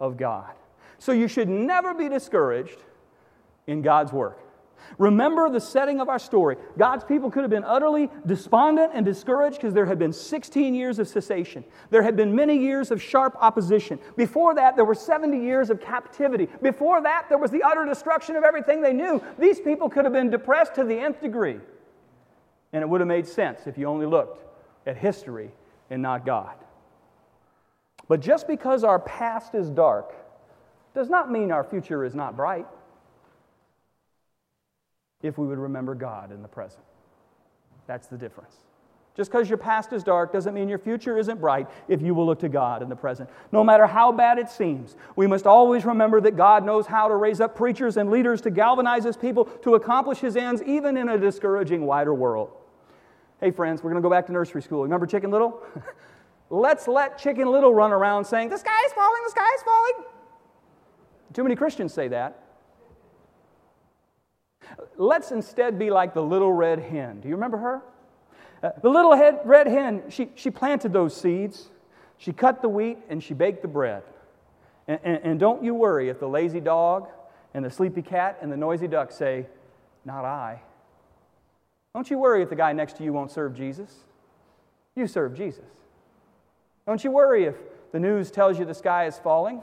of 0.00 0.16
God. 0.16 0.50
So 0.98 1.12
you 1.12 1.28
should 1.28 1.48
never 1.48 1.94
be 1.94 2.08
discouraged 2.08 2.78
in 3.66 3.82
God's 3.82 4.12
work. 4.12 4.38
Remember 4.98 5.48
the 5.48 5.60
setting 5.60 6.00
of 6.00 6.08
our 6.08 6.18
story. 6.18 6.56
God's 6.78 7.04
people 7.04 7.30
could 7.30 7.42
have 7.42 7.50
been 7.50 7.64
utterly 7.64 8.10
despondent 8.26 8.92
and 8.94 9.04
discouraged 9.04 9.56
because 9.56 9.74
there 9.74 9.86
had 9.86 9.98
been 9.98 10.12
16 10.12 10.74
years 10.74 10.98
of 10.98 11.08
cessation. 11.08 11.64
There 11.90 12.02
had 12.02 12.16
been 12.16 12.34
many 12.34 12.56
years 12.56 12.90
of 12.90 13.02
sharp 13.02 13.36
opposition. 13.40 13.98
Before 14.16 14.54
that, 14.54 14.76
there 14.76 14.84
were 14.84 14.94
70 14.94 15.38
years 15.38 15.70
of 15.70 15.80
captivity. 15.80 16.48
Before 16.62 17.02
that, 17.02 17.28
there 17.28 17.38
was 17.38 17.50
the 17.50 17.62
utter 17.62 17.84
destruction 17.84 18.36
of 18.36 18.44
everything 18.44 18.80
they 18.80 18.92
knew. 18.92 19.22
These 19.38 19.60
people 19.60 19.88
could 19.88 20.04
have 20.04 20.12
been 20.12 20.30
depressed 20.30 20.74
to 20.76 20.84
the 20.84 20.98
nth 20.98 21.20
degree. 21.20 21.60
And 22.72 22.82
it 22.82 22.88
would 22.88 23.00
have 23.00 23.08
made 23.08 23.26
sense 23.26 23.66
if 23.66 23.78
you 23.78 23.86
only 23.86 24.06
looked 24.06 24.44
at 24.86 24.96
history 24.96 25.50
and 25.90 26.02
not 26.02 26.26
God. 26.26 26.56
But 28.08 28.20
just 28.20 28.46
because 28.46 28.84
our 28.84 28.98
past 28.98 29.54
is 29.54 29.70
dark 29.70 30.14
does 30.94 31.08
not 31.08 31.30
mean 31.30 31.50
our 31.50 31.64
future 31.64 32.04
is 32.04 32.14
not 32.14 32.36
bright 32.36 32.66
if 35.24 35.38
we 35.38 35.46
would 35.46 35.58
remember 35.58 35.94
God 35.94 36.30
in 36.30 36.42
the 36.42 36.48
present. 36.48 36.84
That's 37.86 38.06
the 38.06 38.16
difference. 38.16 38.56
Just 39.16 39.30
because 39.30 39.48
your 39.48 39.58
past 39.58 39.92
is 39.92 40.02
dark 40.02 40.32
doesn't 40.32 40.54
mean 40.54 40.68
your 40.68 40.78
future 40.78 41.16
isn't 41.16 41.40
bright 41.40 41.68
if 41.86 42.02
you 42.02 42.14
will 42.14 42.26
look 42.26 42.40
to 42.40 42.48
God 42.48 42.82
in 42.82 42.88
the 42.88 42.96
present. 42.96 43.30
No 43.52 43.62
matter 43.62 43.86
how 43.86 44.10
bad 44.10 44.38
it 44.38 44.50
seems, 44.50 44.96
we 45.14 45.26
must 45.26 45.46
always 45.46 45.84
remember 45.84 46.20
that 46.20 46.36
God 46.36 46.64
knows 46.64 46.86
how 46.86 47.06
to 47.06 47.14
raise 47.14 47.40
up 47.40 47.56
preachers 47.56 47.96
and 47.96 48.10
leaders 48.10 48.40
to 48.42 48.50
galvanize 48.50 49.04
His 49.04 49.16
people 49.16 49.44
to 49.62 49.76
accomplish 49.76 50.18
His 50.18 50.36
ends, 50.36 50.62
even 50.64 50.96
in 50.96 51.08
a 51.08 51.16
discouraging, 51.16 51.86
wider 51.86 52.12
world. 52.12 52.50
Hey, 53.40 53.52
friends, 53.52 53.82
we're 53.82 53.90
going 53.90 54.02
to 54.02 54.06
go 54.06 54.10
back 54.10 54.26
to 54.26 54.32
nursery 54.32 54.62
school. 54.62 54.82
Remember 54.82 55.06
Chicken 55.06 55.30
Little? 55.30 55.62
Let's 56.50 56.88
let 56.88 57.16
Chicken 57.16 57.50
Little 57.50 57.72
run 57.72 57.92
around 57.92 58.24
saying, 58.24 58.48
The 58.48 58.58
sky 58.58 58.80
is 58.86 58.92
falling, 58.92 59.22
the 59.24 59.30
sky 59.30 59.50
is 59.56 59.62
falling. 59.62 60.04
Too 61.32 61.44
many 61.44 61.54
Christians 61.54 61.94
say 61.94 62.08
that. 62.08 62.43
Let's 64.96 65.30
instead 65.30 65.78
be 65.78 65.90
like 65.90 66.14
the 66.14 66.22
little 66.22 66.52
red 66.52 66.78
hen. 66.78 67.20
Do 67.20 67.28
you 67.28 67.34
remember 67.34 67.58
her? 67.58 67.82
Uh, 68.62 68.70
the 68.82 68.88
little 68.88 69.14
head, 69.14 69.40
red 69.44 69.66
hen, 69.66 70.04
she, 70.08 70.30
she 70.34 70.50
planted 70.50 70.92
those 70.92 71.14
seeds, 71.14 71.68
she 72.16 72.32
cut 72.32 72.62
the 72.62 72.68
wheat, 72.68 72.98
and 73.08 73.22
she 73.22 73.34
baked 73.34 73.62
the 73.62 73.68
bread. 73.68 74.02
And, 74.88 75.00
and, 75.04 75.20
and 75.22 75.40
don't 75.40 75.62
you 75.62 75.74
worry 75.74 76.08
if 76.08 76.18
the 76.18 76.28
lazy 76.28 76.60
dog 76.60 77.08
and 77.52 77.64
the 77.64 77.70
sleepy 77.70 78.02
cat 78.02 78.38
and 78.40 78.50
the 78.50 78.56
noisy 78.56 78.88
duck 78.88 79.12
say, 79.12 79.46
Not 80.04 80.24
I. 80.24 80.62
Don't 81.94 82.10
you 82.10 82.18
worry 82.18 82.42
if 82.42 82.48
the 82.48 82.56
guy 82.56 82.72
next 82.72 82.96
to 82.96 83.04
you 83.04 83.12
won't 83.12 83.30
serve 83.30 83.54
Jesus. 83.54 84.04
You 84.96 85.06
serve 85.06 85.34
Jesus. 85.34 85.64
Don't 86.86 87.02
you 87.02 87.10
worry 87.10 87.44
if 87.44 87.54
the 87.92 88.00
news 88.00 88.30
tells 88.30 88.58
you 88.58 88.64
the 88.64 88.74
sky 88.74 89.06
is 89.06 89.18
falling. 89.18 89.62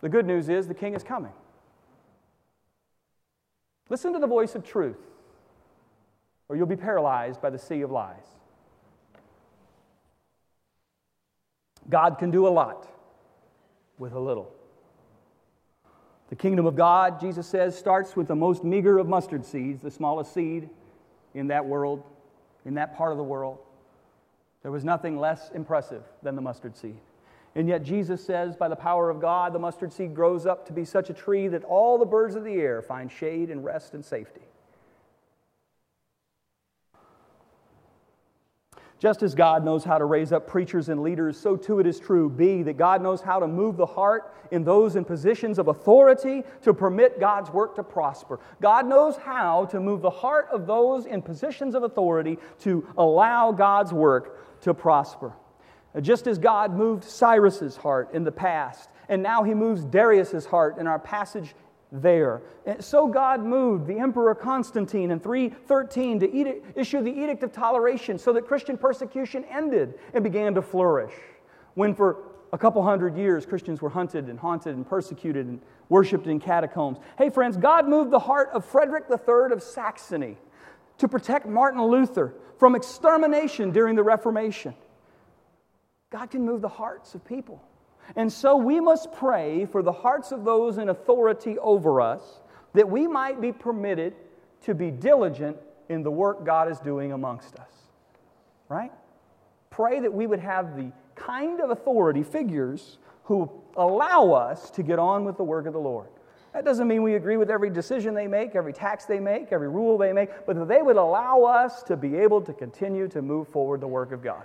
The 0.00 0.08
good 0.08 0.26
news 0.26 0.48
is 0.48 0.66
the 0.66 0.74
king 0.74 0.94
is 0.94 1.02
coming. 1.02 1.32
Listen 3.88 4.12
to 4.12 4.18
the 4.18 4.26
voice 4.26 4.54
of 4.54 4.64
truth, 4.64 4.98
or 6.48 6.56
you'll 6.56 6.66
be 6.66 6.76
paralyzed 6.76 7.40
by 7.40 7.50
the 7.50 7.58
sea 7.58 7.80
of 7.80 7.90
lies. 7.90 8.24
God 11.88 12.18
can 12.18 12.30
do 12.30 12.46
a 12.46 12.50
lot 12.50 12.86
with 13.98 14.12
a 14.12 14.20
little. 14.20 14.52
The 16.28 16.36
kingdom 16.36 16.66
of 16.66 16.76
God, 16.76 17.20
Jesus 17.20 17.46
says, 17.46 17.76
starts 17.76 18.14
with 18.14 18.28
the 18.28 18.36
most 18.36 18.62
meager 18.62 18.98
of 18.98 19.08
mustard 19.08 19.46
seeds, 19.46 19.80
the 19.80 19.90
smallest 19.90 20.34
seed 20.34 20.68
in 21.34 21.48
that 21.48 21.64
world, 21.64 22.02
in 22.66 22.74
that 22.74 22.96
part 22.96 23.12
of 23.12 23.18
the 23.18 23.24
world. 23.24 23.58
There 24.62 24.70
was 24.70 24.84
nothing 24.84 25.18
less 25.18 25.50
impressive 25.54 26.02
than 26.22 26.36
the 26.36 26.42
mustard 26.42 26.76
seed. 26.76 26.98
And 27.58 27.68
yet, 27.68 27.82
Jesus 27.82 28.24
says, 28.24 28.54
by 28.54 28.68
the 28.68 28.76
power 28.76 29.10
of 29.10 29.20
God, 29.20 29.52
the 29.52 29.58
mustard 29.58 29.92
seed 29.92 30.14
grows 30.14 30.46
up 30.46 30.64
to 30.68 30.72
be 30.72 30.84
such 30.84 31.10
a 31.10 31.12
tree 31.12 31.48
that 31.48 31.64
all 31.64 31.98
the 31.98 32.06
birds 32.06 32.36
of 32.36 32.44
the 32.44 32.52
air 32.52 32.80
find 32.80 33.10
shade 33.10 33.50
and 33.50 33.64
rest 33.64 33.94
and 33.94 34.04
safety. 34.04 34.42
Just 39.00 39.24
as 39.24 39.34
God 39.34 39.64
knows 39.64 39.82
how 39.82 39.98
to 39.98 40.04
raise 40.04 40.30
up 40.30 40.46
preachers 40.46 40.88
and 40.88 41.02
leaders, 41.02 41.36
so 41.36 41.56
too 41.56 41.80
it 41.80 41.86
is 41.88 41.98
true, 41.98 42.30
B, 42.30 42.62
that 42.62 42.76
God 42.76 43.02
knows 43.02 43.20
how 43.20 43.40
to 43.40 43.48
move 43.48 43.76
the 43.76 43.86
heart 43.86 44.32
in 44.52 44.62
those 44.62 44.94
in 44.94 45.04
positions 45.04 45.58
of 45.58 45.66
authority 45.66 46.44
to 46.62 46.72
permit 46.72 47.18
God's 47.18 47.50
work 47.50 47.74
to 47.74 47.82
prosper. 47.82 48.38
God 48.62 48.86
knows 48.86 49.16
how 49.16 49.64
to 49.72 49.80
move 49.80 50.00
the 50.00 50.10
heart 50.10 50.46
of 50.52 50.68
those 50.68 51.06
in 51.06 51.22
positions 51.22 51.74
of 51.74 51.82
authority 51.82 52.38
to 52.60 52.86
allow 52.96 53.50
God's 53.50 53.92
work 53.92 54.60
to 54.60 54.72
prosper. 54.72 55.32
Just 56.00 56.26
as 56.26 56.38
God 56.38 56.72
moved 56.74 57.04
Cyrus's 57.04 57.76
heart 57.76 58.12
in 58.12 58.24
the 58.24 58.32
past, 58.32 58.90
and 59.08 59.22
now 59.22 59.42
he 59.42 59.54
moves 59.54 59.84
Darius's 59.84 60.46
heart 60.46 60.78
in 60.78 60.86
our 60.86 60.98
passage 60.98 61.54
there. 61.90 62.42
And 62.66 62.84
so 62.84 63.06
God 63.06 63.42
moved 63.42 63.86
the 63.86 63.98
Emperor 63.98 64.34
Constantine 64.34 65.10
in 65.10 65.20
313 65.20 66.20
to 66.20 66.62
issue 66.78 67.02
the 67.02 67.10
Edict 67.10 67.42
of 67.42 67.52
Toleration 67.52 68.18
so 68.18 68.32
that 68.34 68.46
Christian 68.46 68.76
persecution 68.76 69.44
ended 69.44 69.94
and 70.12 70.22
began 70.22 70.54
to 70.54 70.62
flourish. 70.62 71.14
When 71.74 71.94
for 71.94 72.18
a 72.52 72.58
couple 72.58 72.82
hundred 72.82 73.16
years 73.16 73.46
Christians 73.46 73.80
were 73.80 73.88
hunted 73.88 74.28
and 74.28 74.38
haunted 74.38 74.76
and 74.76 74.86
persecuted 74.86 75.46
and 75.46 75.60
worshiped 75.88 76.26
in 76.26 76.40
catacombs. 76.40 76.98
Hey, 77.16 77.30
friends, 77.30 77.56
God 77.56 77.88
moved 77.88 78.10
the 78.10 78.18
heart 78.18 78.50
of 78.52 78.64
Frederick 78.64 79.04
III 79.10 79.52
of 79.52 79.62
Saxony 79.62 80.36
to 80.98 81.08
protect 81.08 81.46
Martin 81.46 81.82
Luther 81.82 82.34
from 82.58 82.74
extermination 82.74 83.70
during 83.70 83.96
the 83.96 84.02
Reformation. 84.02 84.74
God 86.10 86.30
can 86.30 86.44
move 86.44 86.62
the 86.62 86.68
hearts 86.68 87.14
of 87.14 87.24
people. 87.24 87.62
And 88.16 88.32
so 88.32 88.56
we 88.56 88.80
must 88.80 89.12
pray 89.12 89.66
for 89.66 89.82
the 89.82 89.92
hearts 89.92 90.32
of 90.32 90.44
those 90.44 90.78
in 90.78 90.88
authority 90.88 91.58
over 91.58 92.00
us 92.00 92.40
that 92.72 92.88
we 92.88 93.06
might 93.06 93.40
be 93.40 93.52
permitted 93.52 94.14
to 94.62 94.74
be 94.74 94.90
diligent 94.90 95.56
in 95.88 96.02
the 96.02 96.10
work 96.10 96.44
God 96.44 96.70
is 96.70 96.78
doing 96.80 97.12
amongst 97.12 97.56
us. 97.56 97.70
Right? 98.68 98.92
Pray 99.70 100.00
that 100.00 100.12
we 100.12 100.26
would 100.26 100.40
have 100.40 100.76
the 100.76 100.92
kind 101.14 101.60
of 101.60 101.70
authority 101.70 102.22
figures 102.22 102.98
who 103.24 103.50
allow 103.76 104.32
us 104.32 104.70
to 104.70 104.82
get 104.82 104.98
on 104.98 105.24
with 105.24 105.36
the 105.36 105.44
work 105.44 105.66
of 105.66 105.74
the 105.74 105.78
Lord. 105.78 106.08
That 106.54 106.64
doesn't 106.64 106.88
mean 106.88 107.02
we 107.02 107.14
agree 107.14 107.36
with 107.36 107.50
every 107.50 107.68
decision 107.68 108.14
they 108.14 108.26
make, 108.26 108.56
every 108.56 108.72
tax 108.72 109.04
they 109.04 109.20
make, 109.20 109.52
every 109.52 109.68
rule 109.68 109.98
they 109.98 110.14
make, 110.14 110.46
but 110.46 110.56
that 110.56 110.68
they 110.68 110.80
would 110.80 110.96
allow 110.96 111.42
us 111.42 111.82
to 111.84 111.96
be 111.96 112.16
able 112.16 112.40
to 112.40 112.54
continue 112.54 113.06
to 113.08 113.20
move 113.20 113.48
forward 113.48 113.82
the 113.82 113.86
work 113.86 114.12
of 114.12 114.22
God. 114.22 114.42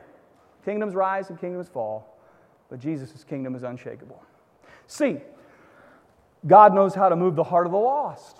Kingdoms 0.66 0.96
rise 0.96 1.30
and 1.30 1.40
kingdoms 1.40 1.68
fall, 1.68 2.18
but 2.70 2.80
Jesus' 2.80 3.24
kingdom 3.24 3.56
is 3.56 3.64
unshakable. 3.64 4.22
See, 4.88 5.18
God 6.46 6.74
knows 6.74 6.94
how 6.96 7.10
to 7.10 7.16
move 7.16 7.36
the 7.36 7.44
heart 7.44 7.66
of 7.66 7.72
the 7.72 7.78
lost 7.78 8.40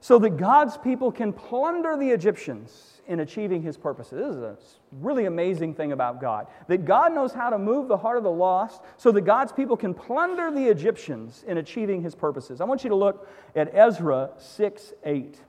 so 0.00 0.18
that 0.18 0.36
God's 0.36 0.76
people 0.76 1.10
can 1.10 1.32
plunder 1.32 1.96
the 1.96 2.10
Egyptians 2.10 3.00
in 3.08 3.20
achieving 3.20 3.62
his 3.62 3.76
purposes. 3.76 4.18
This 4.18 4.36
is 4.36 4.42
a 4.42 4.56
really 4.92 5.24
amazing 5.24 5.74
thing 5.74 5.92
about 5.92 6.20
God. 6.20 6.46
That 6.68 6.84
God 6.84 7.14
knows 7.14 7.32
how 7.32 7.50
to 7.50 7.58
move 7.58 7.88
the 7.88 7.96
heart 7.96 8.18
of 8.18 8.22
the 8.22 8.30
lost 8.30 8.82
so 8.96 9.10
that 9.12 9.22
God's 9.22 9.50
people 9.50 9.76
can 9.76 9.94
plunder 9.94 10.50
the 10.50 10.66
Egyptians 10.66 11.44
in 11.48 11.58
achieving 11.58 12.02
his 12.02 12.14
purposes. 12.14 12.60
I 12.60 12.64
want 12.64 12.84
you 12.84 12.90
to 12.90 12.96
look 12.96 13.28
at 13.56 13.74
Ezra 13.74 14.30
6 14.38 14.92
8. 15.04 15.40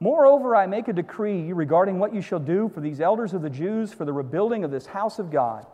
Moreover, 0.00 0.54
I 0.54 0.66
make 0.66 0.86
a 0.86 0.92
decree 0.92 1.52
regarding 1.52 1.98
what 1.98 2.14
you 2.14 2.22
shall 2.22 2.38
do 2.38 2.70
for 2.72 2.80
these 2.80 3.00
elders 3.00 3.34
of 3.34 3.42
the 3.42 3.50
Jews 3.50 3.92
for 3.92 4.04
the 4.04 4.12
rebuilding 4.12 4.62
of 4.62 4.70
this 4.70 4.86
house 4.86 5.18
of 5.18 5.30
God. 5.30 5.66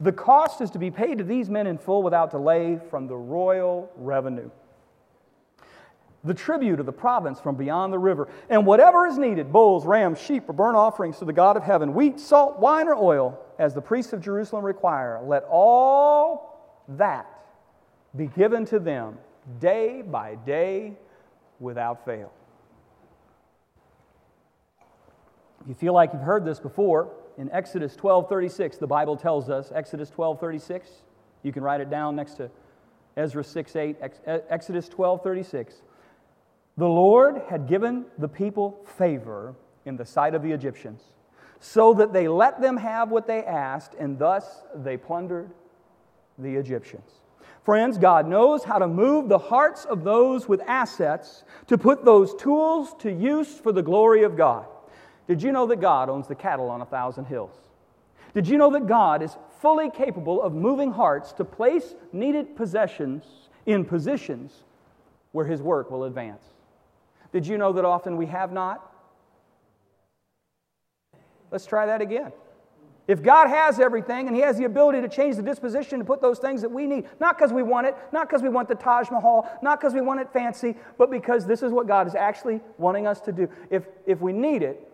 The 0.00 0.12
cost 0.12 0.60
is 0.60 0.70
to 0.70 0.78
be 0.78 0.92
paid 0.92 1.18
to 1.18 1.24
these 1.24 1.50
men 1.50 1.66
in 1.66 1.76
full 1.76 2.04
without 2.04 2.30
delay 2.30 2.78
from 2.88 3.08
the 3.08 3.16
royal 3.16 3.90
revenue. 3.96 4.50
The 6.22 6.34
tribute 6.34 6.78
of 6.78 6.86
the 6.86 6.92
province 6.92 7.40
from 7.40 7.56
beyond 7.56 7.92
the 7.92 7.98
river, 7.98 8.28
and 8.48 8.64
whatever 8.64 9.06
is 9.06 9.18
needed 9.18 9.52
bulls, 9.52 9.84
rams, 9.84 10.20
sheep, 10.20 10.48
or 10.48 10.52
burnt 10.52 10.76
offerings 10.76 11.18
to 11.18 11.24
the 11.24 11.32
God 11.32 11.56
of 11.56 11.64
heaven, 11.64 11.94
wheat, 11.94 12.20
salt, 12.20 12.60
wine, 12.60 12.86
or 12.86 12.94
oil, 12.94 13.40
as 13.58 13.74
the 13.74 13.80
priests 13.80 14.12
of 14.12 14.20
Jerusalem 14.20 14.64
require, 14.64 15.20
let 15.24 15.44
all 15.50 16.84
that 16.88 17.26
be 18.16 18.26
given 18.26 18.64
to 18.66 18.78
them 18.78 19.18
day 19.60 20.02
by 20.02 20.36
day 20.36 20.96
without 21.58 22.04
fail. 22.04 22.32
If 25.68 25.72
you 25.72 25.74
feel 25.74 25.92
like 25.92 26.14
you've 26.14 26.22
heard 26.22 26.46
this 26.46 26.58
before, 26.58 27.10
in 27.36 27.50
Exodus 27.52 27.94
12:36, 27.94 28.78
the 28.78 28.86
Bible 28.86 29.18
tells 29.18 29.50
us, 29.50 29.70
Exodus 29.70 30.08
12:36, 30.08 31.02
you 31.42 31.52
can 31.52 31.62
write 31.62 31.82
it 31.82 31.90
down 31.90 32.16
next 32.16 32.36
to 32.36 32.50
Ezra 33.18 33.44
6:8, 33.44 33.98
Exodus 34.48 34.88
12:36. 34.88 35.82
The 36.78 36.88
Lord 36.88 37.42
had 37.50 37.66
given 37.66 38.06
the 38.16 38.28
people 38.28 38.80
favor 38.86 39.56
in 39.84 39.98
the 39.98 40.06
sight 40.06 40.34
of 40.34 40.42
the 40.42 40.52
Egyptians, 40.52 41.12
so 41.60 41.92
that 41.92 42.14
they 42.14 42.28
let 42.28 42.62
them 42.62 42.78
have 42.78 43.10
what 43.10 43.26
they 43.26 43.44
asked, 43.44 43.94
and 43.98 44.18
thus 44.18 44.64
they 44.74 44.96
plundered 44.96 45.50
the 46.38 46.56
Egyptians. 46.56 47.20
Friends, 47.62 47.98
God 47.98 48.26
knows 48.26 48.64
how 48.64 48.78
to 48.78 48.88
move 48.88 49.28
the 49.28 49.36
hearts 49.36 49.84
of 49.84 50.02
those 50.02 50.48
with 50.48 50.62
assets 50.66 51.44
to 51.66 51.76
put 51.76 52.06
those 52.06 52.34
tools 52.36 52.94
to 53.00 53.12
use 53.12 53.60
for 53.60 53.70
the 53.70 53.82
glory 53.82 54.22
of 54.22 54.34
God. 54.34 54.64
Did 55.28 55.42
you 55.42 55.52
know 55.52 55.66
that 55.66 55.80
God 55.80 56.08
owns 56.08 56.26
the 56.26 56.34
cattle 56.34 56.70
on 56.70 56.80
a 56.80 56.86
thousand 56.86 57.26
hills? 57.26 57.54
Did 58.34 58.48
you 58.48 58.56
know 58.56 58.70
that 58.72 58.86
God 58.86 59.22
is 59.22 59.36
fully 59.60 59.90
capable 59.90 60.42
of 60.42 60.54
moving 60.54 60.90
hearts 60.90 61.32
to 61.34 61.44
place 61.44 61.94
needed 62.12 62.56
possessions 62.56 63.24
in 63.66 63.84
positions 63.84 64.64
where 65.32 65.46
His 65.46 65.60
work 65.60 65.90
will 65.90 66.04
advance? 66.04 66.42
Did 67.30 67.46
you 67.46 67.58
know 67.58 67.72
that 67.74 67.84
often 67.84 68.16
we 68.16 68.26
have 68.26 68.52
not? 68.52 68.82
Let's 71.50 71.66
try 71.66 71.86
that 71.86 72.00
again. 72.00 72.32
If 73.06 73.22
God 73.22 73.48
has 73.48 73.80
everything 73.80 74.28
and 74.28 74.36
He 74.36 74.42
has 74.42 74.56
the 74.56 74.64
ability 74.64 75.02
to 75.02 75.08
change 75.08 75.36
the 75.36 75.42
disposition 75.42 75.98
to 75.98 76.04
put 76.04 76.22
those 76.22 76.38
things 76.38 76.62
that 76.62 76.70
we 76.70 76.86
need, 76.86 77.06
not 77.20 77.36
because 77.36 77.52
we 77.52 77.62
want 77.62 77.86
it, 77.86 77.96
not 78.12 78.28
because 78.28 78.42
we 78.42 78.48
want 78.50 78.68
the 78.68 78.74
Taj 78.74 79.10
Mahal, 79.10 79.50
not 79.62 79.80
because 79.80 79.94
we 79.94 80.00
want 80.00 80.20
it 80.20 80.32
fancy, 80.32 80.74
but 80.96 81.10
because 81.10 81.46
this 81.46 81.62
is 81.62 81.72
what 81.72 81.86
God 81.86 82.06
is 82.06 82.14
actually 82.14 82.60
wanting 82.78 83.06
us 83.06 83.20
to 83.22 83.32
do. 83.32 83.48
If, 83.70 83.84
if 84.06 84.20
we 84.20 84.32
need 84.32 84.62
it, 84.62 84.87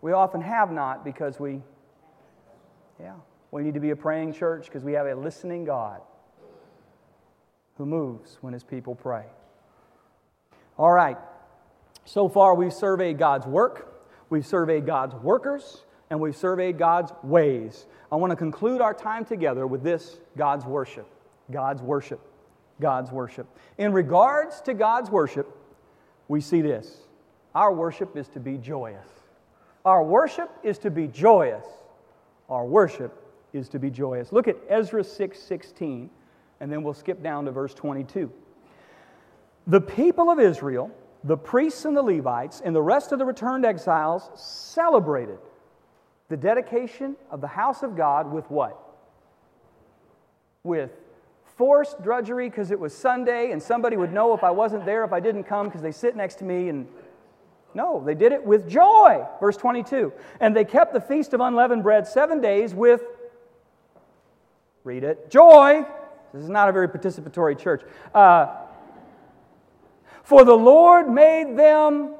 we 0.00 0.12
often 0.12 0.40
have 0.40 0.70
not 0.70 1.04
because 1.04 1.40
we, 1.40 1.60
yeah, 3.00 3.14
we 3.50 3.62
need 3.62 3.74
to 3.74 3.80
be 3.80 3.90
a 3.90 3.96
praying 3.96 4.32
church 4.32 4.66
because 4.66 4.84
we 4.84 4.92
have 4.92 5.06
a 5.06 5.14
listening 5.14 5.64
God 5.64 6.00
who 7.76 7.86
moves 7.86 8.38
when 8.40 8.52
His 8.52 8.64
people 8.64 8.94
pray. 8.94 9.24
All 10.76 10.92
right, 10.92 11.16
so 12.04 12.28
far 12.28 12.54
we've 12.54 12.72
surveyed 12.72 13.18
God's 13.18 13.46
work, 13.46 14.02
we've 14.30 14.46
surveyed 14.46 14.86
God's 14.86 15.14
workers 15.14 15.84
and 16.10 16.20
we've 16.20 16.36
surveyed 16.36 16.78
God's 16.78 17.12
ways. 17.22 17.86
I 18.10 18.16
want 18.16 18.30
to 18.30 18.36
conclude 18.36 18.80
our 18.80 18.94
time 18.94 19.24
together 19.24 19.66
with 19.66 19.82
this 19.82 20.18
God's 20.36 20.64
worship. 20.64 21.06
God's 21.50 21.82
worship. 21.82 22.20
God's 22.80 23.10
worship. 23.10 23.46
In 23.76 23.92
regards 23.92 24.60
to 24.62 24.74
God's 24.74 25.10
worship, 25.10 25.48
we 26.28 26.40
see 26.40 26.62
this 26.62 26.98
our 27.54 27.72
worship 27.72 28.16
is 28.16 28.28
to 28.28 28.40
be 28.40 28.56
joyous. 28.56 29.17
Our 29.84 30.02
worship 30.02 30.50
is 30.62 30.78
to 30.78 30.90
be 30.90 31.06
joyous. 31.06 31.64
Our 32.48 32.64
worship 32.64 33.22
is 33.52 33.68
to 33.70 33.78
be 33.78 33.90
joyous. 33.90 34.32
Look 34.32 34.48
at 34.48 34.56
Ezra 34.68 35.04
6 35.04 35.38
16, 35.38 36.10
and 36.60 36.72
then 36.72 36.82
we'll 36.82 36.94
skip 36.94 37.22
down 37.22 37.44
to 37.44 37.52
verse 37.52 37.74
22. 37.74 38.30
The 39.66 39.80
people 39.80 40.30
of 40.30 40.40
Israel, 40.40 40.90
the 41.24 41.36
priests 41.36 41.84
and 41.84 41.96
the 41.96 42.02
Levites, 42.02 42.62
and 42.64 42.74
the 42.74 42.82
rest 42.82 43.12
of 43.12 43.18
the 43.18 43.24
returned 43.24 43.64
exiles 43.64 44.30
celebrated 44.34 45.38
the 46.28 46.36
dedication 46.36 47.16
of 47.30 47.40
the 47.40 47.46
house 47.46 47.82
of 47.82 47.96
God 47.96 48.30
with 48.30 48.50
what? 48.50 48.78
With 50.62 50.90
forced 51.56 52.02
drudgery 52.02 52.48
because 52.48 52.70
it 52.70 52.78
was 52.78 52.94
Sunday 52.94 53.50
and 53.50 53.60
somebody 53.60 53.96
would 53.96 54.12
know 54.12 54.32
if 54.32 54.44
I 54.44 54.50
wasn't 54.50 54.84
there 54.84 55.02
if 55.04 55.12
I 55.12 55.20
didn't 55.20 55.44
come 55.44 55.66
because 55.66 55.82
they 55.82 55.90
sit 55.90 56.14
next 56.14 56.36
to 56.36 56.44
me 56.44 56.68
and 56.68 56.86
no, 57.78 58.02
they 58.04 58.16
did 58.16 58.32
it 58.32 58.44
with 58.44 58.68
joy. 58.68 59.24
Verse 59.38 59.56
22. 59.56 60.12
And 60.40 60.54
they 60.54 60.64
kept 60.64 60.92
the 60.92 61.00
feast 61.00 61.32
of 61.32 61.40
unleavened 61.40 61.84
bread 61.84 62.08
seven 62.08 62.40
days 62.40 62.74
with, 62.74 63.02
read 64.82 65.04
it, 65.04 65.30
joy. 65.30 65.86
This 66.34 66.42
is 66.42 66.50
not 66.50 66.68
a 66.68 66.72
very 66.72 66.88
participatory 66.88 67.56
church. 67.56 67.82
Uh, 68.12 68.48
for 70.24 70.44
the 70.44 70.54
Lord 70.54 71.08
made 71.08 71.56
them 71.56 72.16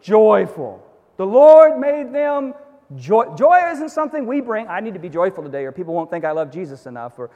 joyful. 0.00 0.82
The 1.18 1.26
Lord 1.26 1.78
made 1.78 2.12
them 2.12 2.54
Joy, 2.96 3.34
joy 3.34 3.70
isn't 3.72 3.88
something 3.88 4.26
we 4.26 4.40
bring. 4.40 4.68
I 4.68 4.80
need 4.80 4.92
to 4.94 5.00
be 5.00 5.08
joyful 5.08 5.42
today, 5.42 5.64
or 5.64 5.72
people 5.72 5.94
won't 5.94 6.10
think 6.10 6.24
I 6.24 6.32
love 6.32 6.52
Jesus 6.52 6.86
enough. 6.86 7.18
Or 7.18 7.30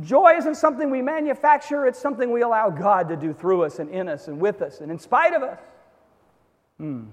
joy 0.00 0.34
isn't 0.36 0.56
something 0.56 0.90
we 0.90 1.02
manufacture. 1.02 1.86
It's 1.86 1.98
something 1.98 2.32
we 2.32 2.40
allow 2.40 2.70
God 2.70 3.08
to 3.10 3.16
do 3.16 3.32
through 3.34 3.64
us 3.64 3.78
and 3.80 3.90
in 3.90 4.08
us 4.08 4.28
and 4.28 4.40
with 4.40 4.62
us 4.62 4.80
and 4.80 4.90
in 4.90 4.98
spite 4.98 5.34
of 5.34 5.42
us. 5.42 5.60
Hmm. 6.78 7.04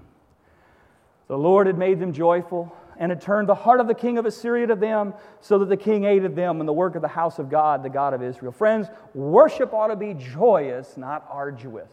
The 1.28 1.36
Lord 1.36 1.66
had 1.66 1.76
made 1.76 1.98
them 1.98 2.12
joyful 2.12 2.74
and 2.98 3.10
had 3.10 3.20
turned 3.20 3.48
the 3.48 3.54
heart 3.54 3.80
of 3.80 3.88
the 3.88 3.94
king 3.94 4.16
of 4.16 4.24
Assyria 4.24 4.68
to 4.68 4.74
them, 4.74 5.12
so 5.40 5.58
that 5.58 5.68
the 5.68 5.76
king 5.76 6.04
aided 6.04 6.34
them 6.34 6.60
in 6.60 6.66
the 6.66 6.72
work 6.72 6.94
of 6.94 7.02
the 7.02 7.08
house 7.08 7.38
of 7.38 7.50
God, 7.50 7.82
the 7.82 7.90
God 7.90 8.14
of 8.14 8.22
Israel. 8.22 8.52
Friends, 8.52 8.88
worship 9.12 9.74
ought 9.74 9.88
to 9.88 9.96
be 9.96 10.14
joyous, 10.14 10.96
not 10.96 11.26
arduous. 11.28 11.90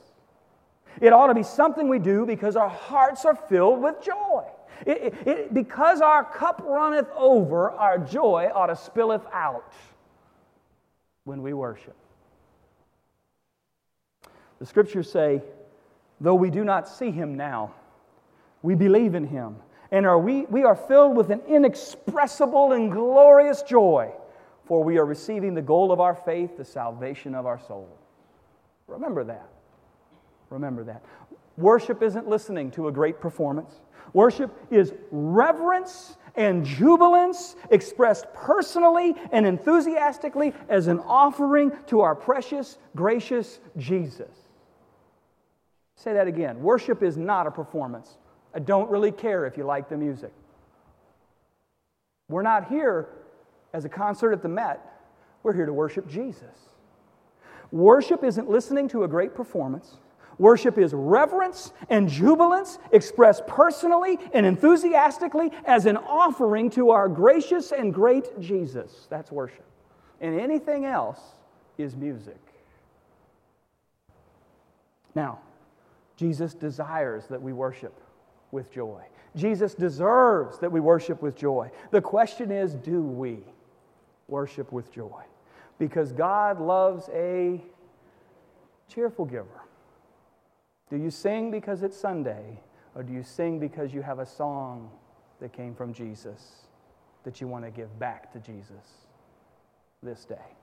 It 1.02 1.12
ought 1.12 1.28
to 1.28 1.34
be 1.34 1.44
something 1.44 1.90
we 1.90 2.00
do 2.00 2.26
because 2.26 2.56
our 2.56 2.70
hearts 2.70 3.26
are 3.26 3.36
filled 3.36 3.82
with 3.82 4.02
joy. 4.02 4.46
It, 4.86 5.14
it, 5.26 5.54
because 5.54 6.02
our 6.02 6.24
cup 6.24 6.62
runneth 6.66 7.10
over, 7.16 7.72
our 7.72 7.98
joy 7.98 8.50
ought 8.54 8.68
to 8.68 8.76
spilleth 8.76 9.26
out 9.34 9.74
when 11.26 11.42
we 11.42 11.54
worship. 11.54 11.96
The 14.60 14.66
scriptures 14.66 15.12
say, 15.12 15.42
though 16.24 16.36
we 16.36 16.50
do 16.50 16.64
not 16.64 16.88
see 16.88 17.12
him 17.12 17.36
now, 17.36 17.74
we 18.62 18.76
believe 18.76 19.14
in 19.14 19.28
him, 19.28 19.58
and 19.92 20.06
are 20.06 20.18
we, 20.18 20.46
we 20.46 20.64
are 20.64 20.76
filled 20.76 21.18
with 21.18 21.30
an 21.30 21.42
inexpressible 21.48 22.72
and 22.72 22.92
glorious 22.92 23.62
joy, 23.62 24.10
for 24.66 24.84
we 24.84 24.98
are 24.98 25.06
receiving 25.06 25.54
the 25.54 25.62
goal 25.62 25.92
of 25.92 26.00
our 26.00 26.16
faith, 26.16 26.56
the 26.58 26.64
salvation 26.64 27.36
of 27.36 27.46
our 27.46 27.60
soul. 27.60 27.90
Remember 28.88 29.26
that. 29.26 29.50
Remember 30.50 30.86
that. 30.86 31.04
Worship 31.58 32.02
isn't 32.02 32.28
listening 32.28 32.72
to 32.72 32.88
a 32.88 32.92
great 32.92 33.20
performance. 33.20 33.82
Worship 34.14 34.50
is 34.72 34.94
reverence 35.12 36.16
and 36.36 36.66
jubilance 36.66 37.58
expressed 37.70 38.26
personally 38.34 39.14
and 39.34 39.46
enthusiastically 39.46 40.54
as 40.70 40.88
an 40.88 41.00
offering 41.02 41.72
to 41.88 42.00
our 42.00 42.16
precious, 42.16 42.78
gracious 42.96 43.60
Jesus. 43.78 44.44
Say 45.96 46.14
that 46.14 46.28
again. 46.28 46.62
Worship 46.62 47.04
is 47.04 47.18
not 47.18 47.48
a 47.48 47.52
performance. 47.52 48.18
I 48.54 48.60
don't 48.60 48.90
really 48.90 49.12
care 49.12 49.46
if 49.46 49.58
you 49.58 49.64
like 49.64 49.90
the 49.90 49.98
music. 49.98 50.32
We're 52.30 52.42
not 52.42 52.68
here 52.68 53.10
as 53.74 53.86
a 53.86 53.90
concert 53.90 54.32
at 54.32 54.42
the 54.42 54.50
Met, 54.50 54.80
we're 55.42 55.54
here 55.54 55.66
to 55.66 55.74
worship 55.74 56.08
Jesus. 56.08 56.70
Worship 57.72 58.24
isn't 58.24 58.50
listening 58.50 58.88
to 58.90 59.04
a 59.04 59.08
great 59.08 59.34
performance. 59.34 59.98
Worship 60.38 60.78
is 60.78 60.94
reverence 60.94 61.74
and 61.90 62.08
jubilance 62.08 62.80
expressed 62.92 63.46
personally 63.48 64.18
and 64.34 64.46
enthusiastically 64.46 65.52
as 65.66 65.86
an 65.86 65.98
offering 65.98 66.70
to 66.72 66.92
our 66.92 67.08
gracious 67.08 67.72
and 67.72 67.94
great 67.94 68.40
Jesus. 68.40 69.08
That's 69.10 69.32
worship. 69.32 69.66
And 70.22 70.40
anything 70.40 70.86
else 70.86 71.20
is 71.78 71.96
music. 71.96 72.40
Now, 75.16 75.40
Jesus 76.24 76.54
desires 76.54 77.28
that 77.28 77.42
we 77.42 77.52
worship 77.52 78.00
with 78.52 78.72
joy. 78.72 79.04
Jesus 79.36 79.76
deserves 79.76 80.58
that 80.60 80.72
we 80.72 80.80
worship 80.80 81.22
with 81.22 81.36
joy. 81.36 81.70
The 81.92 82.00
question 82.00 82.50
is 82.50 82.76
do 82.76 83.02
we 83.02 83.40
worship 84.30 84.72
with 84.72 84.90
joy? 84.90 85.22
Because 85.80 86.14
God 86.14 86.62
loves 86.62 87.10
a 87.14 87.62
cheerful 88.88 89.26
giver. 89.26 89.64
Do 90.90 90.96
you 90.96 91.12
sing 91.12 91.52
because 91.52 91.84
it's 91.84 91.98
Sunday, 91.98 92.58
or 92.96 93.04
do 93.04 93.12
you 93.12 93.22
sing 93.22 93.60
because 93.60 93.94
you 93.94 94.02
have 94.02 94.20
a 94.20 94.26
song 94.26 94.90
that 95.42 95.52
came 95.52 95.76
from 95.76 95.94
Jesus 95.94 96.68
that 97.26 97.42
you 97.42 97.50
want 97.50 97.66
to 97.66 97.72
give 97.72 98.00
back 98.00 98.32
to 98.32 98.40
Jesus 98.40 99.04
this 100.02 100.24
day? 100.24 100.56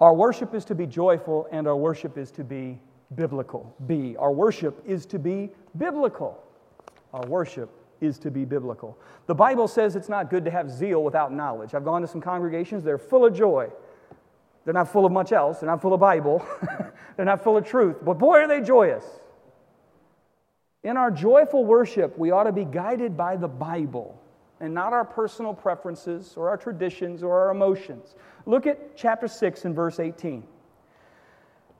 Our 0.00 0.14
worship 0.14 0.54
is 0.54 0.64
to 0.66 0.76
be 0.76 0.86
joyful, 0.86 1.48
and 1.50 1.66
our 1.66 1.76
worship 1.76 2.16
is 2.16 2.30
to 2.32 2.44
be 2.44 2.78
biblical. 3.16 3.74
B. 3.86 4.16
Our 4.18 4.32
worship 4.32 4.82
is 4.86 5.06
to 5.06 5.18
be 5.18 5.50
biblical. 5.76 6.42
Our 7.12 7.26
worship 7.26 7.70
is 8.00 8.18
to 8.20 8.30
be 8.30 8.44
biblical. 8.44 8.98
The 9.26 9.34
Bible 9.34 9.68
says 9.68 9.96
it's 9.96 10.08
not 10.08 10.30
good 10.30 10.44
to 10.44 10.50
have 10.50 10.70
zeal 10.70 11.02
without 11.02 11.32
knowledge. 11.32 11.74
I've 11.74 11.84
gone 11.84 12.02
to 12.02 12.08
some 12.08 12.20
congregations, 12.20 12.84
they're 12.84 12.98
full 12.98 13.24
of 13.24 13.34
joy. 13.34 13.70
They're 14.64 14.74
not 14.74 14.90
full 14.90 15.04
of 15.04 15.12
much 15.12 15.32
else. 15.32 15.60
They're 15.60 15.68
not 15.68 15.82
full 15.82 15.92
of 15.92 16.00
Bible. 16.00 16.44
They're 17.16 17.26
not 17.26 17.44
full 17.44 17.56
of 17.56 17.66
truth. 17.66 17.96
But 18.02 18.14
boy, 18.14 18.38
are 18.38 18.48
they 18.48 18.60
joyous. 18.60 19.04
In 20.82 20.96
our 20.96 21.10
joyful 21.10 21.64
worship, 21.64 22.18
we 22.18 22.30
ought 22.30 22.44
to 22.44 22.52
be 22.52 22.64
guided 22.64 23.16
by 23.16 23.36
the 23.36 23.46
Bible 23.48 24.20
and 24.60 24.72
not 24.72 24.92
our 24.92 25.04
personal 25.04 25.52
preferences 25.54 26.34
or 26.36 26.48
our 26.48 26.56
traditions 26.56 27.22
or 27.22 27.38
our 27.38 27.50
emotions. 27.50 28.14
Look 28.46 28.66
at 28.66 28.96
chapter 28.96 29.28
6 29.28 29.64
and 29.64 29.74
verse 29.74 30.00
18. 30.00 30.44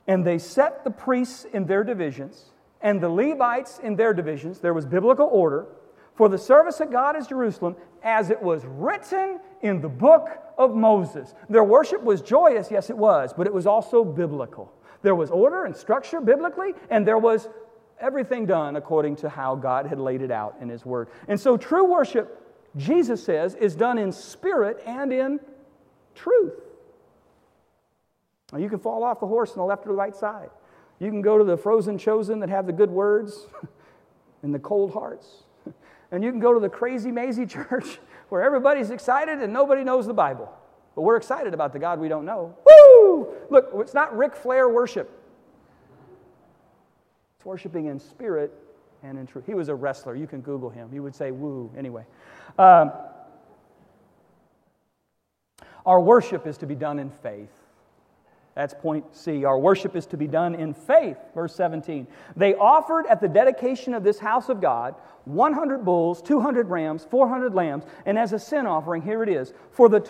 And 0.07 0.25
they 0.25 0.37
set 0.37 0.83
the 0.83 0.91
priests 0.91 1.45
in 1.45 1.65
their 1.65 1.83
divisions 1.83 2.51
and 2.81 3.01
the 3.01 3.09
Levites 3.09 3.79
in 3.79 3.95
their 3.95 4.13
divisions. 4.13 4.59
There 4.59 4.73
was 4.73 4.85
biblical 4.85 5.27
order 5.31 5.67
for 6.15 6.29
the 6.29 6.37
service 6.37 6.79
of 6.79 6.91
God 6.91 7.17
is 7.17 7.27
Jerusalem, 7.27 7.75
as 8.01 8.29
it 8.29 8.41
was 8.41 8.63
written 8.65 9.39
in 9.61 9.81
the 9.81 9.89
book 9.89 10.29
of 10.57 10.73
Moses. 10.73 11.35
Their 11.49 11.63
worship 11.63 12.01
was 12.01 12.21
joyous, 12.21 12.71
yes, 12.71 12.89
it 12.89 12.97
was, 12.97 13.33
but 13.33 13.47
it 13.47 13.53
was 13.53 13.67
also 13.67 14.03
biblical. 14.03 14.71
There 15.01 15.15
was 15.15 15.29
order 15.29 15.65
and 15.65 15.75
structure 15.75 16.21
biblically, 16.21 16.73
and 16.89 17.05
there 17.05 17.17
was 17.17 17.49
everything 17.99 18.45
done 18.45 18.77
according 18.77 19.17
to 19.17 19.29
how 19.29 19.55
God 19.55 19.85
had 19.85 19.99
laid 19.99 20.21
it 20.21 20.31
out 20.31 20.55
in 20.61 20.69
His 20.69 20.85
Word. 20.85 21.09
And 21.27 21.39
so, 21.39 21.57
true 21.57 21.83
worship, 21.83 22.41
Jesus 22.77 23.23
says, 23.23 23.55
is 23.55 23.75
done 23.75 23.97
in 23.97 24.11
spirit 24.11 24.81
and 24.85 25.11
in 25.11 25.39
truth. 26.15 26.61
Now, 28.55 28.61
you 28.61 28.69
can 28.69 28.79
fall 28.79 29.03
off 29.03 29.19
the 29.19 29.27
horse 29.27 29.51
on 29.51 29.57
the 29.57 29.65
left 29.65 29.85
or 29.85 29.89
the 29.89 29.95
right 29.95 30.15
side. 30.15 30.49
You 30.99 31.09
can 31.09 31.21
go 31.21 31.37
to 31.37 31.43
the 31.43 31.57
frozen 31.57 31.97
chosen 31.97 32.39
that 32.39 32.47
have 32.47 32.65
the 32.65 32.71
good 32.71 32.89
words 32.89 33.47
and 34.43 34.55
the 34.55 34.59
cold 34.59 34.93
hearts. 34.93 35.43
And 36.11 36.23
you 36.23 36.31
can 36.31 36.39
go 36.39 36.53
to 36.53 36.59
the 36.59 36.69
crazy, 36.69 37.11
mazy 37.11 37.45
church 37.47 37.99
where 38.29 38.41
everybody's 38.41 38.91
excited 38.91 39.39
and 39.39 39.51
nobody 39.51 39.83
knows 39.83 40.05
the 40.05 40.13
Bible. 40.13 40.49
But 40.93 41.01
we're 41.01 41.17
excited 41.17 41.53
about 41.53 41.73
the 41.73 41.79
God 41.79 41.99
we 41.99 42.07
don't 42.07 42.25
know. 42.25 42.55
Woo! 42.65 43.33
Look, 43.49 43.71
it's 43.73 43.95
not 43.95 44.15
Ric 44.15 44.35
Flair 44.35 44.69
worship. 44.69 45.11
It's 47.37 47.45
worshiping 47.45 47.87
in 47.87 47.99
spirit 47.99 48.53
and 49.03 49.17
in 49.17 49.25
truth. 49.25 49.45
He 49.47 49.55
was 49.55 49.67
a 49.67 49.75
wrestler. 49.75 50.15
You 50.15 50.27
can 50.27 50.41
Google 50.41 50.69
him. 50.69 50.89
He 50.91 51.01
would 51.01 51.15
say 51.15 51.31
woo 51.31 51.71
anyway. 51.75 52.05
Um, 52.57 52.93
our 55.85 55.99
worship 55.99 56.47
is 56.47 56.57
to 56.59 56.67
be 56.67 56.75
done 56.75 56.99
in 56.99 57.09
faith. 57.09 57.49
That's 58.55 58.73
point 58.73 59.13
C. 59.13 59.43
Our 59.43 59.59
worship 59.59 59.95
is 59.97 60.05
to 60.07 60.17
be 60.17 60.27
done 60.27 60.55
in 60.55 60.73
faith. 60.73 61.17
Verse 61.33 61.53
17. 61.55 62.07
They 62.37 62.55
offered 62.55 63.05
at 63.07 63.19
the 63.19 63.27
dedication 63.27 63.93
of 63.93 64.03
this 64.03 64.17
house 64.17 64.47
of 64.47 64.61
God 64.61 64.95
100 65.25 65.83
bulls, 65.83 66.21
200 66.21 66.69
rams, 66.69 67.05
400 67.09 67.53
lambs, 67.53 67.83
and 68.05 68.17
as 68.17 68.31
a 68.31 68.39
sin 68.39 68.65
offering, 68.65 69.01
here 69.01 69.23
it 69.23 69.29
is, 69.29 69.53
for, 69.71 69.89
the, 69.89 70.07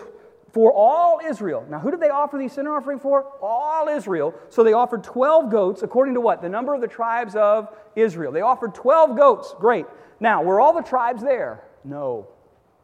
for 0.52 0.72
all 0.72 1.20
Israel. 1.26 1.66
Now, 1.68 1.78
who 1.80 1.90
did 1.90 2.00
they 2.00 2.10
offer 2.10 2.38
the 2.38 2.48
sin 2.48 2.66
offering 2.66 3.00
for? 3.00 3.32
All 3.42 3.88
Israel. 3.88 4.34
So 4.50 4.62
they 4.62 4.74
offered 4.74 5.02
12 5.02 5.50
goats, 5.50 5.82
according 5.82 6.14
to 6.14 6.20
what? 6.20 6.42
The 6.42 6.48
number 6.48 6.74
of 6.74 6.82
the 6.82 6.86
tribes 6.86 7.34
of 7.34 7.74
Israel. 7.96 8.30
They 8.30 8.42
offered 8.42 8.74
12 8.74 9.16
goats. 9.16 9.54
Great. 9.58 9.86
Now, 10.20 10.42
were 10.42 10.60
all 10.60 10.74
the 10.74 10.82
tribes 10.82 11.22
there? 11.22 11.64
No. 11.82 12.28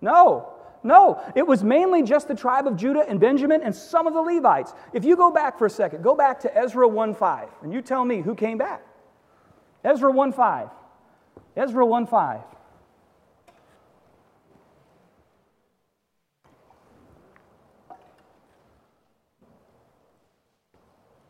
No. 0.00 0.51
No, 0.84 1.22
it 1.36 1.46
was 1.46 1.62
mainly 1.62 2.02
just 2.02 2.26
the 2.26 2.34
tribe 2.34 2.66
of 2.66 2.76
Judah 2.76 3.04
and 3.08 3.20
Benjamin 3.20 3.62
and 3.62 3.74
some 3.74 4.06
of 4.06 4.14
the 4.14 4.20
Levites. 4.20 4.74
If 4.92 5.04
you 5.04 5.16
go 5.16 5.30
back 5.30 5.58
for 5.58 5.66
a 5.66 5.70
second, 5.70 6.02
go 6.02 6.16
back 6.16 6.40
to 6.40 6.56
Ezra 6.56 6.88
1:5, 6.88 7.48
and 7.62 7.72
you 7.72 7.82
tell 7.82 8.04
me 8.04 8.20
who 8.20 8.34
came 8.34 8.58
back. 8.58 8.82
Ezra 9.84 10.10
1:5. 10.10 10.70
Ezra 11.56 11.84
1:5. 11.86 12.42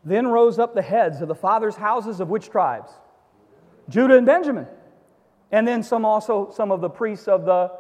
Then 0.05 0.27
rose 0.29 0.59
up 0.59 0.75
the 0.75 0.83
heads 0.83 1.21
of 1.21 1.29
the 1.29 1.35
fathers' 1.35 1.77
houses 1.77 2.21
of 2.21 2.29
which 2.29 2.51
tribes? 2.51 2.91
Judah 3.89 4.17
and 4.17 4.27
Benjamin. 4.27 4.67
And 5.53 5.69
then 5.69 5.83
some 5.83 6.05
also 6.05 6.51
some 6.51 6.73
of 6.73 6.81
the 6.81 6.91
priests 6.91 7.29
of 7.29 7.45
the 7.45 7.71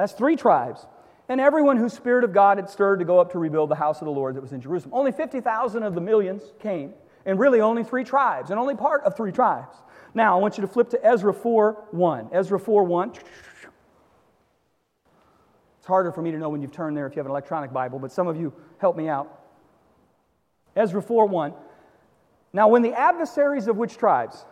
that's 0.00 0.12
three 0.12 0.36
tribes. 0.36 0.86
And 1.28 1.40
everyone 1.40 1.76
whose 1.76 1.92
Spirit 1.92 2.24
of 2.24 2.32
God 2.32 2.58
had 2.58 2.68
stirred 2.68 2.98
to 2.98 3.04
go 3.04 3.20
up 3.20 3.32
to 3.32 3.38
rebuild 3.38 3.70
the 3.70 3.76
house 3.76 4.00
of 4.00 4.06
the 4.06 4.12
Lord 4.12 4.34
that 4.34 4.40
was 4.40 4.52
in 4.52 4.60
Jerusalem. 4.60 4.94
Only 4.94 5.12
50,000 5.12 5.82
of 5.82 5.94
the 5.94 6.00
millions 6.00 6.42
came, 6.58 6.92
and 7.24 7.38
really 7.38 7.60
only 7.60 7.84
three 7.84 8.02
tribes, 8.02 8.50
and 8.50 8.58
only 8.58 8.74
part 8.74 9.04
of 9.04 9.16
three 9.16 9.30
tribes. 9.30 9.76
Now, 10.12 10.36
I 10.36 10.40
want 10.40 10.58
you 10.58 10.62
to 10.62 10.68
flip 10.68 10.90
to 10.90 11.06
Ezra 11.06 11.32
4 11.32 11.84
1. 11.92 12.30
Ezra 12.32 12.58
4 12.58 12.82
1. 12.82 13.12
It's 15.78 15.86
harder 15.86 16.10
for 16.10 16.20
me 16.20 16.32
to 16.32 16.38
know 16.38 16.48
when 16.48 16.62
you've 16.62 16.72
turned 16.72 16.96
there 16.96 17.06
if 17.06 17.14
you 17.14 17.20
have 17.20 17.26
an 17.26 17.30
electronic 17.30 17.72
Bible, 17.72 18.00
but 18.00 18.10
some 18.10 18.26
of 18.26 18.36
you 18.36 18.52
help 18.78 18.96
me 18.96 19.08
out. 19.08 19.40
Ezra 20.74 21.00
4 21.00 21.26
1. 21.26 21.54
Now, 22.52 22.66
when 22.66 22.82
the 22.82 22.92
adversaries 22.92 23.68
of 23.68 23.76
which 23.76 23.96
tribes? 23.96 24.44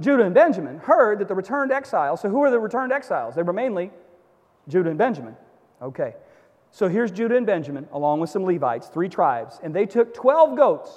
Judah 0.00 0.24
and 0.24 0.34
Benjamin 0.34 0.78
heard 0.78 1.20
that 1.20 1.28
the 1.28 1.36
returned 1.36 1.70
exiles, 1.70 2.20
so 2.20 2.28
who 2.28 2.42
are 2.42 2.50
the 2.50 2.58
returned 2.58 2.90
exiles? 2.90 3.36
They 3.36 3.42
were 3.42 3.52
mainly 3.52 3.92
Judah 4.68 4.90
and 4.90 4.98
Benjamin. 4.98 5.36
Okay. 5.80 6.14
So 6.70 6.88
here's 6.88 7.12
Judah 7.12 7.36
and 7.36 7.46
Benjamin, 7.46 7.88
along 7.92 8.20
with 8.20 8.30
some 8.30 8.44
Levites, 8.44 8.88
three 8.88 9.08
tribes, 9.08 9.60
and 9.62 9.72
they 9.72 9.86
took 9.86 10.12
12 10.12 10.56
goats, 10.56 10.90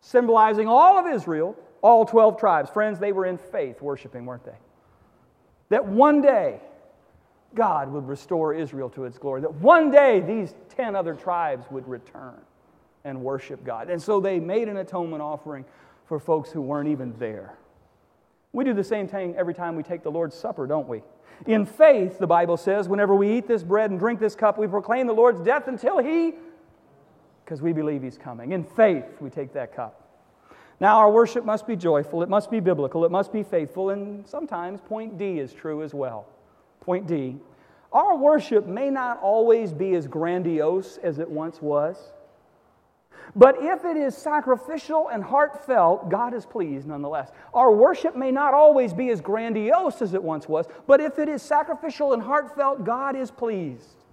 symbolizing 0.00 0.66
all 0.66 0.98
of 0.98 1.06
Israel, 1.06 1.56
all 1.82 2.04
12 2.04 2.38
tribes. 2.38 2.68
Friends, 2.70 2.98
they 2.98 3.12
were 3.12 3.26
in 3.26 3.38
faith 3.38 3.80
worshiping, 3.80 4.26
weren't 4.26 4.44
they? 4.44 4.58
That 5.68 5.86
one 5.86 6.20
day 6.20 6.60
God 7.54 7.92
would 7.92 8.08
restore 8.08 8.54
Israel 8.54 8.90
to 8.90 9.04
its 9.04 9.18
glory, 9.18 9.42
that 9.42 9.54
one 9.54 9.90
day 9.90 10.20
these 10.20 10.54
10 10.70 10.96
other 10.96 11.14
tribes 11.14 11.66
would 11.70 11.86
return 11.86 12.40
and 13.04 13.22
worship 13.22 13.64
God. 13.64 13.88
And 13.88 14.02
so 14.02 14.18
they 14.18 14.40
made 14.40 14.68
an 14.68 14.78
atonement 14.78 15.22
offering 15.22 15.64
for 16.06 16.18
folks 16.18 16.50
who 16.50 16.60
weren't 16.60 16.88
even 16.88 17.14
there. 17.18 17.56
We 18.56 18.64
do 18.64 18.72
the 18.72 18.82
same 18.82 19.06
thing 19.06 19.36
every 19.36 19.52
time 19.52 19.76
we 19.76 19.82
take 19.82 20.02
the 20.02 20.10
Lord's 20.10 20.34
Supper, 20.34 20.66
don't 20.66 20.88
we? 20.88 21.02
In 21.46 21.66
faith, 21.66 22.18
the 22.18 22.26
Bible 22.26 22.56
says, 22.56 22.88
whenever 22.88 23.14
we 23.14 23.36
eat 23.36 23.46
this 23.46 23.62
bread 23.62 23.90
and 23.90 24.00
drink 24.00 24.18
this 24.18 24.34
cup, 24.34 24.56
we 24.56 24.66
proclaim 24.66 25.06
the 25.06 25.12
Lord's 25.12 25.42
death 25.42 25.68
until 25.68 25.98
He, 25.98 26.32
because 27.44 27.60
we 27.60 27.74
believe 27.74 28.02
He's 28.02 28.16
coming. 28.16 28.52
In 28.52 28.64
faith, 28.64 29.04
we 29.20 29.28
take 29.28 29.52
that 29.52 29.76
cup. 29.76 30.08
Now, 30.80 30.96
our 30.96 31.10
worship 31.10 31.44
must 31.44 31.66
be 31.66 31.76
joyful, 31.76 32.22
it 32.22 32.30
must 32.30 32.50
be 32.50 32.60
biblical, 32.60 33.04
it 33.04 33.10
must 33.10 33.30
be 33.30 33.42
faithful, 33.42 33.90
and 33.90 34.26
sometimes 34.26 34.80
point 34.80 35.18
D 35.18 35.38
is 35.38 35.52
true 35.52 35.82
as 35.82 35.92
well. 35.92 36.24
Point 36.80 37.06
D. 37.06 37.36
Our 37.92 38.16
worship 38.16 38.66
may 38.66 38.88
not 38.88 39.20
always 39.20 39.74
be 39.74 39.94
as 39.96 40.06
grandiose 40.06 40.96
as 41.02 41.18
it 41.18 41.28
once 41.28 41.60
was. 41.60 42.10
But 43.34 43.56
if 43.58 43.84
it 43.84 43.96
is 43.96 44.16
sacrificial 44.16 45.08
and 45.08 45.22
heartfelt, 45.22 46.08
God 46.08 46.34
is 46.34 46.46
pleased 46.46 46.86
nonetheless. 46.86 47.30
Our 47.52 47.72
worship 47.72 48.16
may 48.16 48.30
not 48.30 48.54
always 48.54 48.92
be 48.92 49.10
as 49.10 49.20
grandiose 49.20 50.00
as 50.00 50.14
it 50.14 50.22
once 50.22 50.48
was, 50.48 50.66
but 50.86 51.00
if 51.00 51.18
it 51.18 51.28
is 51.28 51.42
sacrificial 51.42 52.12
and 52.12 52.22
heartfelt, 52.22 52.84
God 52.84 53.16
is 53.16 53.30
pleased 53.30 54.04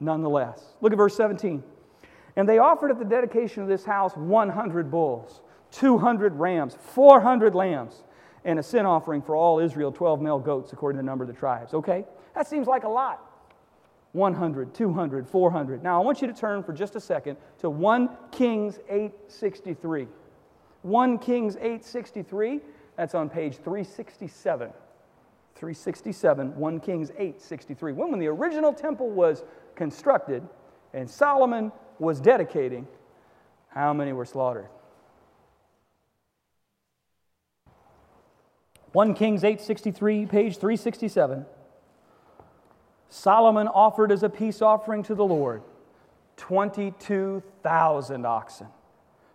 nonetheless. 0.00 0.62
Look 0.80 0.92
at 0.92 0.98
verse 0.98 1.16
17. 1.16 1.62
And 2.36 2.48
they 2.48 2.58
offered 2.58 2.90
at 2.90 2.98
the 2.98 3.04
dedication 3.04 3.62
of 3.62 3.68
this 3.68 3.84
house 3.84 4.16
100 4.16 4.90
bulls, 4.90 5.40
200 5.72 6.34
rams, 6.34 6.76
400 6.80 7.54
lambs, 7.54 8.04
and 8.44 8.58
a 8.58 8.62
sin 8.62 8.86
offering 8.86 9.22
for 9.22 9.34
all 9.34 9.58
Israel, 9.58 9.90
12 9.92 10.20
male 10.20 10.38
goats, 10.38 10.72
according 10.72 10.98
to 10.98 11.02
the 11.02 11.06
number 11.06 11.24
of 11.24 11.28
the 11.28 11.34
tribes. 11.34 11.74
Okay? 11.74 12.04
That 12.34 12.46
seems 12.46 12.66
like 12.66 12.84
a 12.84 12.88
lot. 12.88 13.27
100, 14.18 14.74
200, 14.74 15.26
400. 15.26 15.82
Now, 15.82 16.00
I 16.00 16.04
want 16.04 16.20
you 16.20 16.26
to 16.26 16.34
turn 16.34 16.62
for 16.62 16.72
just 16.72 16.96
a 16.96 17.00
second 17.00 17.38
to 17.60 17.70
1 17.70 18.10
Kings 18.32 18.78
863. 18.88 20.08
1 20.82 21.18
Kings 21.18 21.56
863, 21.56 22.60
that's 22.96 23.14
on 23.14 23.30
page 23.30 23.56
367. 23.56 24.70
367, 25.54 26.56
1 26.56 26.80
Kings 26.80 27.10
863. 27.10 27.92
When, 27.92 28.10
when 28.10 28.20
the 28.20 28.26
original 28.26 28.72
temple 28.72 29.08
was 29.08 29.44
constructed 29.74 30.46
and 30.92 31.08
Solomon 31.08 31.72
was 31.98 32.20
dedicating, 32.20 32.86
how 33.68 33.92
many 33.92 34.12
were 34.12 34.24
slaughtered? 34.24 34.68
1 38.92 39.14
Kings 39.14 39.44
863, 39.44 40.26
page 40.26 40.56
367. 40.56 41.44
Solomon 43.08 43.68
offered 43.68 44.12
as 44.12 44.22
a 44.22 44.28
peace 44.28 44.60
offering 44.62 45.02
to 45.04 45.14
the 45.14 45.24
Lord 45.24 45.62
22,000 46.36 48.26
oxen, 48.26 48.66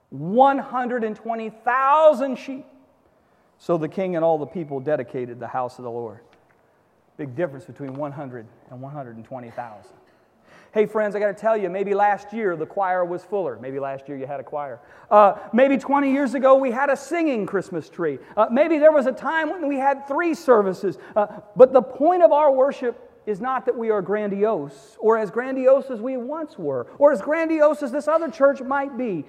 120,000 0.09 2.35
sheep. 2.37 2.65
So 3.57 3.77
the 3.77 3.87
king 3.87 4.15
and 4.15 4.25
all 4.25 4.37
the 4.37 4.45
people 4.45 4.79
dedicated 4.79 5.39
the 5.39 5.47
house 5.47 5.79
of 5.79 5.83
the 5.83 5.91
Lord. 5.91 6.19
Big 7.17 7.35
difference 7.35 7.65
between 7.65 7.93
100 7.93 8.45
and 8.71 8.81
120,000. 8.81 9.91
Hey, 10.73 10.87
friends, 10.87 11.15
I 11.15 11.19
got 11.19 11.27
to 11.27 11.35
tell 11.35 11.55
you, 11.55 11.69
maybe 11.69 11.93
last 11.93 12.33
year 12.33 12.55
the 12.55 12.65
choir 12.65 13.05
was 13.05 13.23
fuller. 13.23 13.59
Maybe 13.61 13.79
last 13.79 14.09
year 14.09 14.17
you 14.17 14.25
had 14.25 14.39
a 14.39 14.43
choir. 14.43 14.79
Uh, 15.11 15.35
maybe 15.53 15.77
20 15.77 16.11
years 16.11 16.33
ago 16.33 16.55
we 16.55 16.71
had 16.71 16.89
a 16.89 16.97
singing 16.97 17.45
Christmas 17.45 17.89
tree. 17.89 18.17
Uh, 18.35 18.47
maybe 18.51 18.79
there 18.79 18.91
was 18.91 19.05
a 19.05 19.11
time 19.11 19.51
when 19.51 19.67
we 19.67 19.77
had 19.77 20.07
three 20.07 20.33
services. 20.33 20.97
Uh, 21.15 21.27
but 21.55 21.73
the 21.73 21.81
point 21.81 22.23
of 22.23 22.31
our 22.31 22.51
worship 22.51 23.12
is 23.25 23.39
not 23.39 23.65
that 23.65 23.77
we 23.77 23.89
are 23.89 24.01
grandiose 24.01 24.97
or 24.99 25.17
as 25.17 25.31
grandiose 25.31 25.89
as 25.89 26.01
we 26.01 26.17
once 26.17 26.57
were 26.57 26.87
or 26.97 27.11
as 27.11 27.21
grandiose 27.21 27.83
as 27.83 27.91
this 27.91 28.07
other 28.07 28.29
church 28.29 28.61
might 28.61 28.97
be. 28.97 29.25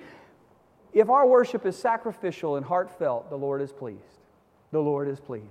If 0.93 1.11
our 1.11 1.27
worship 1.27 1.67
is 1.67 1.77
sacrificial 1.77 2.57
and 2.57 2.65
heartfelt, 2.65 3.31
the 3.31 3.37
Lord 3.37 3.61
is 3.61 3.73
pleased. 3.73 4.01
The 4.71 4.81
Lord 4.81 5.09
is 5.09 5.21
pleased. 5.21 5.45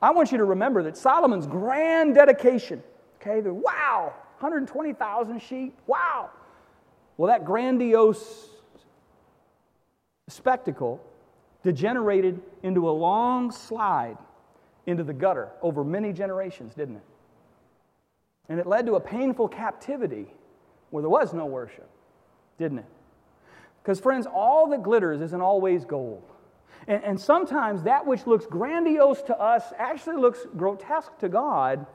I 0.00 0.10
want 0.12 0.30
you 0.30 0.38
to 0.38 0.44
remember 0.44 0.82
that 0.84 0.96
Solomon's 0.96 1.46
grand 1.46 2.14
dedication, 2.14 2.82
okay, 3.20 3.40
the, 3.40 3.52
wow, 3.52 4.12
120,000 4.38 5.40
sheep, 5.40 5.76
wow. 5.86 6.30
Well, 7.16 7.28
that 7.28 7.44
grandiose 7.44 8.48
spectacle 10.28 11.00
degenerated 11.64 12.40
into 12.62 12.88
a 12.88 12.92
long 12.92 13.50
slide 13.50 14.18
into 14.86 15.02
the 15.02 15.12
gutter 15.12 15.48
over 15.60 15.82
many 15.82 16.12
generations, 16.12 16.74
didn't 16.74 16.96
it? 16.96 17.02
And 18.48 18.58
it 18.58 18.66
led 18.66 18.86
to 18.86 18.94
a 18.94 19.00
painful 19.00 19.48
captivity 19.48 20.32
where 20.90 21.02
there 21.02 21.10
was 21.10 21.34
no 21.34 21.46
worship, 21.46 21.88
didn't 22.58 22.78
it? 22.78 22.86
Because, 23.82 24.00
friends, 24.00 24.26
all 24.26 24.68
that 24.68 24.82
glitters 24.82 25.20
isn't 25.20 25.40
always 25.40 25.84
gold. 25.84 26.22
And, 26.86 27.02
and, 27.04 27.20
sometimes 27.20 27.82
that 27.82 28.06
which 28.06 28.26
looks 28.26 28.46
grandiose 28.46 29.20
to 29.22 29.38
us 29.38 29.72
actually 29.78 30.16
looks 30.16 30.46
grotesque 30.56 31.18
to 31.18 31.28
God. 31.28 31.86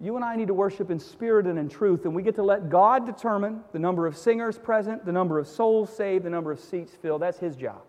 You 0.00 0.16
and 0.16 0.24
I 0.24 0.34
need 0.34 0.48
to 0.48 0.54
worship 0.54 0.90
in 0.90 0.98
spirit 0.98 1.46
and 1.46 1.58
in 1.58 1.68
truth, 1.68 2.04
and 2.04 2.14
we 2.14 2.22
get 2.22 2.34
to 2.36 2.42
let 2.42 2.68
God 2.68 3.06
determine 3.06 3.62
the 3.72 3.78
number 3.78 4.06
of 4.06 4.16
singers 4.16 4.58
present, 4.58 5.04
the 5.04 5.12
number 5.12 5.38
of 5.38 5.46
souls 5.46 5.94
saved, 5.94 6.24
the 6.24 6.30
number 6.30 6.50
of 6.50 6.58
seats 6.58 6.92
filled. 7.00 7.22
That's 7.22 7.38
His 7.38 7.54
job. 7.54 7.82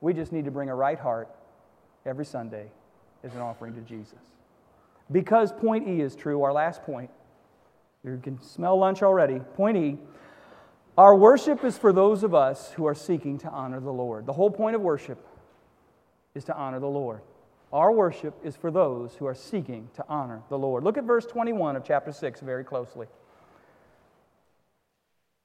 We 0.00 0.12
just 0.12 0.32
need 0.32 0.44
to 0.44 0.50
bring 0.50 0.68
a 0.68 0.74
right 0.74 0.98
heart 0.98 1.30
every 2.04 2.26
Sunday 2.26 2.70
as 3.24 3.34
an 3.34 3.40
offering 3.40 3.74
to 3.74 3.80
Jesus. 3.80 4.35
Because 5.10 5.52
point 5.52 5.88
E 5.88 6.00
is 6.00 6.16
true, 6.16 6.42
our 6.42 6.52
last 6.52 6.82
point. 6.82 7.10
You 8.04 8.20
can 8.22 8.40
smell 8.40 8.78
lunch 8.78 9.02
already. 9.02 9.40
Point 9.56 9.76
E 9.76 9.98
our 10.98 11.14
worship 11.14 11.62
is 11.62 11.76
for 11.76 11.92
those 11.92 12.22
of 12.22 12.34
us 12.34 12.70
who 12.72 12.86
are 12.86 12.94
seeking 12.94 13.38
to 13.40 13.50
honor 13.50 13.80
the 13.80 13.92
Lord. 13.92 14.24
The 14.24 14.32
whole 14.32 14.50
point 14.50 14.74
of 14.74 14.80
worship 14.80 15.18
is 16.34 16.44
to 16.44 16.56
honor 16.56 16.80
the 16.80 16.86
Lord. 16.86 17.20
Our 17.70 17.92
worship 17.92 18.34
is 18.42 18.56
for 18.56 18.70
those 18.70 19.14
who 19.14 19.26
are 19.26 19.34
seeking 19.34 19.90
to 19.96 20.04
honor 20.08 20.40
the 20.48 20.56
Lord. 20.56 20.84
Look 20.84 20.96
at 20.96 21.04
verse 21.04 21.26
21 21.26 21.76
of 21.76 21.84
chapter 21.84 22.12
6 22.12 22.40
very 22.40 22.64
closely. 22.64 23.08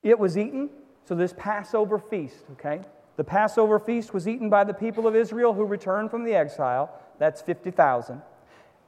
It 0.04 0.18
was 0.18 0.38
eaten, 0.38 0.70
so 1.04 1.16
this 1.16 1.34
Passover 1.38 2.00
feast, 2.00 2.46
okay? 2.54 2.82
The 3.18 3.24
Passover 3.24 3.78
feast 3.78 4.14
was 4.14 4.28
eaten 4.30 4.50
by 4.50 4.64
the 4.64 4.74
people 4.74 5.06
of 5.06 5.16
Israel 5.18 5.54
who 5.54 5.66
returned 5.66 6.12
from 6.12 6.24
the 6.24 6.34
exile. 6.34 6.98
That's 7.20 7.42
50,000. 7.42 8.22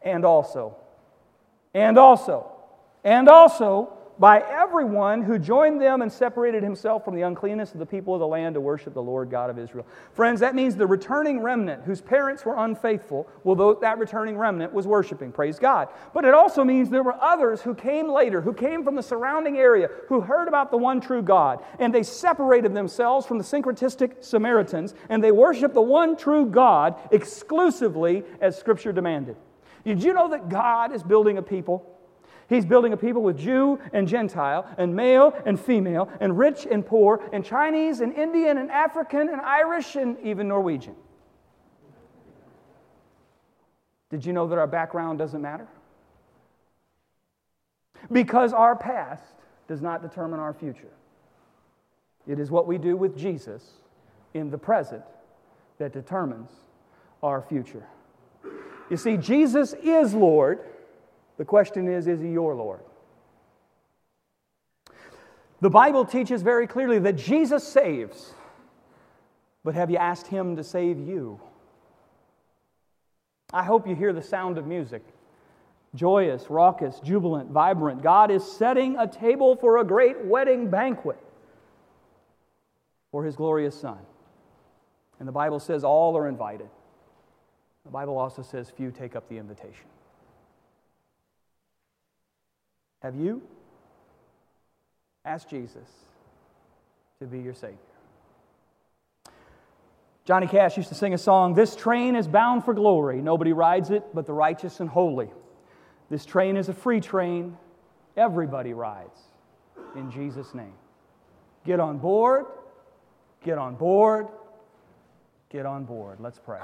And 0.04 0.26
also, 0.26 0.76
and 1.74 1.98
also, 1.98 2.52
and 3.04 3.30
also, 3.30 3.94
by 4.20 4.40
everyone 4.40 5.24
who 5.24 5.40
joined 5.40 5.82
them 5.82 6.02
and 6.02 6.12
separated 6.12 6.62
himself 6.62 7.04
from 7.04 7.16
the 7.16 7.24
uncleanness 7.24 7.74
of 7.74 7.80
the 7.80 7.86
people 7.86 8.14
of 8.14 8.20
the 8.20 8.28
land 8.28 8.54
to 8.54 8.62
worship 8.62 8.94
the 8.94 9.02
Lord 9.02 9.32
God 9.32 9.50
of 9.50 9.58
Israel. 9.58 9.88
Friends, 10.14 10.40
that 10.42 10.54
means 10.54 10.76
the 10.76 10.86
returning 10.86 11.40
remnant 11.40 11.84
whose 11.84 12.00
parents 12.00 12.46
were 12.46 12.56
unfaithful, 12.58 13.28
well, 13.44 13.74
that 13.82 13.98
returning 13.98 14.38
remnant 14.38 14.72
was 14.72 14.86
worshiping. 14.86 15.32
Praise 15.32 15.58
God. 15.58 15.90
But 16.14 16.26
it 16.26 16.34
also 16.34 16.64
means 16.64 16.90
there 16.90 17.04
were 17.04 17.22
others 17.22 17.62
who 17.62 17.74
came 17.74 18.08
later, 18.08 18.40
who 18.40 18.54
came 18.54 18.84
from 18.84 18.96
the 18.96 19.04
surrounding 19.04 19.58
area, 19.58 19.90
who 20.10 20.22
heard 20.22 20.48
about 20.48 20.70
the 20.70 20.78
one 20.78 21.02
true 21.02 21.24
God, 21.24 21.64
and 21.80 21.94
they 21.94 22.04
separated 22.04 22.76
themselves 22.76 23.26
from 23.26 23.40
the 23.40 23.44
syncretistic 23.44 24.24
Samaritans, 24.24 24.94
and 25.10 25.24
they 25.24 25.32
worshiped 25.32 25.74
the 25.74 25.82
one 25.82 26.16
true 26.16 26.46
God 26.46 26.96
exclusively 27.12 28.24
as 28.42 28.60
Scripture 28.60 28.94
demanded. 28.94 29.38
Did 29.84 30.04
you 30.04 30.14
know 30.14 30.30
that 30.30 30.50
God 30.50 30.94
is 30.94 31.04
building 31.04 31.38
a 31.38 31.42
people? 31.42 31.90
He's 32.50 32.66
building 32.66 32.94
a 32.94 32.98
people 32.98 33.22
with 33.22 33.38
Jew 33.38 33.80
and 33.94 34.08
Gentile, 34.08 34.68
and 34.78 34.96
male 34.96 35.34
and 35.46 35.60
female, 35.60 36.10
and 36.20 36.38
rich 36.38 36.68
and 36.70 36.86
poor, 36.86 37.22
and 37.32 37.44
Chinese 37.44 38.02
and 38.02 38.14
Indian 38.14 38.58
and 38.58 38.70
African 38.70 39.30
and 39.30 39.42
Irish 39.42 39.96
and 39.96 40.18
even 40.24 40.48
Norwegian. 40.48 40.96
Did 44.10 44.26
you 44.26 44.34
know 44.34 44.48
that 44.48 44.60
our 44.60 44.68
background 44.68 45.18
doesn't 45.20 45.42
matter? 45.42 45.68
Because 48.12 48.54
our 48.54 48.76
past 48.76 49.34
does 49.68 49.82
not 49.82 50.02
determine 50.02 50.40
our 50.40 50.54
future. 50.54 50.92
It 52.28 52.40
is 52.40 52.52
what 52.52 52.68
we 52.68 52.78
do 52.78 52.96
with 52.96 53.18
Jesus 53.18 53.64
in 54.34 54.50
the 54.50 54.58
present 54.58 55.04
that 55.78 55.94
determines 55.94 56.52
our 57.24 57.42
future. 57.42 57.88
You 58.90 58.98
see, 58.98 59.18
Jesus 59.18 59.74
is 59.74 60.14
Lord 60.14 60.60
the 61.38 61.46
question 61.46 61.88
is, 61.88 62.08
is 62.08 62.22
he 62.22 62.30
your 62.30 62.56
Lord? 62.56 62.82
The 65.62 65.70
Bible 65.70 66.06
teaches 66.06 66.42
very 66.42 66.68
clearly 66.68 67.00
that 67.00 67.14
Jesus 67.14 67.68
saves, 67.68 68.34
but 69.64 69.76
have 69.76 69.90
you 69.90 69.98
asked 69.98 70.28
him 70.28 70.56
to 70.58 70.64
save 70.64 71.00
you? 71.00 71.40
I 73.54 73.64
hope 73.64 73.88
you 73.88 73.96
hear 73.96 74.14
the 74.14 74.22
sound 74.22 74.58
of 74.58 74.68
music. 74.68 75.04
Joyous, 75.96 76.50
raucous, 76.50 77.00
jubilant, 77.00 77.52
vibrant. 77.52 78.02
God 78.02 78.32
is 78.32 78.44
setting 78.44 78.98
a 78.98 79.08
table 79.08 79.56
for 79.56 79.78
a 79.78 79.84
great 79.84 80.26
wedding 80.26 80.70
banquet 80.70 81.20
for 83.12 83.24
his 83.24 83.36
glorious 83.36 83.80
Son. 83.80 84.00
And 85.20 85.28
the 85.28 85.32
Bible 85.32 85.60
says 85.60 85.84
all 85.84 86.18
are 86.18 86.28
invited. 86.28 86.68
The 87.86 87.92
Bible 87.92 88.18
also 88.18 88.42
says 88.42 88.70
few 88.70 88.92
take 88.92 89.16
up 89.16 89.28
the 89.30 89.38
invitation. 89.38 89.86
Have 93.02 93.16
you 93.16 93.42
asked 95.26 95.50
Jesus 95.50 95.88
to 97.20 97.26
be 97.26 97.40
your 97.40 97.54
Savior? 97.54 97.78
Johnny 100.26 100.48
Cash 100.48 100.78
used 100.78 100.88
to 100.88 100.96
sing 100.96 101.14
a 101.14 101.18
song 101.18 101.54
This 101.54 101.76
train 101.76 102.16
is 102.16 102.28
bound 102.28 102.64
for 102.64 102.74
glory. 102.74 103.22
Nobody 103.22 103.52
rides 103.52 103.90
it 103.90 104.04
but 104.14 104.26
the 104.26 104.34
righteous 104.34 104.80
and 104.80 104.90
holy. 104.90 105.30
This 106.10 106.26
train 106.26 106.56
is 106.56 106.70
a 106.70 106.74
free 106.74 107.02
train. 107.02 107.58
Everybody 108.16 108.74
rides 108.74 109.20
in 109.96 110.10
Jesus' 110.12 110.54
name. 110.54 110.74
Get 111.66 111.80
on 111.80 111.98
board. 111.98 112.46
Get 113.44 113.58
on 113.58 113.76
board. 113.76 114.28
Get 115.50 115.66
on 115.66 115.84
board. 115.84 116.20
Let's 116.22 116.40
pray. 116.40 116.62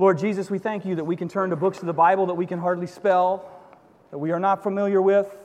Lord 0.00 0.16
Jesus, 0.16 0.48
we 0.50 0.58
thank 0.58 0.86
you 0.86 0.94
that 0.94 1.04
we 1.04 1.14
can 1.14 1.28
turn 1.28 1.50
to 1.50 1.56
books 1.56 1.80
of 1.80 1.84
the 1.84 1.92
Bible 1.92 2.24
that 2.24 2.34
we 2.34 2.46
can 2.46 2.58
hardly 2.58 2.86
spell 2.86 3.44
that 4.10 4.16
we 4.16 4.30
are 4.30 4.40
not 4.40 4.62
familiar 4.62 5.02
with, 5.02 5.36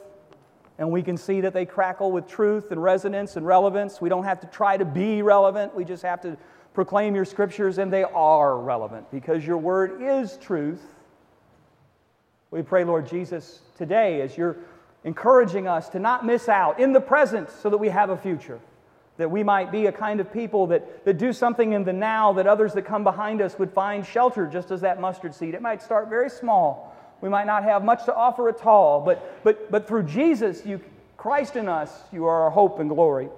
and 0.77 0.89
we 0.89 1.03
can 1.03 1.17
see 1.17 1.41
that 1.41 1.51
they 1.51 1.65
crackle 1.65 2.09
with 2.09 2.25
truth 2.25 2.71
and 2.71 2.81
resonance 2.81 3.35
and 3.35 3.45
relevance. 3.45 3.99
We 3.99 4.07
don't 4.07 4.23
have 4.23 4.39
to 4.39 4.47
try 4.47 4.77
to 4.77 4.85
be 4.85 5.21
relevant, 5.21 5.75
we 5.75 5.83
just 5.83 6.03
have 6.03 6.21
to 6.21 6.37
proclaim 6.73 7.15
your 7.15 7.25
scriptures, 7.25 7.79
and 7.79 7.91
they 7.91 8.05
are 8.05 8.57
relevant 8.57 9.11
because 9.11 9.45
your 9.45 9.57
word 9.57 10.01
is 10.01 10.37
truth. 10.37 10.81
We 12.49 12.61
pray, 12.61 12.85
Lord 12.85 13.09
Jesus, 13.09 13.59
today 13.77 14.21
as 14.21 14.37
you're 14.37 14.55
encouraging 15.03 15.67
us 15.67 15.89
to 15.89 15.99
not 15.99 16.25
miss 16.25 16.47
out 16.47 16.79
in 16.79 16.93
the 16.93 17.01
present 17.01 17.49
so 17.49 17.69
that 17.69 17.77
we 17.77 17.89
have 17.89 18.09
a 18.09 18.15
future. 18.15 18.61
That 19.17 19.31
we 19.31 19.43
might 19.43 19.71
be 19.71 19.85
a 19.85 19.91
kind 19.91 20.19
of 20.19 20.31
people 20.31 20.67
that, 20.67 21.05
that 21.05 21.17
do 21.17 21.31
something 21.31 21.73
in 21.73 21.83
the 21.83 21.93
now 21.93 22.33
that 22.33 22.47
others 22.47 22.73
that 22.73 22.83
come 22.83 23.03
behind 23.03 23.41
us 23.41 23.57
would 23.57 23.71
find 23.71 24.05
shelter, 24.05 24.45
just 24.45 24.71
as 24.71 24.81
that 24.81 24.99
mustard 24.99 25.33
seed. 25.33 25.53
It 25.53 25.61
might 25.61 25.81
start 25.81 26.09
very 26.09 26.29
small, 26.29 26.95
we 27.21 27.29
might 27.29 27.47
not 27.47 27.63
have 27.63 27.83
much 27.83 28.05
to 28.05 28.15
offer 28.15 28.49
at 28.49 28.65
all, 28.65 29.01
but, 29.01 29.43
but, 29.43 29.71
but 29.71 29.87
through 29.87 30.03
Jesus, 30.03 30.65
you, 30.65 30.81
Christ 31.17 31.55
in 31.55 31.69
us, 31.69 31.91
you 32.11 32.25
are 32.25 32.43
our 32.43 32.49
hope 32.49 32.79
and 32.79 32.89
glory. 32.89 33.29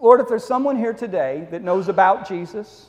Lord, 0.00 0.20
if 0.20 0.28
there's 0.28 0.44
someone 0.44 0.76
here 0.76 0.92
today 0.92 1.46
that 1.50 1.62
knows 1.62 1.88
about 1.88 2.28
Jesus, 2.28 2.86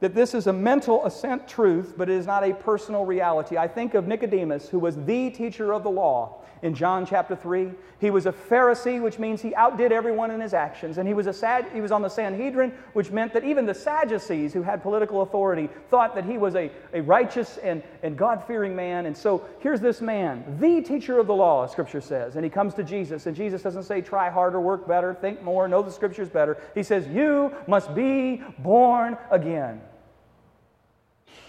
that 0.00 0.14
this 0.14 0.34
is 0.34 0.46
a 0.46 0.52
mental 0.52 1.04
assent 1.04 1.48
truth, 1.48 1.94
but 1.96 2.08
it 2.08 2.14
is 2.14 2.26
not 2.26 2.44
a 2.44 2.54
personal 2.54 3.04
reality. 3.04 3.56
I 3.56 3.66
think 3.66 3.94
of 3.94 4.06
Nicodemus, 4.06 4.68
who 4.68 4.78
was 4.78 4.96
the 5.04 5.30
teacher 5.30 5.72
of 5.72 5.82
the 5.82 5.90
law 5.90 6.38
in 6.62 6.74
John 6.74 7.06
chapter 7.06 7.36
3. 7.36 7.70
He 8.00 8.10
was 8.10 8.26
a 8.26 8.32
Pharisee, 8.32 9.02
which 9.02 9.18
means 9.18 9.42
he 9.42 9.54
outdid 9.54 9.92
everyone 9.92 10.30
in 10.30 10.40
his 10.40 10.54
actions. 10.54 10.98
And 10.98 11.06
he 11.06 11.14
was, 11.14 11.26
a 11.26 11.32
Sad, 11.32 11.66
he 11.72 11.80
was 11.80 11.92
on 11.92 12.02
the 12.02 12.08
Sanhedrin, 12.08 12.72
which 12.92 13.10
meant 13.10 13.32
that 13.32 13.44
even 13.44 13.66
the 13.66 13.74
Sadducees, 13.74 14.52
who 14.52 14.62
had 14.62 14.82
political 14.82 15.22
authority, 15.22 15.68
thought 15.90 16.14
that 16.14 16.24
he 16.24 16.38
was 16.38 16.54
a, 16.54 16.70
a 16.92 17.00
righteous 17.00 17.58
and, 17.58 17.82
and 18.02 18.16
God 18.16 18.44
fearing 18.46 18.74
man. 18.74 19.06
And 19.06 19.16
so 19.16 19.44
here's 19.60 19.80
this 19.80 20.00
man, 20.00 20.44
the 20.60 20.80
teacher 20.80 21.18
of 21.18 21.26
the 21.26 21.34
law, 21.34 21.66
Scripture 21.66 22.00
says. 22.00 22.36
And 22.36 22.44
he 22.44 22.50
comes 22.50 22.74
to 22.74 22.84
Jesus, 22.84 23.26
and 23.26 23.36
Jesus 23.36 23.62
doesn't 23.62 23.84
say, 23.84 24.00
try 24.00 24.30
harder, 24.30 24.60
work 24.60 24.86
better, 24.86 25.14
think 25.14 25.42
more, 25.42 25.66
know 25.68 25.82
the 25.82 25.92
Scriptures 25.92 26.28
better. 26.28 26.58
He 26.74 26.82
says, 26.82 27.06
You 27.08 27.52
must 27.66 27.94
be 27.94 28.42
born 28.58 29.16
again. 29.30 29.80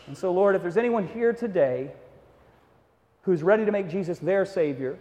And 0.10 0.18
so, 0.18 0.32
Lord, 0.32 0.56
if 0.56 0.64
there's 0.64 0.76
anyone 0.76 1.08
here 1.08 1.34
today 1.34 1.92
who's 3.22 3.44
ready 3.44 3.64
to 3.64 3.72
make 3.72 3.90
Jesus 3.90 4.18
their 4.18 4.44
Savior, 4.44 4.98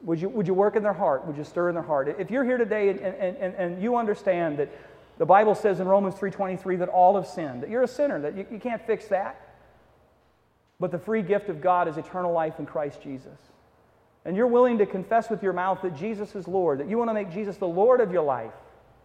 would 0.00 0.18
you, 0.18 0.30
would 0.30 0.46
you 0.46 0.54
work 0.54 0.76
in 0.76 0.82
their 0.82 0.94
heart? 0.94 1.26
Would 1.26 1.36
you 1.36 1.44
stir 1.44 1.68
in 1.68 1.74
their 1.74 1.84
heart? 1.84 2.08
If 2.18 2.30
you're 2.30 2.42
here 2.42 2.56
today 2.56 2.88
and, 2.88 3.00
and, 3.00 3.36
and, 3.36 3.54
and 3.56 3.82
you 3.82 3.96
understand 3.96 4.58
that 4.60 4.70
the 5.18 5.26
Bible 5.26 5.54
says 5.54 5.78
in 5.78 5.86
Romans 5.86 6.14
3.23 6.14 6.78
that 6.78 6.88
all 6.88 7.16
have 7.16 7.26
sinned, 7.26 7.62
that 7.62 7.68
you're 7.68 7.82
a 7.82 7.88
sinner, 7.88 8.18
that 8.22 8.34
you, 8.34 8.46
you 8.50 8.58
can't 8.58 8.80
fix 8.86 9.08
that, 9.08 9.38
but 10.78 10.90
the 10.90 10.98
free 10.98 11.20
gift 11.20 11.50
of 11.50 11.60
God 11.60 11.86
is 11.86 11.98
eternal 11.98 12.32
life 12.32 12.58
in 12.60 12.64
Christ 12.64 13.02
Jesus. 13.02 13.38
And 14.24 14.38
you're 14.38 14.46
willing 14.46 14.78
to 14.78 14.86
confess 14.86 15.28
with 15.28 15.42
your 15.42 15.52
mouth 15.52 15.82
that 15.82 15.94
Jesus 15.94 16.34
is 16.34 16.48
Lord, 16.48 16.80
that 16.80 16.88
you 16.88 16.96
want 16.96 17.10
to 17.10 17.14
make 17.14 17.30
Jesus 17.30 17.58
the 17.58 17.68
Lord 17.68 18.00
of 18.00 18.10
your 18.10 18.24
life. 18.24 18.54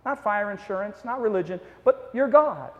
Not 0.05 0.23
fire 0.23 0.49
insurance, 0.49 1.03
not 1.03 1.19
religion, 1.19 1.59
but 1.83 2.09
your 2.13 2.29
God 2.29 2.71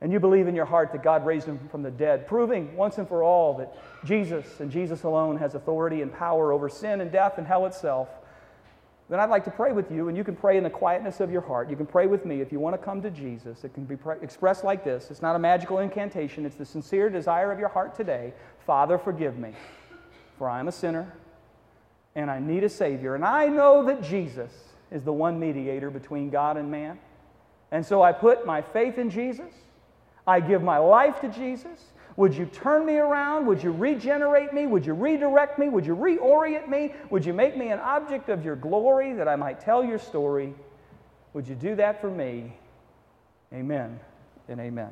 and 0.00 0.12
you 0.12 0.18
believe 0.18 0.48
in 0.48 0.54
your 0.54 0.64
heart 0.64 0.92
that 0.92 1.02
God 1.02 1.26
raised 1.26 1.46
him 1.46 1.58
from 1.70 1.82
the 1.82 1.90
dead, 1.90 2.26
proving 2.26 2.74
once 2.74 2.98
and 2.98 3.06
for 3.06 3.22
all 3.22 3.54
that 3.58 3.74
Jesus 4.04 4.60
and 4.60 4.70
Jesus 4.70 5.02
alone 5.02 5.36
has 5.36 5.54
authority 5.54 6.02
and 6.02 6.12
power 6.12 6.52
over 6.52 6.68
sin 6.68 7.00
and 7.00 7.12
death 7.12 7.38
and 7.38 7.46
hell 7.46 7.66
itself, 7.66 8.08
then 9.10 9.18
I'd 9.18 9.28
like 9.28 9.44
to 9.44 9.50
pray 9.50 9.72
with 9.72 9.90
you, 9.90 10.06
and 10.06 10.16
you 10.16 10.22
can 10.22 10.36
pray 10.36 10.56
in 10.56 10.62
the 10.62 10.70
quietness 10.70 11.18
of 11.18 11.32
your 11.32 11.40
heart. 11.40 11.68
You 11.68 11.74
can 11.74 11.84
pray 11.84 12.06
with 12.06 12.24
me 12.24 12.40
if 12.40 12.52
you 12.52 12.60
want 12.60 12.74
to 12.74 12.78
come 12.78 13.02
to 13.02 13.10
Jesus. 13.10 13.64
It 13.64 13.74
can 13.74 13.84
be 13.84 13.96
expressed 14.22 14.62
like 14.62 14.84
this 14.84 15.10
it's 15.10 15.20
not 15.20 15.34
a 15.34 15.38
magical 15.38 15.80
incantation, 15.80 16.46
it's 16.46 16.54
the 16.54 16.64
sincere 16.64 17.10
desire 17.10 17.50
of 17.50 17.58
your 17.58 17.68
heart 17.68 17.94
today 17.94 18.32
Father, 18.66 18.98
forgive 18.98 19.36
me, 19.36 19.52
for 20.38 20.48
I 20.48 20.60
am 20.60 20.68
a 20.68 20.72
sinner 20.72 21.12
and 22.14 22.30
I 22.30 22.38
need 22.38 22.62
a 22.62 22.68
Savior. 22.68 23.14
And 23.14 23.24
I 23.24 23.46
know 23.46 23.84
that 23.86 24.02
Jesus 24.02 24.52
is 24.90 25.02
the 25.02 25.12
one 25.12 25.38
mediator 25.38 25.90
between 25.90 26.30
God 26.30 26.56
and 26.56 26.70
man. 26.70 26.98
And 27.72 27.84
so 27.84 28.02
I 28.02 28.12
put 28.12 28.46
my 28.46 28.62
faith 28.62 28.98
in 28.98 29.10
Jesus. 29.10 29.52
I 30.30 30.38
give 30.38 30.62
my 30.62 30.78
life 30.78 31.20
to 31.22 31.28
Jesus. 31.28 31.90
Would 32.14 32.34
you 32.34 32.46
turn 32.46 32.86
me 32.86 32.98
around? 32.98 33.46
Would 33.46 33.60
you 33.64 33.72
regenerate 33.72 34.52
me? 34.52 34.68
Would 34.68 34.86
you 34.86 34.94
redirect 34.94 35.58
me? 35.58 35.68
Would 35.68 35.84
you 35.84 35.96
reorient 35.96 36.68
me? 36.68 36.94
Would 37.10 37.24
you 37.24 37.32
make 37.32 37.56
me 37.56 37.70
an 37.70 37.80
object 37.80 38.28
of 38.28 38.44
your 38.44 38.54
glory 38.54 39.12
that 39.14 39.26
I 39.26 39.34
might 39.34 39.58
tell 39.58 39.82
your 39.82 39.98
story? 39.98 40.54
Would 41.32 41.48
you 41.48 41.56
do 41.56 41.74
that 41.74 42.00
for 42.00 42.10
me? 42.10 42.56
Amen 43.52 43.98
and 44.48 44.60
amen. 44.60 44.90